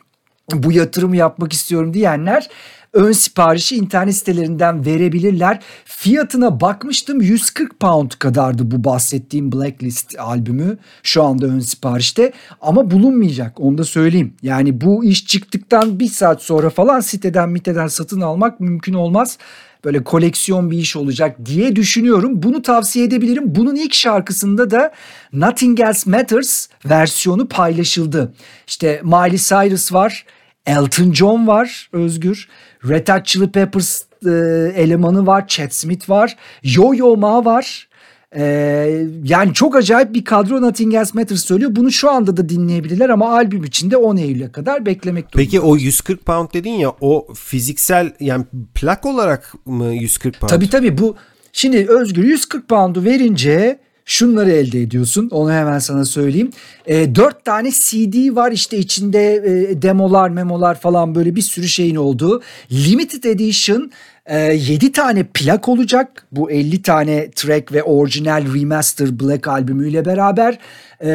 bu 0.53 0.73
yatırımı 0.73 1.17
yapmak 1.17 1.53
istiyorum 1.53 1.95
diyenler 1.95 2.49
ön 2.93 3.13
siparişi 3.13 3.77
internet 3.77 4.15
sitelerinden 4.15 4.87
verebilirler. 4.87 5.61
Fiyatına 5.85 6.61
bakmıştım 6.61 7.21
140 7.21 7.81
pound 7.81 8.11
kadardı 8.19 8.71
bu 8.71 8.85
bahsettiğim 8.85 9.53
Blacklist 9.53 10.19
albümü 10.19 10.79
şu 11.03 11.23
anda 11.23 11.47
ön 11.47 11.61
siparişte 11.61 12.33
ama 12.61 12.91
bulunmayacak 12.91 13.61
onu 13.61 13.79
da 13.79 13.85
söyleyeyim. 13.85 14.35
Yani 14.43 14.81
bu 14.81 15.05
iş 15.05 15.27
çıktıktan 15.27 16.01
bir 16.01 16.09
saat 16.09 16.43
sonra 16.43 16.71
falan 16.71 17.01
siteden 17.01 17.49
miteden 17.49 17.87
satın 17.87 18.21
almak 18.21 18.61
mümkün 18.61 18.95
olmaz 18.95 19.39
böyle 19.85 20.05
koleksiyon 20.05 20.71
bir 20.71 20.79
iş 20.79 20.97
olacak 20.97 21.47
diye 21.47 21.77
düşünüyorum. 21.77 22.43
Bunu 22.43 22.63
tavsiye 22.63 23.05
edebilirim. 23.05 23.45
Bunun 23.47 23.77
ilk 23.77 23.95
şarkısında 23.95 24.71
da 24.71 24.93
Nothing 25.33 25.81
Else 25.81 26.11
Matters 26.11 26.69
versiyonu 26.85 27.49
paylaşıldı. 27.49 28.35
İşte 28.67 29.01
Miley 29.05 29.39
Cyrus 29.39 29.93
var, 29.93 30.25
Elton 30.66 31.12
John 31.12 31.46
var 31.46 31.88
Özgür. 31.92 32.48
Red 32.88 33.09
Hot 33.09 33.27
Chili 33.27 33.51
Peppers 33.51 34.03
e, 34.27 34.31
elemanı 34.77 35.27
var. 35.27 35.48
Chad 35.48 35.70
Smith 35.70 36.11
var. 36.11 36.37
Yo-Yo 36.62 37.16
Ma 37.16 37.44
var. 37.44 37.88
Ee, 38.37 39.07
yani 39.25 39.55
çok 39.55 39.77
acayip 39.77 40.14
bir 40.14 40.25
kadro 40.25 40.62
Nothing 40.62 40.94
Else 40.94 41.11
Matters 41.14 41.44
söylüyor. 41.44 41.77
Bunu 41.77 41.92
şu 41.92 42.11
anda 42.11 42.37
da 42.37 42.48
dinleyebilirler 42.48 43.09
ama 43.09 43.33
albüm 43.33 43.64
içinde 43.64 43.96
10 43.96 44.16
Eylül'e 44.16 44.53
kadar 44.53 44.87
beklemek 44.87 45.33
durumunda. 45.33 45.51
Peki 45.51 45.61
o 45.61 45.77
140 45.77 46.27
pound 46.27 46.48
dedin 46.55 46.70
ya 46.70 46.92
o 47.01 47.35
fiziksel 47.35 48.12
yani 48.20 48.44
plak 48.75 49.07
olarak 49.07 49.55
mı 49.66 49.94
140 49.94 50.40
pound? 50.40 50.51
Tabii 50.51 50.70
tabii 50.70 50.98
bu 50.98 51.16
şimdi 51.53 51.87
Özgür 51.88 52.25
140 52.25 52.68
pound'u 52.68 53.05
verince 53.05 53.79
şunları 54.07 54.51
elde 54.51 54.83
ediyorsun. 54.83 55.29
Onu 55.31 55.53
hemen 55.53 55.79
sana 55.79 56.05
söyleyeyim. 56.05 56.51
E, 56.87 57.15
4 57.15 57.45
tane 57.45 57.71
CD 57.71 58.37
var 58.37 58.53
işte 58.53 58.79
içinde 58.79 59.35
e, 59.35 59.83
demolar, 59.83 60.31
memolar 60.31 60.81
falan 60.81 61.15
böyle 61.15 61.37
bir 61.37 61.43
sürü 61.43 61.69
şeyin 61.69 61.97
olduğu. 61.97 62.43
Limited 62.73 63.25
Edition 63.25 63.91
e, 64.27 64.39
7 64.39 64.93
tane 64.93 65.25
plak 65.25 65.69
olacak. 65.69 66.27
Bu 66.33 66.51
50 66.51 66.83
tane 66.83 67.31
track 67.31 67.73
ve 67.73 67.83
orijinal 67.83 68.55
remaster 68.55 69.21
Black 69.21 69.49
albümüyle 69.49 70.05
beraber. 70.05 70.59
E, 71.01 71.11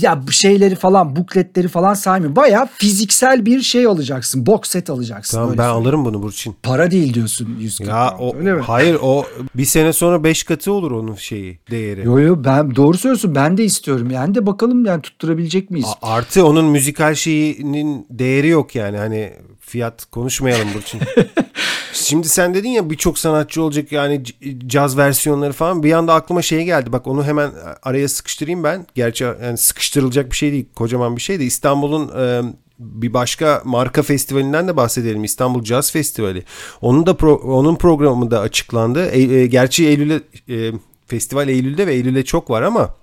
ya 0.00 0.22
şeyleri 0.30 0.74
falan, 0.74 1.16
bukletleri 1.16 1.68
falan 1.68 1.94
saymıyorum. 1.94 2.36
Baya 2.36 2.68
fiziksel 2.78 3.46
bir 3.46 3.62
şey 3.62 3.86
alacaksın. 3.86 4.46
Box 4.46 4.60
set 4.62 4.90
alacaksın. 4.90 5.36
Tamam 5.36 5.50
ben 5.50 5.56
söyleyeyim. 5.56 5.80
alırım 5.80 6.04
bunu 6.04 6.22
Burçin. 6.22 6.56
Para 6.62 6.90
değil 6.90 7.14
diyorsun 7.14 7.56
140 7.60 7.88
ya 7.88 8.16
pound, 8.16 8.34
o, 8.34 8.38
öyle 8.38 8.54
mi? 8.54 8.60
Hayır 8.60 8.98
o 9.02 9.26
bir 9.54 9.64
sene 9.64 9.92
sonra 9.92 10.24
5 10.24 10.42
katı 10.42 10.72
olur 10.72 10.90
onun 10.90 11.14
şeyi 11.14 11.58
değeri. 11.70 12.06
Yo 12.06 12.18
yo 12.18 12.44
ben 12.44 12.76
doğru 12.76 12.98
söylüyorsun 12.98 13.34
ben 13.34 13.56
de 13.56 13.64
istiyorum. 13.64 14.10
Yani 14.10 14.34
de 14.34 14.46
bakalım 14.46 14.84
yani 14.86 15.02
tutturabilecek 15.02 15.70
miyiz? 15.70 15.88
A, 16.02 16.12
artı 16.12 16.46
onun 16.46 16.64
müzikal 16.64 17.14
şeyinin 17.14 18.06
değeri 18.10 18.48
yok 18.48 18.74
yani 18.74 18.96
hani 18.96 19.32
fiyat 19.60 20.04
konuşmayalım 20.04 20.68
Burçin. 20.74 21.00
Şimdi 21.92 22.28
sen 22.28 22.54
dedin 22.54 22.68
ya 22.68 22.90
birçok 22.90 23.18
sanatçı 23.18 23.62
olacak 23.62 23.92
yani 23.92 24.22
caz 24.66 24.96
versiyonları 24.96 25.52
falan. 25.52 25.82
Bir 25.82 25.92
anda 25.92 26.14
aklıma 26.14 26.42
şey 26.42 26.64
geldi. 26.64 26.92
Bak 26.92 27.06
onu 27.06 27.24
hemen 27.24 27.50
araya 27.82 28.08
sıkıştırayım 28.08 28.64
ben. 28.64 28.86
Gerçi 28.94 29.24
yani 29.24 29.58
sıkıştırılacak 29.58 30.30
bir 30.30 30.36
şey 30.36 30.52
değil. 30.52 30.66
Kocaman 30.74 31.16
bir 31.16 31.20
şey 31.20 31.40
de 31.40 31.44
İstanbul'un 31.44 32.08
e, 32.18 32.42
bir 32.78 33.14
başka 33.14 33.62
marka 33.64 34.02
festivalinden 34.02 34.68
de 34.68 34.76
bahsedelim. 34.76 35.24
İstanbul 35.24 35.64
Jazz 35.64 35.92
Festivali. 35.92 36.44
Onun 36.80 37.06
da 37.06 37.16
pro, 37.16 37.34
onun 37.34 37.76
programı 37.76 38.30
da 38.30 38.40
açıklandı. 38.40 39.06
E, 39.06 39.20
e, 39.20 39.46
gerçi 39.46 39.86
Eylül'e 39.86 40.20
e, 40.48 40.72
festival 41.06 41.48
Eylül'de 41.48 41.86
ve 41.86 41.94
Eylül'de 41.94 42.24
çok 42.24 42.50
var 42.50 42.62
ama 42.62 42.94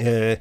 e, 0.00 0.40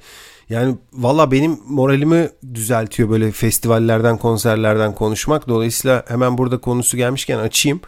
yani 0.54 0.76
valla 0.94 1.32
benim 1.32 1.60
moralimi 1.68 2.30
düzeltiyor 2.54 3.10
böyle 3.10 3.32
festivallerden, 3.32 4.18
konserlerden 4.18 4.96
konuşmak. 4.96 5.48
Dolayısıyla 5.48 6.06
hemen 6.08 6.38
burada 6.38 6.58
konusu 6.58 6.98
gelmişken 6.98 7.40
açayım. 7.40 7.82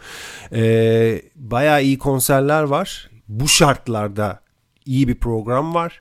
Ee, 0.52 1.22
bayağı 1.36 1.82
iyi 1.82 1.98
konserler 1.98 2.62
var. 2.62 3.10
Bu 3.28 3.48
şartlarda 3.48 4.40
iyi 4.86 5.08
bir 5.08 5.14
program 5.14 5.74
var. 5.74 6.00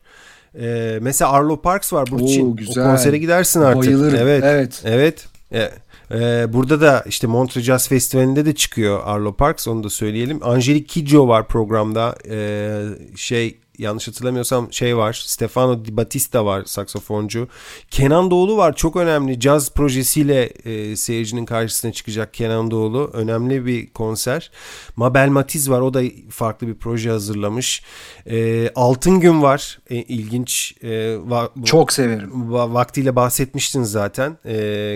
Ee, 0.59 0.97
mesela 1.01 1.31
Arlo 1.31 1.61
Parks 1.61 1.93
var 1.93 2.07
Burçin. 2.11 2.51
Oo, 2.51 2.55
güzel. 2.55 2.83
O 2.83 2.87
konsere 2.87 3.17
gidersin 3.17 3.61
artık. 3.61 3.83
Bayılırım. 3.83 4.19
Evet. 4.21 4.43
Evet. 4.45 4.81
Evet. 4.85 5.27
E, 5.53 5.71
e, 6.11 6.53
burada 6.53 6.81
da 6.81 7.03
işte 7.07 7.27
Montreux 7.27 7.65
Jazz 7.65 7.87
Festivali'nde 7.87 8.45
de 8.45 8.55
çıkıyor 8.55 9.01
Arlo 9.05 9.33
Parks 9.33 9.67
onu 9.67 9.83
da 9.83 9.89
söyleyelim. 9.89 10.39
Angelique 10.43 10.85
Kidjo 10.87 11.27
var 11.27 11.47
programda. 11.47 12.15
E, 12.29 12.79
şey 13.15 13.57
yanlış 13.77 14.07
hatırlamıyorsam 14.07 14.73
şey 14.73 14.97
var. 14.97 15.23
Stefano 15.25 15.85
Di 15.85 15.97
Battista 15.97 16.45
var 16.45 16.63
saksafoncu. 16.65 17.47
Kenan 17.91 18.31
Doğulu 18.31 18.57
var. 18.57 18.75
Çok 18.75 18.95
önemli. 18.95 19.39
Caz 19.39 19.71
projesiyle 19.73 20.43
e, 20.45 20.95
seyircinin 20.95 21.45
karşısına 21.45 21.91
çıkacak 21.91 22.33
Kenan 22.33 22.71
Doğulu. 22.71 23.09
Önemli 23.13 23.65
bir 23.65 23.87
konser. 23.93 24.51
Mabel 24.95 25.27
Matiz 25.29 25.69
var. 25.69 25.81
O 25.81 25.93
da 25.93 26.01
farklı 26.29 26.67
bir 26.67 26.75
proje 26.75 27.09
hazırlamış. 27.09 27.83
E, 28.29 28.69
Altın 28.75 29.19
Gün 29.19 29.41
var. 29.41 29.79
E, 29.89 29.95
ilginç. 29.95 30.75
E, 30.81 30.87
va- 31.15 31.65
Çok 31.65 31.93
severim. 31.93 32.31
va- 32.31 32.73
vaktiyle 32.73 33.15
bahsetmiştin 33.15 33.83
zaten. 33.83 34.37
E, 34.45 34.53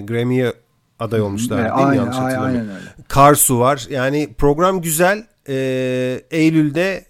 Grammy'ye 0.07 0.53
aday 0.99 1.21
olmuşlar 1.21 1.57
değil 1.57 1.69
mi? 1.69 1.73
aynen, 1.73 1.93
Yanlış 1.93 2.15
hatırlamıyorum. 2.17 2.55
aynen 2.69 2.75
öyle. 2.75 2.89
Karsu 3.07 3.59
var. 3.59 3.87
Yani 3.89 4.29
program 4.37 4.81
güzel. 4.81 5.23
Ee, 5.49 6.21
Eylül'de 6.31 7.05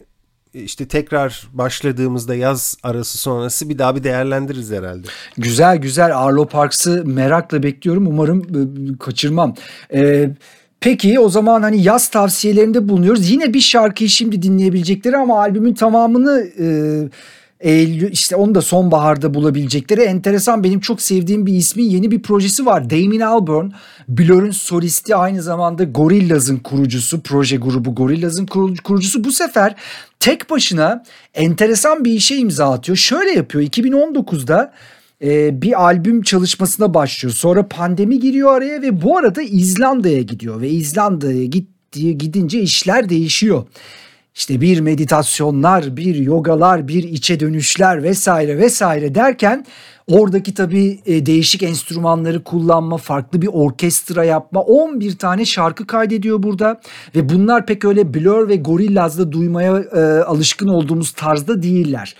işte 0.54 0.88
tekrar 0.88 1.47
başladığımızda 1.54 2.36
yaz 2.36 2.78
arası 2.84 3.17
sonrası 3.17 3.69
bir 3.69 3.78
daha 3.78 3.95
bir 3.95 4.04
değerlendiririz 4.04 4.71
herhalde. 4.71 5.08
Güzel 5.38 5.78
güzel 5.78 6.17
Arlo 6.17 6.45
Parks'ı 6.45 7.06
merakla 7.06 7.63
bekliyorum. 7.63 8.08
Umarım 8.08 8.41
e, 8.41 8.97
kaçırmam. 8.97 9.56
Ee, 9.93 10.30
peki 10.80 11.19
o 11.19 11.30
zaman 11.30 11.62
hani 11.62 11.84
yaz 11.84 12.10
tavsiyelerinde 12.10 12.89
bulunuyoruz. 12.89 13.30
Yine 13.30 13.54
bir 13.54 13.62
şarkıyı 13.62 14.10
şimdi 14.10 14.41
dinleyebilecekleri 14.41 15.17
ama 15.17 15.39
albümün 15.39 15.73
tamamını 15.73 16.43
e, 16.60 16.65
Eylül 17.60 18.12
işte 18.12 18.36
onu 18.36 18.56
da 18.56 18.62
sonbaharda 18.62 19.34
bulabilecekleri 19.34 20.02
enteresan 20.02 20.63
benim 20.63 20.80
çok 20.80 21.02
sevdiğim 21.02 21.45
bir 21.45 21.54
ismi 21.54 21.84
yeni 21.84 22.12
bir 22.12 22.22
projesi 22.22 22.65
var. 22.65 22.89
Damien 22.89 23.19
Albarn 23.19 23.69
Blur'un 24.08 24.52
solisti 24.52 25.15
aynı 25.15 25.41
zamanda 25.43 25.84
Gorillaz'ın 25.84 26.58
kurucusu 26.58 27.22
proje 27.22 27.58
grubu 27.58 27.95
Gorillaz'ın 27.95 28.45
kuru- 28.45 28.84
kurucusu 28.84 29.24
bu 29.24 29.32
sefer 29.32 29.76
tek 30.19 30.50
başına 30.50 31.04
enteresan 31.34 32.06
bir 32.06 32.12
işe 32.12 32.36
imza 32.36 32.72
atıyor. 32.72 32.98
Şöyle 32.98 33.32
yapıyor 33.32 33.63
2019'da 33.63 34.74
e, 35.24 35.62
bir 35.62 35.84
albüm 35.84 36.22
çalışmasına 36.22 36.93
başlıyor. 36.93 37.34
Sonra 37.36 37.67
pandemi 37.67 38.19
giriyor 38.19 38.54
araya 38.54 38.82
ve 38.82 39.02
bu 39.02 39.17
arada 39.17 39.41
İzlanda'ya 39.41 40.22
gidiyor 40.22 40.62
ve 40.62 40.69
İzlanda'ya 40.69 41.45
gittiği 41.45 42.17
gidince 42.17 42.62
işler 42.62 43.10
değişiyor. 43.10 43.63
İşte 44.36 44.62
bir 44.62 44.80
meditasyonlar, 44.80 45.98
bir 45.98 46.15
yogalar, 46.15 46.88
bir 46.88 47.04
içe 47.04 47.39
dönüşler 47.39 48.04
vesaire 48.04 48.58
vesaire 48.58 49.15
derken 49.15 49.65
oradaki 50.08 50.54
tabii 50.54 51.00
e, 51.06 51.26
değişik 51.26 51.63
enstrümanları 51.63 52.44
kullanma, 52.44 52.98
farklı 52.98 53.42
bir 53.42 53.48
orkestra 53.48 54.24
yapma 54.24 54.62
11 54.62 55.18
tane 55.18 55.46
şarkı 55.46 55.88
kaydediyor 55.88 56.44
burada 56.44 56.82
ve 57.15 57.30
bunlar 57.30 57.65
pek 57.65 57.86
öyle 57.86 58.13
Blur 58.13 58.50
ve 58.50 58.56
Gorillaz'da 58.56 59.32
duymaya 59.32 59.78
e, 59.78 60.00
alışkın 60.24 60.68
olduğumuz 60.68 61.12
tarzda 61.12 61.63
değiller. 61.63 62.15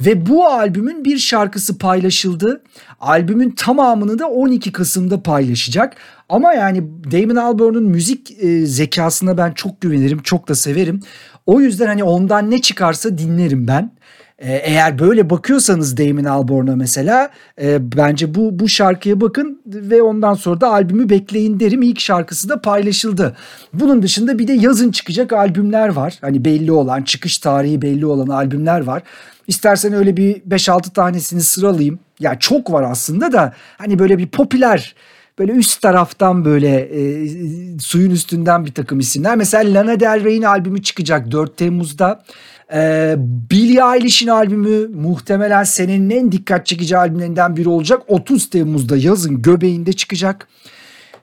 Ve 0.00 0.26
bu 0.26 0.46
albümün 0.46 1.04
bir 1.04 1.18
şarkısı 1.18 1.78
paylaşıldı. 1.78 2.62
Albümün 3.00 3.50
tamamını 3.50 4.18
da 4.18 4.26
12 4.26 4.72
Kasım'da 4.72 5.22
paylaşacak. 5.22 5.96
Ama 6.28 6.52
yani 6.52 6.82
Damon 7.12 7.36
Albarn'ın 7.36 7.84
müzik 7.84 8.44
e, 8.44 8.66
zekasına 8.66 9.38
ben 9.38 9.52
çok 9.52 9.80
güvenirim, 9.80 10.22
çok 10.22 10.48
da 10.48 10.54
severim. 10.54 11.00
O 11.46 11.60
yüzden 11.60 11.86
hani 11.86 12.04
ondan 12.04 12.50
ne 12.50 12.60
çıkarsa 12.60 13.18
dinlerim 13.18 13.68
ben. 13.68 13.90
E, 14.38 14.52
eğer 14.54 14.98
böyle 14.98 15.30
bakıyorsanız 15.30 15.96
Damon 15.96 16.24
Albarn'a 16.24 16.76
mesela 16.76 17.30
e, 17.62 17.92
bence 17.96 18.34
bu 18.34 18.58
bu 18.58 18.68
şarkıya 18.68 19.20
bakın 19.20 19.62
ve 19.66 20.02
ondan 20.02 20.34
sonra 20.34 20.60
da 20.60 20.72
albümü 20.72 21.08
bekleyin 21.10 21.60
derim. 21.60 21.82
İlk 21.82 22.00
şarkısı 22.00 22.48
da 22.48 22.60
paylaşıldı. 22.60 23.36
Bunun 23.72 24.02
dışında 24.02 24.38
bir 24.38 24.48
de 24.48 24.52
yazın 24.52 24.90
çıkacak 24.90 25.32
albümler 25.32 25.88
var. 25.88 26.18
Hani 26.20 26.44
belli 26.44 26.72
olan, 26.72 27.02
çıkış 27.02 27.38
tarihi 27.38 27.82
belli 27.82 28.06
olan 28.06 28.26
albümler 28.26 28.80
var. 28.80 29.02
İstersen 29.46 29.92
öyle 29.92 30.16
bir 30.16 30.34
5-6 30.34 30.92
tanesini 30.92 31.40
sıralayayım. 31.40 31.98
Ya 32.20 32.38
çok 32.38 32.72
var 32.72 32.82
aslında 32.82 33.32
da 33.32 33.52
hani 33.78 33.98
böyle 33.98 34.18
bir 34.18 34.28
popüler 34.28 34.94
böyle 35.38 35.52
üst 35.52 35.82
taraftan 35.82 36.44
böyle 36.44 36.78
e, 36.78 37.28
suyun 37.78 38.10
üstünden 38.10 38.66
bir 38.66 38.72
takım 38.72 38.98
isimler. 38.98 39.36
Mesela 39.36 39.74
Lana 39.74 40.00
Del 40.00 40.24
Rey'in 40.24 40.42
albümü 40.42 40.82
çıkacak 40.82 41.30
4 41.30 41.56
Temmuz'da. 41.56 42.22
E, 42.74 43.14
Billie 43.50 43.80
Eilish'in 43.94 44.28
albümü 44.28 44.88
muhtemelen 44.88 45.64
senenin 45.64 46.10
en 46.10 46.32
dikkat 46.32 46.66
çekici 46.66 46.96
albümlerinden 46.96 47.56
biri 47.56 47.68
olacak. 47.68 48.02
30 48.08 48.50
Temmuz'da 48.50 48.96
yazın 48.96 49.42
göbeğinde 49.42 49.92
çıkacak. 49.92 50.48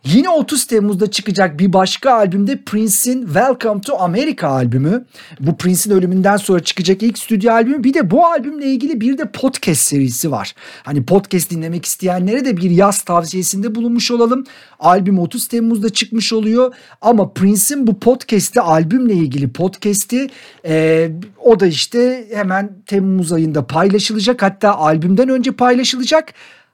Yine 0.05 0.29
30 0.29 0.65
Temmuz'da 0.65 1.11
çıkacak 1.11 1.59
bir 1.59 1.73
başka 1.73 2.13
albümde 2.13 2.61
Prince'in 2.65 3.25
Welcome 3.25 3.81
to 3.81 3.99
America 3.99 4.47
albümü. 4.47 5.05
Bu 5.39 5.57
Prince'in 5.57 5.95
ölümünden 5.95 6.37
sonra 6.37 6.59
çıkacak 6.59 7.03
ilk 7.03 7.17
stüdyo 7.17 7.51
albümü. 7.51 7.83
Bir 7.83 7.93
de 7.93 8.11
bu 8.11 8.25
albümle 8.25 8.65
ilgili 8.65 9.01
bir 9.01 9.17
de 9.17 9.31
podcast 9.31 9.81
serisi 9.81 10.31
var. 10.31 10.55
Hani 10.83 11.05
podcast 11.05 11.51
dinlemek 11.51 11.85
isteyenlere 11.85 12.45
de 12.45 12.57
bir 12.57 12.69
yaz 12.69 13.01
tavsiyesinde 13.01 13.75
bulunmuş 13.75 14.11
olalım. 14.11 14.45
Albüm 14.79 15.19
30 15.19 15.47
Temmuz'da 15.47 15.89
çıkmış 15.89 16.33
oluyor. 16.33 16.75
Ama 17.01 17.33
Prince'in 17.33 17.87
bu 17.87 17.99
podcast'i 17.99 18.61
albümle 18.61 19.13
ilgili 19.13 19.51
podcast'i 19.51 20.29
e, 20.65 21.09
o 21.43 21.59
da 21.59 21.65
işte 21.65 22.27
hemen 22.33 22.71
Temmuz 22.85 23.31
ayında 23.31 23.67
paylaşılacak. 23.67 24.41
Hatta 24.41 24.75
albümden 24.75 25.29
önce 25.29 25.51
paylaşılacak 25.51 26.33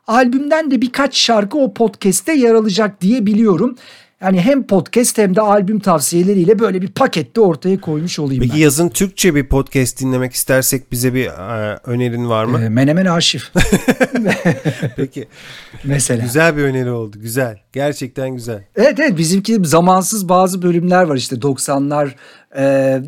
albümden 0.10 0.72
de 0.72 0.82
birkaç 0.82 1.18
şarkı 1.18 1.58
o 1.58 1.74
podcast'te 1.74 2.34
yer 2.34 2.54
alacak 2.54 3.02
diye 3.02 3.26
biliyorum. 3.26 3.76
Yani 4.22 4.42
hem 4.42 4.68
podcast 4.68 5.18
hem 5.18 5.36
de 5.36 5.42
albüm 5.42 5.80
tavsiyeleriyle 5.80 6.60
böyle 6.60 6.82
bir 6.82 6.88
pakette 6.88 7.42
ortaya 7.42 7.82
koymuş 7.82 8.20
olayım 8.20 8.42
Peki 8.44 8.54
ben. 8.54 8.60
yazın 8.60 8.90
Türkçe 8.90 9.36
bir 9.36 9.48
podcast 9.48 10.00
dinlemek 10.02 10.34
istersek 10.34 10.92
bize 10.92 11.14
bir 11.14 11.26
e, 11.26 11.80
önerin 11.86 12.30
var 12.30 12.46
mı? 12.46 12.62
Ee, 12.62 12.70
Menemen 12.70 13.06
Arşiv 13.06 13.40
Peki. 14.96 15.28
mesela. 15.84 16.24
Güzel 16.24 16.58
bir 16.58 16.64
öneri 16.64 16.92
oldu. 16.92 17.18
Güzel. 17.22 17.60
Gerçekten 17.74 18.30
güzel. 18.30 18.64
Evet 18.76 19.00
evet 19.00 19.18
bizimki 19.18 19.58
zamansız 19.64 20.30
bazı 20.30 20.62
bölümler 20.62 21.04
var 21.04 21.16
işte 21.16 21.36
90'lar 21.36 22.10
e, 22.58 23.02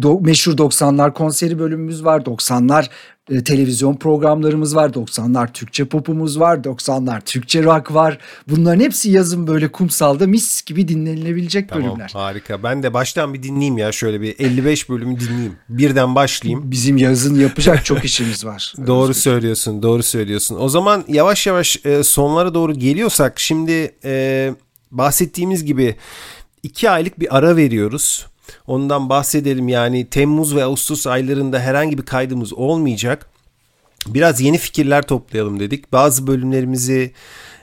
do- 0.00 0.26
meşhur 0.26 0.52
90'lar 0.52 1.12
konseri 1.14 1.58
bölümümüz 1.58 2.04
var 2.04 2.20
90'lar 2.20 2.86
e, 3.30 3.44
televizyon 3.44 3.94
programlarımız 3.96 4.76
var 4.76 4.88
90'lar 4.90 5.52
Türkçe 5.52 5.84
popumuz 5.84 6.40
var 6.40 6.56
90'lar 6.56 7.20
Türkçe 7.24 7.62
rock 7.62 7.94
var 7.94 8.18
bunların 8.48 8.80
hepsi 8.80 9.10
yazın 9.10 9.46
böyle 9.46 9.72
kumsalda 9.72 10.26
mis 10.26 10.62
gibi 10.64 10.88
dinlenilebilecek 10.88 11.68
Tamam 11.68 11.84
bölümler. 11.88 12.10
harika. 12.12 12.62
Ben 12.62 12.82
de 12.82 12.94
baştan 12.94 13.34
bir 13.34 13.42
dinleyeyim 13.42 13.78
ya 13.78 13.92
şöyle 13.92 14.20
bir 14.20 14.34
55 14.38 14.88
bölümü 14.88 15.20
dinleyeyim. 15.20 15.56
Birden 15.68 16.14
başlayayım. 16.14 16.70
Bizim 16.70 16.96
yazın 16.96 17.34
yapacak 17.40 17.84
çok 17.84 18.04
işimiz 18.04 18.44
var. 18.44 18.74
Doğru 18.86 19.14
söylüyorsun, 19.14 19.82
doğru 19.82 20.02
söylüyorsun. 20.02 20.56
O 20.60 20.68
zaman 20.68 21.04
yavaş 21.08 21.46
yavaş 21.46 21.86
e, 21.86 22.02
sonlara 22.02 22.54
doğru 22.54 22.72
geliyorsak 22.74 23.40
şimdi 23.40 23.94
e, 24.04 24.54
bahsettiğimiz 24.90 25.64
gibi 25.64 25.96
iki 26.62 26.90
aylık 26.90 27.20
bir 27.20 27.36
ara 27.36 27.56
veriyoruz. 27.56 28.26
Ondan 28.66 29.08
bahsedelim 29.08 29.68
yani 29.68 30.06
Temmuz 30.06 30.56
ve 30.56 30.64
Ağustos 30.64 31.06
aylarında 31.06 31.60
herhangi 31.60 31.98
bir 31.98 32.04
kaydımız 32.04 32.52
olmayacak. 32.52 33.26
Biraz 34.06 34.40
yeni 34.40 34.58
fikirler 34.58 35.02
toplayalım 35.02 35.60
dedik. 35.60 35.92
Bazı 35.92 36.26
bölümlerimizi 36.26 37.12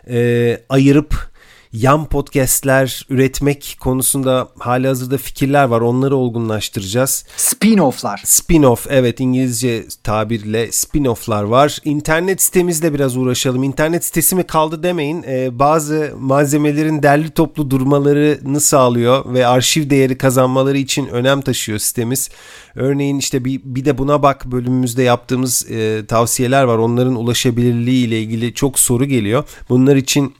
e, 0.09 0.61
ayırıp 0.69 1.30
yan 1.73 2.05
podcastler 2.05 3.05
üretmek 3.09 3.77
konusunda 3.79 4.47
hali 4.59 4.87
hazırda 4.87 5.17
fikirler 5.17 5.63
var. 5.63 5.81
Onları 5.81 6.15
olgunlaştıracağız. 6.15 7.25
Spin-off'lar. 7.37 8.17
Spin-off 8.25 8.87
evet 8.89 9.19
İngilizce 9.19 9.85
tabirle 10.03 10.67
spin-off'lar 10.67 11.49
var. 11.49 11.77
İnternet 11.85 12.41
sitemizle 12.41 12.93
biraz 12.93 13.17
uğraşalım. 13.17 13.63
İnternet 13.63 14.05
sitesi 14.05 14.35
mi 14.35 14.43
kaldı 14.43 14.83
demeyin. 14.83 15.23
Ee, 15.27 15.59
bazı 15.59 16.13
malzemelerin 16.19 17.03
derli 17.03 17.29
toplu 17.29 17.71
durmalarını 17.71 18.61
sağlıyor 18.61 19.33
ve 19.33 19.47
arşiv 19.47 19.89
değeri 19.89 20.17
kazanmaları 20.17 20.77
için 20.77 21.07
önem 21.07 21.41
taşıyor 21.41 21.79
sitemiz. 21.79 22.29
Örneğin 22.75 23.17
işte 23.17 23.45
bir, 23.45 23.61
bir 23.63 23.85
de 23.85 23.97
buna 23.97 24.23
bak 24.23 24.45
bölümümüzde 24.45 25.03
yaptığımız 25.03 25.71
e, 25.71 26.05
tavsiyeler 26.05 26.63
var. 26.63 26.77
Onların 26.77 27.15
ulaşabilirliği 27.15 28.07
ile 28.07 28.21
ilgili 28.21 28.53
çok 28.53 28.79
soru 28.79 29.05
geliyor. 29.05 29.43
Bunlar 29.69 29.95
için 29.95 30.33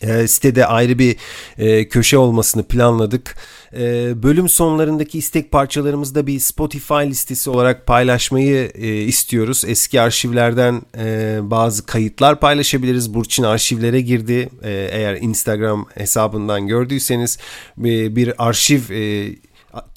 e, 0.00 0.28
sitede 0.28 0.66
ayrı 0.66 0.98
bir 0.98 1.16
e, 1.58 1.88
köşe 1.88 2.18
olmasını 2.18 2.62
planladık. 2.62 3.36
e, 3.72 4.22
bölüm 4.22 4.48
sonlarındaki 4.48 5.18
istek 5.18 5.50
parçalarımızı 5.50 6.14
da 6.14 6.26
bir 6.26 6.40
Spotify 6.40 6.94
listesi 6.94 7.50
olarak 7.50 7.86
paylaşmayı 7.86 8.70
e, 8.74 8.88
istiyoruz. 8.88 9.64
Eski 9.66 10.00
arşivlerden 10.00 10.82
e, 10.98 11.38
bazı 11.42 11.86
kayıtlar 11.86 12.40
paylaşabiliriz. 12.40 13.14
Burçin 13.14 13.42
arşivlere 13.42 14.00
girdi. 14.00 14.48
E, 14.62 14.88
eğer 14.92 15.16
Instagram 15.20 15.86
hesabından 15.94 16.66
gördüyseniz 16.66 17.38
e, 17.78 18.16
bir 18.16 18.48
arşiv 18.48 18.90
e, 18.90 19.34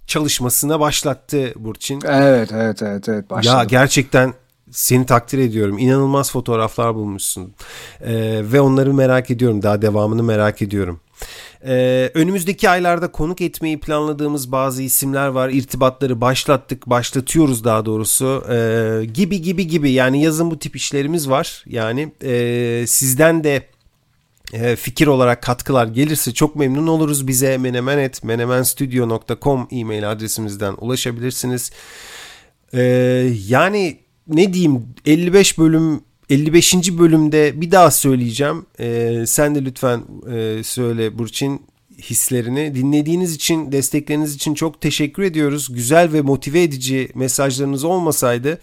çalışmasına 0.08 0.80
başlattı 0.80 1.54
Burçin. 1.56 2.02
Evet 2.06 2.52
evet 2.54 2.82
evet 2.82 3.10
evet 3.10 3.30
başladım. 3.30 3.58
Ya 3.58 3.64
gerçekten 3.64 4.34
seni 4.72 5.06
takdir 5.06 5.38
ediyorum. 5.38 5.78
İnanılmaz 5.78 6.32
fotoğraflar 6.32 6.96
bulmuşsun. 6.96 7.54
Ee, 8.02 8.42
ve 8.44 8.62
onları 8.62 8.94
merak 8.94 9.32
ediyorum. 9.32 9.62
Daha 9.62 9.82
devamını 9.82 10.24
merak 10.24 10.62
ediyorum. 10.62 11.00
Ee, 11.66 12.12
önümüzdeki 12.14 12.70
aylarda 12.70 13.12
konuk 13.12 13.42
etmeyi 13.42 13.80
planladığımız 13.80 14.52
bazı 14.52 14.84
isimler 14.84 15.28
var. 15.28 15.50
İrtibatları 15.50 16.22
başlattık, 16.22 16.90
başlatıyoruz 16.90 17.64
daha 17.64 17.86
doğrusu. 17.86 18.44
Ee, 18.50 19.06
gibi 19.06 19.42
gibi 19.42 19.68
gibi 19.68 19.92
yani 19.92 20.24
yazın 20.24 20.52
bu 20.52 20.60
tip 20.60 20.76
işlerimiz 20.76 21.30
var. 21.30 21.64
Yani 21.68 22.14
e, 22.24 22.86
sizden 22.88 23.44
de 23.44 23.68
e, 24.54 24.76
fikir 24.76 25.08
olarak 25.08 25.44
katkılar 25.44 25.88
gelirse 25.88 26.34
çok 26.34 26.56
memnun 26.56 26.88
oluruz. 26.88 27.28
Bize 27.28 27.58
menemenstudio.com 28.24 29.68
e-mail 29.72 30.12
adresimizden 30.12 30.76
ulaşabilirsiniz. 30.78 31.72
Ee, 32.74 32.82
yani 33.48 34.00
ne 34.28 34.54
diyeyim 34.54 34.86
55 35.06 35.58
bölüm 35.58 36.02
55. 36.30 36.98
bölümde 36.98 37.62
bir 37.62 37.72
daha 37.72 37.92
söyleyeceğim. 37.92 38.66
Ee, 38.80 39.24
sen 39.28 39.56
de 39.56 39.66
lütfen 39.66 40.02
e, 40.32 40.64
söyle 40.64 41.18
Burçin 41.20 41.62
hislerini. 42.02 42.76
Dinlediğiniz 42.76 43.36
için, 43.36 43.72
destekleriniz 43.72 44.36
için 44.36 44.54
çok 44.54 44.82
teşekkür 44.82 45.24
ediyoruz. 45.24 45.68
Güzel 45.74 46.14
ve 46.14 46.22
motive 46.22 46.64
edici 46.64 47.10
mesajlarınız 47.16 47.84
olmasaydı 47.84 48.60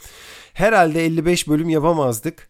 herhalde 0.52 1.04
55 1.04 1.48
bölüm 1.48 1.68
yapamazdık. 1.68 2.48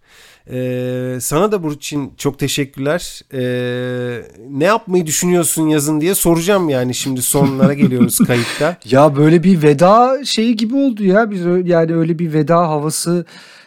Ee, 0.53 1.19
sana 1.21 1.53
da 1.53 1.63
Burçin 1.63 2.13
çok 2.17 2.39
teşekkürler. 2.39 3.21
Ee, 3.35 4.23
ne 4.51 4.65
yapmayı 4.65 5.07
düşünüyorsun 5.07 5.69
yazın 5.69 6.01
diye 6.01 6.15
soracağım 6.15 6.69
yani 6.69 6.95
şimdi 6.95 7.23
sonlara 7.23 7.75
geliyoruz 7.83 8.19
kayıtta. 8.19 8.77
Ya 8.91 9.17
böyle 9.17 9.43
bir 9.43 9.63
veda 9.63 10.25
şeyi 10.25 10.57
gibi 10.57 10.77
oldu 10.77 11.05
ya. 11.05 11.31
Biz 11.31 11.41
yani 11.65 11.95
öyle 11.95 12.19
bir 12.19 12.33
veda 12.33 12.57
havası 12.59 13.27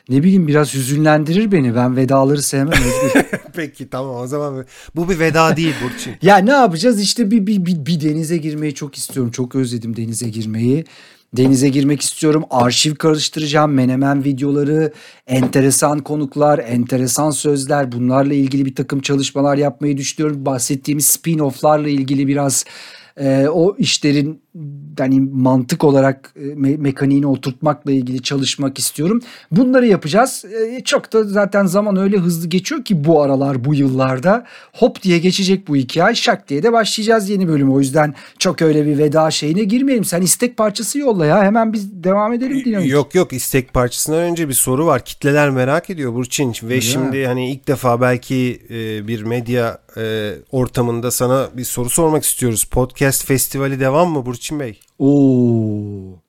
ne 0.09 0.23
bileyim 0.23 0.47
biraz 0.47 0.73
hüzünlendirir 0.73 1.51
beni. 1.51 1.75
Ben 1.75 1.95
vedaları 1.95 2.41
sevmem. 2.41 2.79
Peki 3.55 3.89
tamam 3.89 4.15
o 4.15 4.27
zaman 4.27 4.65
bu 4.95 5.09
bir 5.09 5.19
veda 5.19 5.57
değil 5.57 5.73
Burçin. 5.83 6.15
ya 6.21 6.37
ne 6.37 6.51
yapacağız? 6.51 7.01
İşte 7.01 7.31
bir, 7.31 7.47
bir, 7.47 7.65
bir, 7.65 7.85
bir 7.85 8.01
denize 8.01 8.37
girmeyi 8.37 8.73
çok 8.75 8.95
istiyorum. 8.95 9.31
Çok 9.31 9.55
özledim 9.55 9.95
denize 9.95 10.29
girmeyi. 10.29 10.85
Denize 11.37 11.69
girmek 11.69 12.01
istiyorum. 12.01 12.43
Arşiv 12.49 12.95
karıştıracağım. 12.95 13.71
Menemen 13.73 14.23
videoları, 14.23 14.93
enteresan 15.27 15.99
konuklar, 15.99 16.59
enteresan 16.59 17.31
sözler. 17.31 17.91
Bunlarla 17.91 18.33
ilgili 18.33 18.65
bir 18.65 18.75
takım 18.75 19.01
çalışmalar 19.01 19.57
yapmayı 19.57 19.97
düşünüyorum. 19.97 20.45
Bahsettiğimiz 20.45 21.05
spin-off'larla 21.05 21.89
ilgili 21.89 22.27
biraz 22.27 22.65
e, 23.17 23.47
o 23.47 23.75
işlerin 23.77 24.41
hani 24.97 25.19
mantık 25.21 25.83
olarak 25.83 26.33
e, 26.35 26.39
me- 26.45 26.77
mekaniğini 26.77 27.27
oturtmakla 27.27 27.91
ilgili 27.91 28.21
çalışmak 28.21 28.79
istiyorum. 28.79 29.21
Bunları 29.51 29.87
yapacağız. 29.87 30.45
E, 30.45 30.83
çok 30.83 31.13
da 31.13 31.23
zaten 31.23 31.65
zaman 31.65 31.97
öyle 31.97 32.17
hızlı 32.17 32.47
geçiyor 32.47 32.83
ki 32.83 33.03
bu 33.03 33.21
aralar 33.21 33.65
bu 33.65 33.75
yıllarda 33.75 34.45
hop 34.73 35.03
diye 35.03 35.17
geçecek 35.19 35.67
bu 35.67 35.77
iki 35.77 36.03
ay 36.03 36.15
şak 36.15 36.49
diye 36.49 36.63
de 36.63 36.73
başlayacağız 36.73 37.29
yeni 37.29 37.47
bölümü. 37.47 37.71
O 37.71 37.79
yüzden 37.79 38.13
çok 38.39 38.61
öyle 38.61 38.85
bir 38.85 38.97
veda 38.97 39.31
şeyine 39.31 39.63
girmeyelim. 39.63 40.05
Sen 40.05 40.21
istek 40.21 40.57
parçası 40.57 40.99
yolla 40.99 41.25
ya 41.25 41.43
hemen 41.43 41.73
biz 41.73 42.03
devam 42.03 42.33
edelim 42.33 42.65
dinamik. 42.65 42.91
Yok 42.91 43.15
yok 43.15 43.33
istek 43.33 43.73
parçasından 43.73 44.19
önce 44.19 44.47
bir 44.49 44.53
soru 44.53 44.85
var. 44.85 45.05
Kitleler 45.05 45.49
merak 45.49 45.89
ediyor 45.89 46.13
Burçin 46.13 46.53
ve 46.63 46.75
Ya. 46.75 46.81
şimdi 46.81 47.25
hani 47.25 47.51
ilk 47.51 47.67
defa 47.67 48.01
belki 48.01 48.61
e, 48.69 49.07
bir 49.07 49.23
medya 49.23 49.77
e, 49.97 50.31
ortamında 50.51 51.11
sana 51.11 51.49
bir 51.57 51.63
soru 51.63 51.89
sormak 51.89 52.23
istiyoruz. 52.23 52.63
Podcast 52.63 53.25
festivali 53.25 53.79
devam 53.79 54.09
mı 54.09 54.25
Burçin 54.25 54.42
Bey? 54.51 54.79
Oo. 54.99 56.19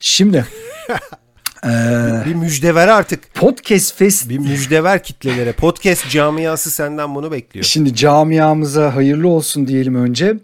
Şimdi 0.00 0.46
eee, 1.64 2.22
Bir 2.26 2.34
müjde 2.34 2.74
ver 2.74 2.88
artık. 2.88 3.34
podcast 3.34 3.96
fest 3.96 4.28
Bir 4.28 4.38
müjde 4.38 4.84
ver 4.84 5.02
kitlelere. 5.02 5.52
Podcast 5.52 6.08
camiası 6.10 6.70
senden 6.70 7.14
bunu 7.14 7.32
bekliyor. 7.32 7.64
Şimdi 7.64 7.94
camiamıza 7.94 8.94
hayırlı 8.94 9.28
olsun 9.28 9.66
diyelim 9.66 9.94
önce. 9.94 10.34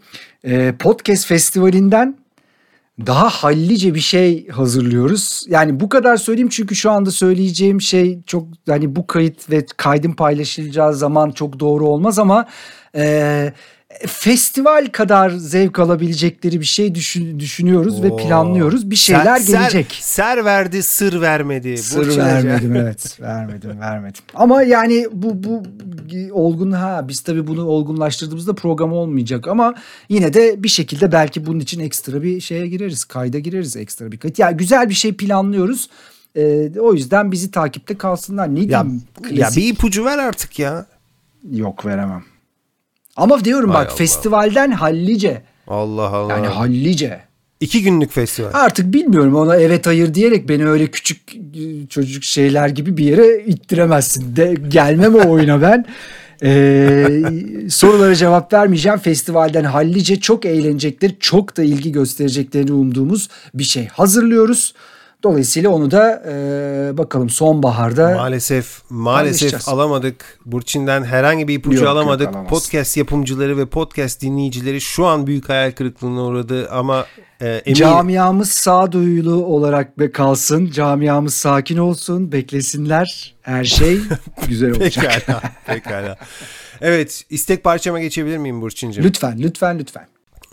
Ee, 0.45 0.75
Podcast 0.79 1.27
Festivali'nden 1.27 2.19
daha 3.07 3.29
hallice 3.29 3.95
bir 3.95 4.01
şey 4.01 4.49
hazırlıyoruz. 4.49 5.45
Yani 5.49 5.81
bu 5.81 5.89
kadar 5.89 6.17
söyleyeyim 6.17 6.49
çünkü 6.49 6.75
şu 6.77 6.91
anda 6.91 7.11
söyleyeceğim 7.11 7.81
şey 7.81 8.19
çok 8.27 8.49
hani 8.69 8.97
bu 8.97 9.07
kayıt 9.07 9.51
ve 9.51 9.67
kaydın 9.77 10.13
paylaşılacağı 10.13 10.95
zaman 10.95 11.31
çok 11.31 11.61
doğru 11.61 11.87
olmaz 11.89 12.19
ama 12.19 12.47
e, 12.97 13.53
festival 14.07 14.87
kadar 14.93 15.31
zevk 15.31 15.79
alabilecekleri 15.79 16.61
bir 16.61 16.65
şey 16.65 16.95
düşün- 16.95 17.41
düşünüyoruz 17.41 18.03
ve 18.03 18.11
Oo. 18.11 18.17
planlıyoruz. 18.17 18.91
Bir 18.91 18.97
şeyler 18.97 19.37
Ser- 19.41 19.47
gelecek. 19.47 19.93
Ser, 19.93 20.25
ser 20.37 20.45
verdi, 20.45 20.83
sır 20.83 21.21
vermedi. 21.21 21.79
Sır 21.79 22.07
Hoca. 22.07 22.25
vermedim 22.27 22.77
evet 22.77 23.21
vermedim 23.21 23.81
vermedim. 23.81 24.23
Ama 24.35 24.63
yani 24.63 25.07
bu 25.13 25.45
bu 25.45 25.63
olgun 26.33 26.73
ha 26.73 27.05
biz 27.09 27.21
tabii 27.21 27.47
bunu 27.47 27.65
olgunlaştırdığımızda 27.65 28.55
program 28.55 28.93
olmayacak 28.93 29.49
ama 29.49 29.75
yine 30.09 30.35
de 30.35 30.63
bir 30.63 30.69
şekilde 30.69 31.13
belki 31.13 31.47
bunun 31.47 31.61
için 31.61 31.81
ekstra 31.81 32.23
bir 32.23 32.41
şeye 32.41 32.67
gireriz 32.67 33.05
kayda 33.05 33.39
gireriz 33.39 33.77
ekstra 33.77 34.13
bir 34.13 34.19
kayıt. 34.19 34.39
Ya 34.39 34.51
güzel 34.51 34.89
bir 34.89 34.95
şey 34.95 35.13
planlıyoruz. 35.13 35.89
Ee, 36.37 36.71
o 36.81 36.95
yüzden 36.95 37.33
bizi 37.33 37.51
takipte 37.51 37.99
kalsınlar. 37.99 38.55
Ne 38.55 38.61
Ya, 38.61 38.69
diyeyim? 38.69 39.03
ya 39.31 39.49
Klasik- 39.49 39.57
bir 39.57 39.69
ipucu 39.73 40.05
ver 40.05 40.19
artık 40.19 40.59
ya. 40.59 40.87
Yok 41.53 41.87
veremem. 41.87 42.25
Ama 43.17 43.45
diyorum 43.45 43.71
Hay 43.71 43.85
bak 43.85 43.91
Allah. 43.91 43.97
festivalden 43.97 44.71
hallice. 44.71 45.43
Allah 45.69 46.09
Allah. 46.09 46.33
Yani 46.33 46.47
hallice. 46.47 47.21
İki 47.61 47.83
günlük 47.83 48.13
festival. 48.13 48.51
Artık 48.53 48.93
bilmiyorum 48.93 49.35
ona 49.35 49.57
evet 49.57 49.87
hayır 49.87 50.15
diyerek 50.15 50.49
beni 50.49 50.69
öyle 50.69 50.87
küçük 50.87 51.35
e, 51.35 51.87
çocuk 51.89 52.25
şeyler 52.25 52.69
gibi 52.69 52.97
bir 52.97 53.05
yere 53.05 53.45
ittiremezsin. 53.45 54.37
De, 54.37 54.55
gelmem 54.69 55.15
o 55.15 55.31
oyuna 55.31 55.63
ben. 55.63 55.85
Ee, 56.43 57.23
sorulara 57.71 58.15
cevap 58.15 58.53
vermeyeceğim. 58.53 58.99
Festivalden 58.99 59.65
hallice 59.65 60.21
çok 60.21 60.45
eğlenecekleri, 60.45 61.17
çok 61.21 61.57
da 61.57 61.63
ilgi 61.63 61.93
göstereceklerini 61.93 62.73
umduğumuz 62.73 63.29
bir 63.55 63.65
şey 63.65 63.87
hazırlıyoruz. 63.87 64.75
Dolayısıyla 65.23 65.71
onu 65.71 65.91
da 65.91 66.23
e, 66.29 66.99
bakalım 66.99 67.31
sonbaharda 67.31 68.15
Maalesef 68.17 68.83
maalesef 68.91 69.69
alamadık. 69.69 70.39
Burçin'den 70.47 71.05
herhangi 71.05 71.49
bir 71.49 71.55
ipucu 71.55 71.77
Yok, 71.77 71.85
yok, 71.85 71.93
alamadık. 71.93 72.29
alamaz. 72.29 72.51
podcast 72.51 72.97
yapımcıları 72.97 73.59
ve 73.59 73.67
podcast 73.67 74.23
dinleyicileri 74.23 74.81
şu 74.81 75.07
an 75.07 75.27
büyük 75.27 75.49
hayal 75.49 75.73
kırıklığına 75.73 76.23
uğradı 76.25 76.69
ama 76.71 77.07
e, 77.41 77.49
emin 77.49 77.75
Camiamız 77.75 78.51
sağduyulu 78.51 79.45
olarak 79.45 79.99
be 79.99 80.13
kalsın. 80.13 80.71
Camiamız 80.71 81.35
sakin 81.35 81.77
olsun, 81.77 82.33
beklesinler. 82.33 83.35
Her 83.43 83.65
şey 83.65 83.99
güzel 84.49 84.71
olacak. 84.71 85.13
Pekala. 85.27 85.43
Pekala. 85.67 86.17
Evet, 86.81 87.25
istek 87.31 87.65
parçama 87.65 88.01
geçebilir 88.01 88.39
miyim 88.39 88.61
Burçin'cim? 88.61 89.05
lütfen, 89.05 89.39
lütfen, 89.39 89.79
lütfen. 89.79 90.07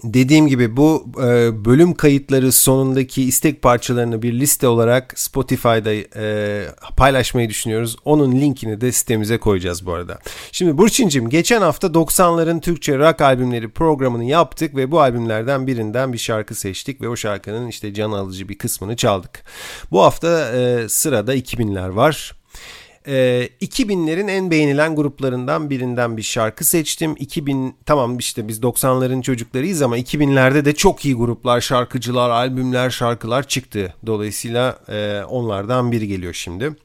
Dediğim 0.04 0.48
gibi 0.48 0.78
bu 0.78 1.06
e, 1.18 1.66
bölüm 1.66 1.94
kayıtları 1.94 2.52
sonundaki 2.52 3.24
istek 3.24 3.62
parçalarını 3.62 4.22
bir 4.22 4.34
liste 4.34 4.68
olarak 4.68 5.20
Spotify'da 5.20 5.94
e, 6.20 6.66
paylaşmayı 6.98 7.50
düşünüyoruz. 7.50 7.98
Onun 8.06 8.32
linkini 8.32 8.82
de 8.82 8.92
sitemize 8.92 9.38
koyacağız 9.38 9.86
bu 9.86 9.94
arada. 9.94 10.20
Şimdi 10.52 10.78
Burçin'cim 10.78 11.30
geçen 11.30 11.62
hafta 11.62 11.88
90'ların 11.88 12.62
Türkçe 12.62 12.98
rock 12.98 13.22
albümleri 13.22 13.70
programını 13.70 14.24
yaptık 14.24 14.76
ve 14.76 14.92
bu 14.92 15.02
albümlerden 15.02 15.68
birinden 15.68 16.14
bir 16.14 16.18
şarkı 16.18 16.56
seçtik 16.56 17.02
ve 17.02 17.10
o 17.10 17.16
şarkının 17.16 17.68
işte 17.68 17.94
can 17.94 18.12
alıcı 18.12 18.50
bir 18.50 18.58
kısmını 18.58 18.96
çaldık. 18.96 19.44
Bu 19.92 20.02
hafta 20.04 20.52
e, 20.52 20.90
sırada 20.90 21.36
2000'ler 21.36 21.96
var. 21.96 22.34
Ee, 23.08 23.50
2000'lerin 23.62 24.32
en 24.32 24.52
beğenilen 24.52 24.96
gruplarından 24.96 25.70
birinden 25.70 26.18
bir 26.18 26.22
şarkı 26.22 26.64
seçtim. 26.64 27.16
2000 27.20 27.76
tamam 27.86 28.18
işte 28.18 28.48
biz 28.48 28.60
90'ların 28.60 29.22
çocuklarıyız 29.22 29.82
ama 29.82 29.98
2000'lerde 29.98 30.66
de 30.66 30.76
çok 30.76 31.06
iyi 31.06 31.16
gruplar, 31.16 31.62
şarkıcılar, 31.62 32.30
albümler, 32.30 32.90
şarkılar 32.90 33.48
çıktı. 33.48 33.94
Dolayısıyla 34.06 34.80
e, 34.90 35.24
onlardan 35.24 35.92
biri 35.92 36.08
geliyor 36.08 36.34
şimdi. 36.34 36.76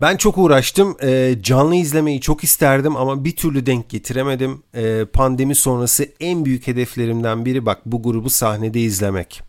Ben 0.00 0.16
çok 0.16 0.38
uğraştım. 0.38 0.96
Ee, 1.02 1.34
canlı 1.42 1.74
izlemeyi 1.74 2.20
çok 2.20 2.44
isterdim 2.44 2.96
ama 2.96 3.24
bir 3.24 3.36
türlü 3.36 3.66
denk 3.66 3.88
getiremedim. 3.88 4.62
Ee, 4.74 5.04
pandemi 5.12 5.54
sonrası 5.54 6.08
en 6.20 6.44
büyük 6.44 6.66
hedeflerimden 6.66 7.44
biri 7.44 7.66
bak 7.66 7.78
bu 7.86 8.02
grubu 8.02 8.30
sahnede 8.30 8.80
izlemek. 8.80 9.42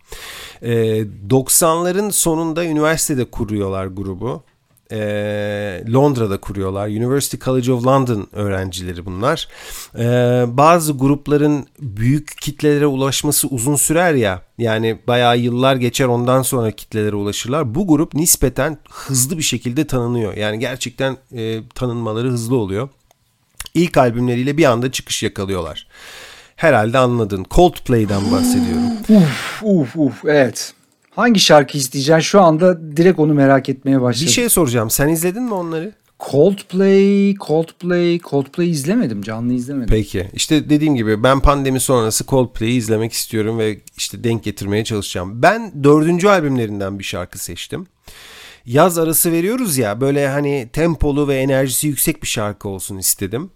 Ee, 0.61 0.71
90'ların 1.29 2.11
sonunda 2.11 2.65
üniversitede 2.65 3.25
kuruyorlar 3.25 3.85
grubu. 3.85 4.43
E, 4.91 4.97
Londra'da 5.93 6.39
kuruyorlar. 6.39 6.87
University 6.87 7.37
College 7.37 7.71
of 7.71 7.85
London 7.85 8.27
öğrencileri 8.31 9.05
bunlar. 9.05 9.47
E, 9.97 10.05
bazı 10.47 10.93
grupların 10.93 11.67
büyük 11.79 12.37
kitlelere 12.41 12.85
ulaşması 12.85 13.47
uzun 13.47 13.75
sürer 13.75 14.13
ya. 14.13 14.41
Yani 14.57 14.99
bayağı 15.07 15.37
yıllar 15.37 15.75
geçer 15.75 16.05
ondan 16.05 16.41
sonra 16.41 16.71
kitlelere 16.71 17.15
ulaşırlar. 17.15 17.75
Bu 17.75 17.87
grup 17.87 18.13
nispeten 18.13 18.77
hızlı 18.89 19.37
bir 19.37 19.43
şekilde 19.43 19.87
tanınıyor. 19.87 20.37
Yani 20.37 20.59
gerçekten 20.59 21.17
e, 21.35 21.67
tanınmaları 21.75 22.27
hızlı 22.27 22.55
oluyor. 22.55 22.89
İlk 23.73 23.97
albümleriyle 23.97 24.57
bir 24.57 24.65
anda 24.65 24.91
çıkış 24.91 25.23
yakalıyorlar. 25.23 25.87
Herhalde 26.55 26.97
anladın. 26.97 27.45
Coldplay'den 27.51 28.31
bahsediyorum. 28.31 28.83
Uf 29.09 29.63
uf 29.63 29.95
uf 29.95 30.25
evet. 30.25 30.73
Hangi 31.15 31.39
şarkı 31.39 31.77
isteyeceksin? 31.77 32.21
Şu 32.21 32.41
anda 32.41 32.97
direkt 32.97 33.19
onu 33.19 33.33
merak 33.33 33.69
etmeye 33.69 34.01
başladım. 34.01 34.27
Bir 34.27 34.31
şey 34.31 34.49
soracağım. 34.49 34.89
Sen 34.89 35.09
izledin 35.09 35.43
mi 35.43 35.53
onları? 35.53 35.93
Coldplay, 36.31 37.35
Coldplay, 37.35 38.19
Coldplay 38.19 38.69
izlemedim. 38.69 39.21
Canlı 39.21 39.53
izlemedim. 39.53 39.89
Peki. 39.89 40.29
İşte 40.33 40.69
dediğim 40.69 40.95
gibi 40.95 41.23
ben 41.23 41.39
pandemi 41.39 41.79
sonrası 41.79 42.25
Coldplay'i 42.25 42.73
izlemek 42.73 43.13
istiyorum 43.13 43.59
ve 43.59 43.79
işte 43.97 44.23
denk 44.23 44.43
getirmeye 44.43 44.83
çalışacağım. 44.83 45.41
Ben 45.41 45.83
dördüncü 45.83 46.27
albümlerinden 46.27 46.99
bir 46.99 47.03
şarkı 47.03 47.43
seçtim. 47.43 47.87
Yaz 48.65 48.97
arası 48.97 49.31
veriyoruz 49.31 49.77
ya 49.77 50.01
böyle 50.01 50.27
hani 50.27 50.69
tempolu 50.73 51.27
ve 51.27 51.35
enerjisi 51.37 51.87
yüksek 51.87 52.23
bir 52.23 52.27
şarkı 52.27 52.69
olsun 52.69 52.97
istedim. 52.97 53.51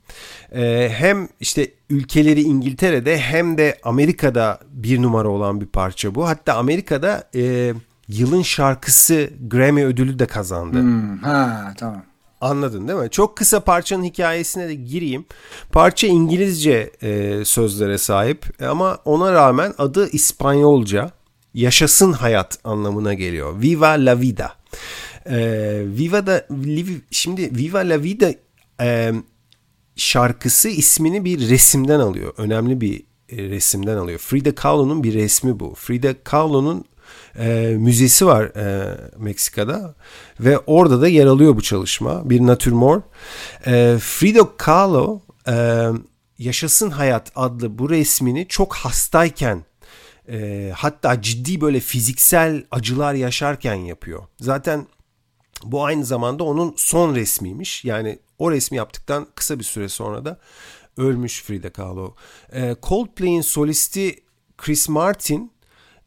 Ee, 0.56 0.90
hem 0.94 1.28
işte 1.40 1.68
ülkeleri 1.94 2.42
İngiltere'de 2.42 3.18
hem 3.18 3.58
de 3.58 3.80
Amerika'da 3.84 4.60
bir 4.70 5.02
numara 5.02 5.28
olan 5.28 5.62
bir 5.62 5.66
parça 5.66 6.16
bu. 6.16 6.28
Hatta 6.28 6.54
Amerika'da 6.54 7.30
e, 7.36 7.74
yılın 8.08 8.42
şarkısı 8.42 9.30
Grammy 9.48 9.86
ödülü 9.86 10.20
de 10.20 10.26
kazandı. 10.26 10.80
Hmm, 10.80 11.18
ha 11.18 11.74
tamam. 11.78 12.04
Anladın 12.42 12.88
değil 12.88 13.00
mi? 13.00 13.10
Çok 13.10 13.38
kısa 13.38 13.60
parçanın 13.60 14.04
hikayesine 14.04 14.68
de 14.68 14.76
gireyim. 14.76 15.26
Parça 15.72 16.08
İngilizce 16.08 16.92
e, 17.02 17.46
sözlere 17.46 17.98
sahip 17.98 18.46
ama 18.68 18.98
ona 19.06 19.34
rağmen 19.34 19.74
adı 19.78 20.10
İspanyolca. 20.10 21.12
Yaşasın 21.54 22.12
hayat 22.12 22.60
anlamına 22.64 23.14
geliyor. 23.14 23.62
Viva 23.62 23.90
la 23.90 24.22
vida. 24.22 24.54
E, 25.26 25.38
Viva 25.86 26.28
da 26.28 26.48
şimdi 27.12 27.58
Viva 27.58 27.80
la 27.80 28.04
vida 28.04 28.34
e, 28.82 29.14
şarkısı 29.96 30.70
ismini 30.70 31.26
bir 31.26 31.50
resimden 31.50 32.00
alıyor. 32.00 32.34
Önemli 32.38 32.82
bir 32.82 33.04
e, 33.30 33.38
resimden 33.38 33.98
alıyor. 33.98 34.20
Frida 34.20 34.56
Kahlo'nun 34.56 35.04
bir 35.04 35.14
resmi 35.14 35.60
bu. 35.60 35.76
Frida 35.76 36.24
Kahlo'nun 36.24 36.86
e, 37.40 37.76
müzesi 37.80 38.26
var 38.26 38.44
e, 38.44 38.98
Meksika'da 39.18 39.96
ve 40.40 40.60
orada 40.60 41.02
da 41.02 41.08
yer 41.08 41.26
alıyor 41.26 41.56
bu 41.56 41.62
çalışma. 41.62 42.30
Bir 42.30 42.42
natürmort. 42.42 43.04
E, 43.66 43.98
Frida 44.00 44.58
Kahlo 44.58 45.22
e, 45.48 45.88
Yaşasın 46.38 46.90
Hayat 46.90 47.32
adlı 47.36 47.78
bu 47.78 47.90
resmini 47.90 48.48
çok 48.48 48.76
hastayken 48.76 49.66
e, 50.30 50.72
hatta 50.76 51.22
ciddi 51.22 51.62
böyle 51.62 51.80
fiziksel 51.80 52.64
acılar 52.72 53.14
yaşarken 53.14 53.76
yapıyor. 53.76 54.24
Zaten 54.40 54.88
bu 55.66 55.86
aynı 55.86 56.06
zamanda 56.06 56.44
onun 56.44 56.74
son 56.78 57.16
resmiymiş. 57.16 57.86
Yani 57.86 58.20
o 58.40 58.52
resmi 58.52 58.78
yaptıktan 58.78 59.28
kısa 59.36 59.60
bir 59.60 59.64
süre 59.64 59.90
sonra 59.90 60.26
da 60.26 60.40
ölmüş 60.98 61.44
Frida 61.44 61.70
Kahlo. 61.70 62.16
E, 62.54 62.76
Coldplay'in 62.84 63.42
solisti 63.42 64.24
Chris 64.58 64.90
Martin 64.90 65.52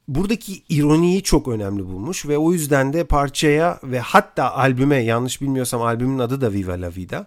buradaki 0.09 0.63
ironiyi 0.69 1.23
çok 1.23 1.49
önemli 1.49 1.87
bulmuş 1.87 2.27
ve 2.27 2.39
o 2.39 2.53
yüzden 2.53 2.93
de 2.93 3.05
parçaya 3.05 3.81
ve 3.85 4.01
hatta 4.01 4.55
albüme 4.55 4.97
yanlış 4.97 5.41
bilmiyorsam 5.41 5.83
albümün 5.83 6.19
adı 6.19 6.41
da 6.41 6.53
Viva 6.53 6.73
La 6.73 6.91
Vida 6.97 7.27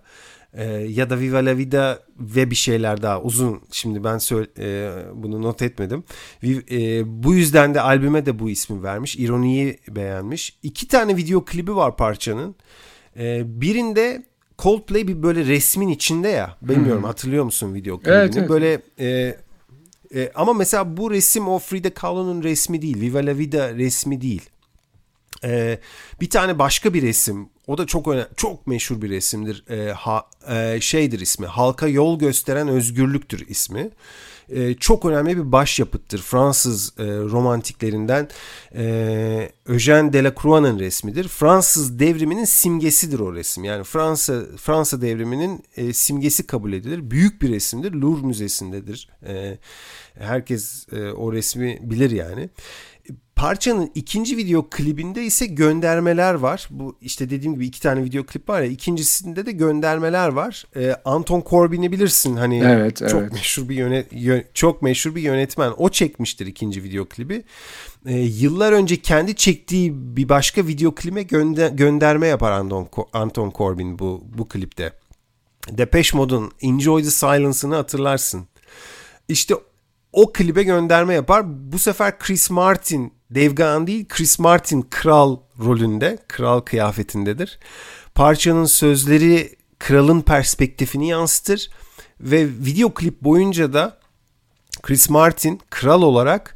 e, 0.54 0.64
ya 0.74 1.10
da 1.10 1.20
Viva 1.20 1.38
La 1.38 1.58
Vida 1.58 2.04
ve 2.20 2.52
bir 2.52 2.56
şeyler 2.56 3.02
daha 3.02 3.22
uzun 3.22 3.62
şimdi 3.72 4.04
ben 4.04 4.18
söyle, 4.18 4.48
e, 4.60 4.92
bunu 5.14 5.42
not 5.42 5.62
etmedim. 5.62 6.04
E, 6.44 7.24
bu 7.24 7.34
yüzden 7.34 7.74
de 7.74 7.82
albüme 7.82 8.26
de 8.26 8.40
bu 8.40 8.50
ismi 8.50 8.84
vermiş. 8.84 9.16
ironiyi 9.16 9.80
beğenmiş. 9.90 10.58
İki 10.64 10.88
tane 10.88 11.18
video 11.18 11.46
klibi 11.46 11.76
var 11.76 11.98
parçanın. 11.98 12.56
E, 13.18 13.42
birinde 13.62 14.24
Coldplay 14.60 15.08
bir 15.08 15.24
böyle 15.24 15.46
resmin 15.46 15.88
içinde 15.88 16.28
ya. 16.28 16.58
Bilmiyorum 16.62 17.02
hmm. 17.02 17.08
hatırlıyor 17.08 17.44
musun 17.44 17.74
video 17.74 17.98
klibini? 17.98 18.14
Evet, 18.14 18.38
evet. 18.38 18.50
Böyle 18.50 18.82
e, 19.00 19.38
e, 20.16 20.32
ama 20.36 20.54
mesela 20.54 20.98
bu 20.98 21.12
resim 21.12 21.48
o 21.48 21.60
Frida 21.60 21.94
Kahlo'nun 21.94 22.44
resmi 22.44 22.82
değil. 22.82 23.02
Viva 23.02 23.20
la 23.20 23.38
Vida 23.38 23.76
resmi 23.76 24.22
değil. 24.22 24.50
E, 25.44 25.80
bir 26.22 26.30
tane 26.30 26.60
başka 26.60 26.94
bir 26.94 27.02
resim. 27.02 27.50
O 27.70 27.78
da 27.78 27.86
çok 27.86 28.08
önemli, 28.08 28.28
çok 28.36 28.68
meşhur 28.68 29.02
bir 29.02 29.10
resimdir. 29.10 29.64
E, 29.70 29.92
ha, 29.92 30.26
e, 30.50 30.82
şeydir 30.82 31.20
ismi. 31.20 31.48
Halka 31.48 31.88
yol 31.88 32.20
gösteren 32.20 32.68
özgürlüktür 32.68 33.48
ismi. 33.48 33.90
E, 34.50 34.74
çok 34.74 35.06
önemli 35.06 35.38
bir 35.38 35.52
başyapıttır. 35.52 36.18
Fransız 36.22 36.94
e, 37.00 37.04
romantiklerinden 37.04 38.28
e, 38.76 39.52
Eugène 39.68 40.14
Delacroix'ın 40.14 40.80
resmidir. 40.80 41.28
Fransız 41.28 42.00
devriminin 42.00 42.46
simgesidir 42.46 43.20
o 43.20 43.36
resim. 43.36 43.64
Yani 43.64 43.84
Fransa 43.84 44.44
Fransa 44.58 45.02
devriminin 45.02 45.64
e, 45.78 45.94
simgesi 45.94 46.48
kabul 46.48 46.74
edilir. 46.74 47.12
Büyük 47.12 47.42
bir 47.42 47.50
resimdir. 47.50 47.94
Louvre 47.94 48.28
Müzesi'ndedir. 48.28 49.10
E, 49.28 49.58
herkes 50.20 50.88
e, 50.94 51.12
o 51.12 51.34
resmi 51.34 51.80
bilir 51.82 52.12
yani. 52.12 52.50
Parçanın 53.40 53.92
ikinci 53.96 54.38
video 54.38 54.70
klibinde 54.70 55.24
ise 55.24 55.46
göndermeler 55.46 56.34
var. 56.34 56.68
Bu 56.72 56.98
işte 57.02 57.30
dediğim 57.30 57.54
gibi 57.54 57.66
iki 57.66 57.82
tane 57.82 58.04
video 58.04 58.26
klip 58.26 58.50
var 58.50 58.62
ya. 58.62 58.68
İkincisinde 58.68 59.46
de 59.46 59.52
göndermeler 59.52 60.30
var. 60.30 60.66
Ee, 60.76 60.96
Anton 61.06 61.44
Corbin'i 61.50 61.92
bilirsin 61.92 62.36
hani 62.36 62.60
evet, 62.60 62.98
çok 62.98 63.22
evet. 63.22 63.34
meşhur 63.34 63.70
bir 63.70 63.76
yönet 63.76 64.12
çok 64.54 64.82
meşhur 64.82 65.16
bir 65.16 65.22
yönetmen. 65.22 65.74
O 65.78 65.90
çekmiştir 65.90 66.48
ikinci 66.48 66.84
video 66.84 67.06
klibi. 67.06 67.44
Ee, 68.06 68.14
yıllar 68.20 68.72
önce 68.72 69.02
kendi 69.02 69.36
çektiği 69.36 69.94
bir 70.18 70.30
başka 70.30 70.68
video 70.68 70.96
klibe 70.96 71.24
gönde 71.24 71.72
gönderme 71.74 72.28
yapar 72.28 72.52
Anton 72.52 72.88
Anton 73.14 73.52
Corbin 73.58 74.00
bu 74.00 74.24
bu 74.38 74.48
klipte. 74.48 74.94
Depeche 75.72 76.18
Mode'un 76.18 76.52
Enjoy 76.62 77.04
the 77.04 77.10
Silence'ını 77.10 77.76
hatırlarsın. 77.76 78.48
İşte 79.28 79.56
o 80.14 80.34
klibe 80.34 80.64
gönderme 80.64 81.14
yapar. 81.14 81.72
Bu 81.72 81.80
sefer 81.80 82.20
Chris 82.20 82.50
Martin 82.50 83.14
Dave 83.36 83.88
değil 83.88 84.06
Chris 84.10 84.40
Martin 84.40 84.82
kral 84.82 85.38
rolünde, 85.60 86.18
kral 86.28 86.60
kıyafetindedir. 86.60 87.60
Parçanın 88.16 88.66
sözleri 88.66 89.56
kralın 89.80 90.22
perspektifini 90.22 91.10
yansıtır 91.10 91.70
ve 92.22 92.46
video 92.46 92.94
klip 92.94 93.22
boyunca 93.22 93.74
da 93.74 94.00
Chris 94.82 95.10
Martin 95.10 95.60
kral 95.70 96.02
olarak 96.02 96.56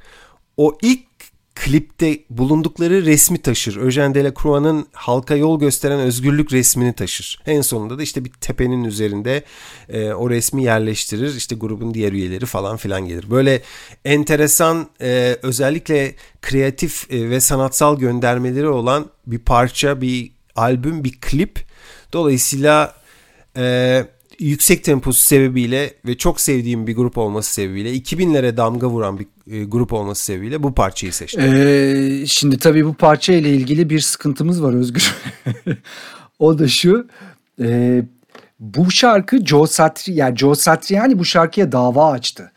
o 0.57 0.77
ilk 0.81 1.12
klipte 1.55 2.19
bulundukları 2.29 3.05
resmi 3.05 3.37
taşır. 3.37 3.75
Eugène 3.75 4.13
Delacroix'ın 4.13 4.87
halka 4.93 5.35
yol 5.35 5.59
gösteren 5.59 5.99
özgürlük 5.99 6.53
resmini 6.53 6.93
taşır. 6.93 7.41
En 7.45 7.61
sonunda 7.61 7.97
da 7.97 8.03
işte 8.03 8.25
bir 8.25 8.31
tepenin 8.31 8.83
üzerinde 8.83 9.43
e, 9.89 10.13
o 10.13 10.29
resmi 10.29 10.63
yerleştirir. 10.63 11.35
İşte 11.35 11.55
grubun 11.55 11.93
diğer 11.93 12.11
üyeleri 12.11 12.45
falan 12.45 12.77
filan 12.77 13.07
gelir. 13.07 13.31
Böyle 13.31 13.61
enteresan 14.05 14.89
e, 15.01 15.37
özellikle 15.41 16.15
kreatif 16.41 17.13
e, 17.13 17.29
ve 17.29 17.39
sanatsal 17.39 17.99
göndermeleri 17.99 18.67
olan 18.67 19.09
bir 19.27 19.39
parça, 19.39 20.01
bir 20.01 20.31
albüm, 20.55 21.03
bir 21.03 21.19
klip. 21.21 21.59
Dolayısıyla 22.13 22.95
e, 23.57 24.05
yüksek 24.39 24.83
temposu 24.83 25.21
sebebiyle 25.21 25.93
ve 26.05 26.17
çok 26.17 26.41
sevdiğim 26.41 26.87
bir 26.87 26.95
grup 26.95 27.17
olması 27.17 27.53
sebebiyle 27.53 27.93
2000'lere 27.93 28.57
damga 28.57 28.87
vuran 28.87 29.19
bir 29.19 29.25
e, 29.51 29.63
grup 29.63 29.93
olması 29.93 30.23
sebebiyle 30.23 30.63
bu 30.63 30.73
parçayı 30.73 31.13
seçtim. 31.13 31.41
Ee, 31.43 32.23
şimdi 32.27 32.57
tabii 32.57 32.85
bu 32.85 32.93
parça 32.93 33.33
ile 33.33 33.49
ilgili 33.49 33.89
bir 33.89 33.99
sıkıntımız 33.99 34.63
var 34.63 34.73
Özgür. 34.73 35.15
o 36.39 36.59
da 36.59 36.67
şu. 36.67 37.07
E, 37.61 38.01
bu 38.59 38.91
şarkı 38.91 39.45
Joe 39.45 39.67
Satri 39.67 40.13
yani 40.13 40.37
Joe 40.37 40.55
Satriani 40.55 41.19
bu 41.19 41.25
şarkıya 41.25 41.71
dava 41.71 42.11
açtı. 42.11 42.51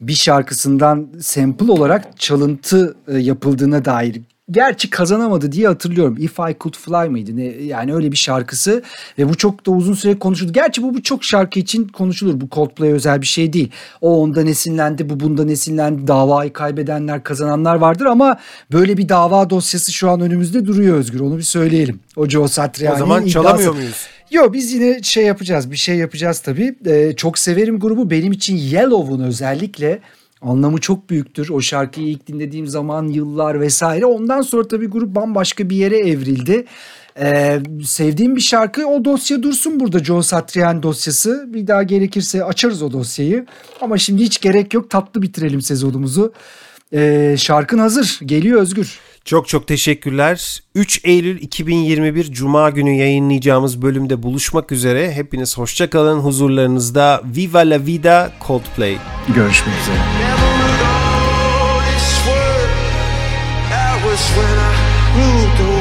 Bir 0.00 0.14
şarkısından 0.14 1.08
sample 1.20 1.72
olarak 1.72 2.20
çalıntı 2.20 2.96
e, 3.08 3.18
yapıldığına 3.18 3.84
dair 3.84 4.20
gerçi 4.50 4.90
kazanamadı 4.90 5.52
diye 5.52 5.66
hatırlıyorum. 5.66 6.16
If 6.18 6.32
I 6.32 6.56
Could 6.60 6.76
Fly 6.76 7.08
mıydı? 7.08 7.36
Ne, 7.36 7.44
yani 7.44 7.94
öyle 7.94 8.12
bir 8.12 8.16
şarkısı 8.16 8.82
ve 9.18 9.28
bu 9.28 9.34
çok 9.34 9.66
da 9.66 9.70
uzun 9.70 9.94
süre 9.94 10.18
konuşuldu. 10.18 10.52
Gerçi 10.52 10.82
bu, 10.82 10.94
bu 10.94 11.02
çok 11.02 11.24
şarkı 11.24 11.60
için 11.60 11.88
konuşulur. 11.88 12.40
Bu 12.40 12.48
Coldplay 12.52 12.92
özel 12.92 13.20
bir 13.20 13.26
şey 13.26 13.52
değil. 13.52 13.70
O 14.00 14.22
ondan 14.22 14.46
esinlendi, 14.46 15.10
bu 15.10 15.20
bundan 15.20 15.48
esinlendi. 15.48 16.06
Davayı 16.06 16.52
kaybedenler, 16.52 17.22
kazananlar 17.22 17.76
vardır 17.76 18.06
ama 18.06 18.38
böyle 18.72 18.96
bir 18.96 19.08
dava 19.08 19.50
dosyası 19.50 19.92
şu 19.92 20.10
an 20.10 20.20
önümüzde 20.20 20.66
duruyor 20.66 20.96
Özgür. 20.96 21.20
Onu 21.20 21.38
bir 21.38 21.42
söyleyelim. 21.42 22.00
O 22.16 22.26
Joe 22.26 22.48
Satriani'nin 22.48 22.96
O 22.96 22.98
zaman 22.98 23.26
çalamıyor 23.26 23.74
muyuz? 23.74 24.06
Yok 24.30 24.52
biz 24.52 24.72
yine 24.72 25.02
şey 25.02 25.24
yapacağız. 25.24 25.70
Bir 25.70 25.76
şey 25.76 25.96
yapacağız 25.96 26.40
tabii. 26.40 26.74
Ee, 26.86 27.12
çok 27.16 27.38
severim 27.38 27.80
grubu. 27.80 28.10
Benim 28.10 28.32
için 28.32 28.56
Yellow'un 28.56 29.20
özellikle 29.20 30.00
anlamı 30.42 30.80
çok 30.80 31.10
büyüktür. 31.10 31.48
O 31.48 31.60
şarkıyı 31.60 32.08
ilk 32.08 32.26
dinlediğim 32.26 32.66
zaman 32.66 33.08
yıllar 33.08 33.60
vesaire. 33.60 34.06
Ondan 34.06 34.42
sonra 34.42 34.68
tabii 34.68 34.86
grup 34.86 35.14
bambaşka 35.14 35.70
bir 35.70 35.76
yere 35.76 35.98
evrildi. 35.98 36.64
Ee, 37.20 37.60
sevdiğim 37.84 38.36
bir 38.36 38.40
şarkı 38.40 38.86
o 38.86 39.04
dosya 39.04 39.42
dursun 39.42 39.80
burada 39.80 39.98
John 39.98 40.20
Satriani 40.20 40.82
dosyası. 40.82 41.44
Bir 41.54 41.66
daha 41.66 41.82
gerekirse 41.82 42.44
açarız 42.44 42.82
o 42.82 42.92
dosyayı. 42.92 43.46
Ama 43.80 43.98
şimdi 43.98 44.22
hiç 44.22 44.40
gerek 44.40 44.74
yok 44.74 44.90
tatlı 44.90 45.22
bitirelim 45.22 45.62
sezonumuzu. 45.62 46.32
Ee, 46.92 47.34
şarkın 47.38 47.78
hazır 47.78 48.18
geliyor 48.24 48.60
Özgür. 48.60 48.98
Çok 49.24 49.48
çok 49.48 49.66
teşekkürler. 49.66 50.62
3 50.74 51.00
Eylül 51.04 51.42
2021 51.42 52.32
Cuma 52.32 52.70
günü 52.70 52.90
yayınlayacağımız 52.90 53.82
bölümde 53.82 54.22
buluşmak 54.22 54.72
üzere. 54.72 55.12
Hepiniz 55.12 55.58
hoşça 55.58 55.90
kalın. 55.90 56.20
Huzurlarınızda 56.20 57.22
Viva 57.36 57.58
la 57.58 57.86
Vida 57.86 58.32
Coldplay. 58.46 58.96
Görüşmek 59.34 59.74
üzere. 59.82 59.96
When 64.36 64.58
I 64.58 64.72
ruled 65.16 65.58
the 65.58 65.64
world. 65.64 65.79